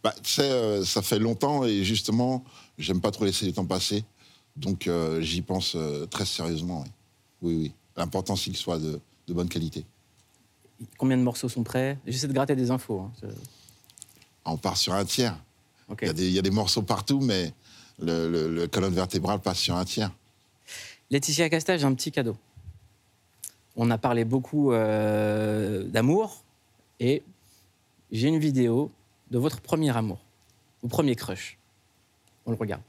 Bah, 0.04 0.16
euh, 0.40 0.84
ça 0.86 1.04
fait 1.04 1.20
longtemps 1.20 1.66
et 1.66 1.84
justement, 1.84 2.44
j'aime 2.80 3.00
pas 3.00 3.12
trop 3.12 3.26
laisser 3.26 3.46
les 3.46 3.54
temps 3.54 3.66
passer. 3.66 4.04
Donc, 4.56 4.88
euh, 4.88 5.22
j'y 5.22 5.44
pense 5.44 5.76
euh, 5.76 6.08
très 6.08 6.26
sérieusement. 6.26 6.84
Oui, 7.44 7.54
oui. 7.54 7.56
oui. 7.62 7.74
L'important, 7.96 8.36
c'est 8.36 8.46
qu'il 8.46 8.58
soit 8.58 8.80
de, 8.80 9.00
de 9.28 9.34
bonne 9.34 9.50
qualité. 9.50 9.86
Combien 10.98 11.18
de 11.18 11.24
morceaux 11.24 11.50
sont 11.50 11.64
prêts? 11.64 11.98
J'essaie 12.06 12.28
de 12.28 12.34
gratter 12.34 12.56
des 12.56 12.72
infos. 12.72 13.02
hein. 13.02 13.12
Je- 13.22 13.28
On 14.46 14.58
part 14.58 14.78
sur 14.78 14.94
un 14.94 15.04
tiers. 15.06 15.36
Il, 16.02 16.08
y 16.08 16.10
a 16.10 16.14
des, 16.14 16.28
il 16.28 16.34
y 16.34 16.40
a 16.40 16.42
des 16.42 16.52
morceaux 16.52 16.82
partout, 16.82 17.20
mais 17.20 17.54
le, 18.00 18.30
le- 18.30 18.54
le 18.54 18.68
colonne 18.68 18.94
vertébrale 18.94 19.40
passe 19.40 19.60
sur 19.60 19.76
un 19.76 19.86
tiers. 19.86 20.12
Laetitia 21.10 21.50
Casta, 21.50 21.78
j'ai 21.78 21.86
un 21.86 21.94
petit 21.94 22.12
cadeau. 22.12 22.36
On 23.76 23.90
a 23.92 23.98
parlé 23.98 24.26
beaucoup 24.26 24.72
euh, 24.72 25.84
d'amour, 25.84 26.44
Et 27.00 27.22
j'ai 28.12 28.28
une 28.28 28.40
vidéo 28.40 28.92
de 29.32 29.38
votre 29.38 29.62
premier 29.62 29.96
amour, 29.96 30.20
ou 30.84 30.88
premier 30.88 31.16
crush. 31.16 31.58
On 32.46 32.52
le 32.52 32.58
regarde. 32.58 32.82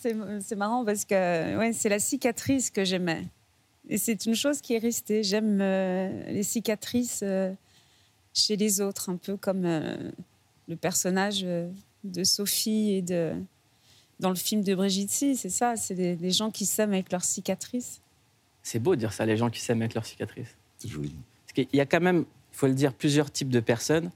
C'est 0.00 0.56
marrant 0.56 0.84
parce 0.84 1.04
que 1.04 1.56
ouais, 1.58 1.72
c'est 1.72 1.88
la 1.88 1.98
cicatrice 1.98 2.70
que 2.70 2.84
j'aimais. 2.84 3.24
Et 3.88 3.98
c'est 3.98 4.26
une 4.26 4.34
chose 4.34 4.60
qui 4.60 4.74
est 4.74 4.78
restée. 4.78 5.22
J'aime 5.22 5.60
euh, 5.60 6.24
les 6.30 6.42
cicatrices 6.42 7.20
euh, 7.22 7.52
chez 8.34 8.56
les 8.56 8.80
autres, 8.80 9.10
un 9.10 9.16
peu 9.16 9.36
comme 9.36 9.64
euh, 9.64 10.10
le 10.68 10.76
personnage 10.76 11.46
de 12.04 12.24
Sophie 12.24 12.94
et 12.94 13.02
de 13.02 13.34
dans 14.18 14.30
le 14.30 14.36
film 14.36 14.62
de 14.62 14.74
Brigitte 14.74 15.10
Si, 15.10 15.36
c'est 15.36 15.50
ça, 15.50 15.76
c'est 15.76 15.94
des, 15.94 16.16
des 16.16 16.30
gens 16.30 16.50
qui 16.50 16.64
s'aiment 16.64 16.94
avec 16.94 17.12
leurs 17.12 17.22
cicatrices. 17.24 18.00
C'est 18.62 18.78
beau 18.78 18.94
de 18.94 19.00
dire 19.00 19.12
ça, 19.12 19.26
les 19.26 19.36
gens 19.36 19.50
qui 19.50 19.60
s'aiment 19.60 19.82
avec 19.82 19.92
leurs 19.92 20.06
cicatrices. 20.06 20.56
C'est 20.78 20.88
joli. 20.88 21.14
Parce 21.44 21.52
qu'il 21.52 21.78
y 21.78 21.80
a 21.80 21.86
quand 21.86 22.00
même, 22.00 22.24
il 22.52 22.56
faut 22.56 22.66
le 22.66 22.74
dire, 22.74 22.94
plusieurs 22.94 23.30
types 23.30 23.50
de 23.50 23.60
personnes. 23.60 24.10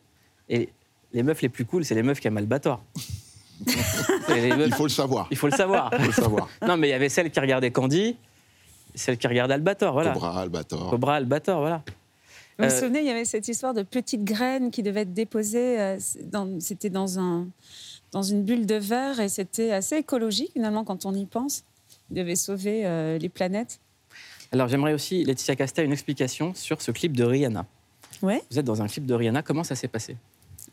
Et 0.48 0.70
les 1.12 1.22
meufs 1.22 1.42
les 1.42 1.51
plus 1.51 1.66
cool, 1.66 1.84
c'est 1.84 1.94
les 1.94 2.03
meufs 2.03 2.18
qui 2.18 2.28
aiment 2.28 2.38
Albator. 2.38 2.82
il 3.66 4.72
faut 4.74 4.84
le 4.84 4.88
savoir. 4.90 5.26
Il 5.30 5.36
faut 5.36 5.46
le 5.48 5.56
savoir. 5.56 5.90
Il 5.92 6.00
faut 6.00 6.06
le 6.06 6.12
savoir. 6.12 6.48
non, 6.66 6.76
mais 6.76 6.88
il 6.88 6.90
y 6.90 6.94
avait 6.94 7.08
celle 7.08 7.30
qui 7.30 7.40
regardait 7.40 7.70
Candy, 7.70 8.16
celle 8.94 9.18
qui 9.18 9.26
regardait 9.26 9.54
Albator, 9.54 9.92
voilà. 9.92 10.12
Cobra, 10.12 10.40
Albator. 10.40 10.90
Cobra, 10.90 11.16
Albator, 11.16 11.61
voilà. 11.61 11.82
Vous 12.58 12.66
vous 12.66 12.72
Euh, 12.72 12.78
souvenez, 12.80 13.00
il 13.00 13.06
y 13.06 13.11
avait 13.11 13.24
cette 13.24 13.48
histoire 13.48 13.72
de 13.74 13.82
petites 13.82 14.24
graines 14.24 14.70
qui 14.70 14.82
devaient 14.82 15.02
être 15.02 15.14
déposées. 15.14 15.80
euh, 15.80 15.98
dans- 16.24 16.61
C'était 16.61 16.90
dans, 16.90 17.18
un, 17.18 17.46
dans 18.12 18.22
une 18.22 18.42
bulle 18.42 18.66
de 18.66 18.74
verre 18.74 19.18
et 19.20 19.28
c'était 19.28 19.72
assez 19.72 19.96
écologique 19.96 20.50
finalement 20.52 20.84
quand 20.84 21.06
on 21.06 21.14
y 21.14 21.24
pense. 21.24 21.64
Ils 22.11 22.16
devaient 22.16 22.36
sauver 22.36 22.82
euh, 22.84 23.18
les 23.18 23.28
planètes. 23.28 23.78
Alors 24.52 24.68
j'aimerais 24.68 24.92
aussi, 24.92 25.24
Laetitia 25.24 25.54
Casta, 25.56 25.82
une 25.82 25.92
explication 25.92 26.52
sur 26.54 26.82
ce 26.82 26.90
clip 26.90 27.16
de 27.16 27.24
Rihanna. 27.24 27.64
Ouais. 28.20 28.42
Vous 28.50 28.58
êtes 28.58 28.66
dans 28.66 28.82
un 28.82 28.88
clip 28.88 29.06
de 29.06 29.14
Rihanna, 29.14 29.42
comment 29.42 29.64
ça 29.64 29.74
s'est 29.76 29.88
passé? 29.88 30.16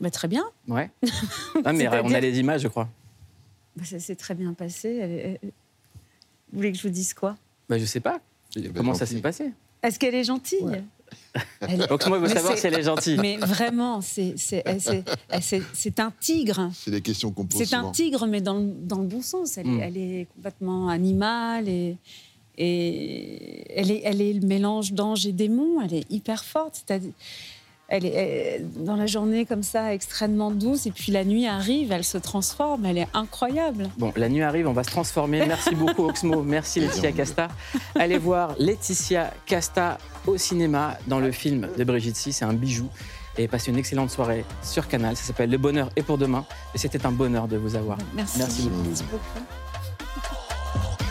Bah, 0.00 0.10
très 0.10 0.28
bien. 0.28 0.44
Ouais. 0.68 0.90
Mais 1.74 1.88
on 1.88 2.12
a 2.12 2.20
les 2.20 2.38
images, 2.38 2.62
je 2.62 2.68
crois. 2.68 2.88
Bah, 3.76 3.84
ça 3.84 3.98
s'est 3.98 4.16
très 4.16 4.34
bien 4.34 4.52
passé. 4.54 5.38
Vous 6.52 6.56
voulez 6.58 6.72
que 6.72 6.78
je 6.78 6.82
vous 6.82 6.92
dise 6.94 7.14
quoi? 7.14 7.36
Bah, 7.68 7.78
je 7.78 7.84
sais 7.84 8.00
pas. 8.00 8.20
comment 8.74 8.94
ça 8.94 9.06
s'est 9.06 9.20
passé? 9.20 9.50
Est-ce 9.82 9.98
qu'elle 9.98 10.14
est 10.14 10.24
gentille? 10.24 10.64
Elle- 11.60 11.86
Donc, 11.86 12.06
moi, 12.06 12.18
il 12.18 12.22
veut 12.22 12.28
Mais 12.28 12.34
savoir 12.34 12.56
si 12.58 12.66
elle 12.66 12.74
est 12.74 12.82
gentille. 12.82 13.16
Mais 13.20 13.36
vraiment, 13.36 14.00
c'est 14.00 14.34
un 15.98 16.10
tigre. 16.20 16.70
C'est 16.74 16.90
des 16.90 17.00
questions 17.00 17.30
qu'on 17.32 17.46
pose 17.46 17.62
C'est 17.64 17.74
un 17.74 17.90
tigre, 17.90 18.26
mais 18.26 18.40
dans 18.40 18.58
le, 18.58 18.72
dans 18.82 18.98
le 18.98 19.06
bon 19.06 19.22
sens. 19.22 19.56
Elle, 19.58 19.66
Mm. 19.66 19.80
est, 19.80 19.86
elle 19.86 19.96
est 19.96 20.26
complètement 20.34 20.88
animale 20.88 21.68
et, 21.68 21.96
et 22.56 23.72
elle, 23.78 23.90
est, 23.90 24.02
elle 24.04 24.20
est 24.20 24.32
le 24.32 24.46
mélange 24.46 24.92
d'ange 24.92 25.26
et 25.26 25.32
démon. 25.32 25.80
Elle 25.82 25.94
est 25.94 26.10
hyper 26.10 26.44
forte. 26.44 26.82
C'est-à-dire- 26.86 27.12
Elle 27.90 28.04
est 28.04 28.12
elle- 28.12 28.84
dans 28.84 28.96
la 28.96 29.06
journée 29.06 29.46
comme 29.46 29.62
ça 29.62 29.94
extrêmement 29.94 30.50
douce 30.50 30.84
et 30.84 30.90
puis 30.90 31.10
la 31.10 31.24
nuit 31.24 31.46
arrive, 31.46 31.90
elle 31.90 32.04
se 32.04 32.18
transforme. 32.18 32.84
Elle 32.84 32.98
est 32.98 33.08
incroyable. 33.14 33.88
Bon, 33.96 34.12
la 34.14 34.28
nuit 34.28 34.42
arrive, 34.42 34.68
on 34.68 34.74
va 34.74 34.84
se 34.84 34.90
transformer. 34.90 35.46
Merci 35.46 35.74
beaucoup, 35.74 36.04
Oxmo. 36.06 36.42
Merci, 36.42 36.80
Laetitia 36.80 37.12
Casta. 37.12 37.48
Allez 37.94 38.18
voir 38.18 38.54
Laetitia 38.58 39.32
Casta 39.46 39.96
au 40.26 40.36
cinéma 40.36 40.98
dans 41.06 41.18
le 41.18 41.32
film 41.32 41.66
de 41.78 41.84
Brigitte 41.84 42.16
Si. 42.16 42.32
C'est 42.34 42.44
un 42.44 42.52
bijou. 42.52 42.88
Et 43.38 43.48
passez 43.48 43.70
une 43.70 43.78
excellente 43.78 44.10
soirée 44.10 44.44
sur 44.62 44.86
Canal. 44.88 45.16
Ça 45.16 45.22
s'appelle 45.24 45.48
Le 45.48 45.58
bonheur 45.58 45.90
est 45.96 46.02
pour 46.02 46.18
demain. 46.18 46.44
Et 46.74 46.78
c'était 46.78 47.06
un 47.06 47.12
bonheur 47.12 47.48
de 47.48 47.56
vous 47.56 47.74
avoir. 47.74 47.96
Merci. 48.14 48.38
Merci 48.38 48.62
beaucoup. 48.68 48.82
Merci 48.88 49.04
beaucoup. 49.10 51.04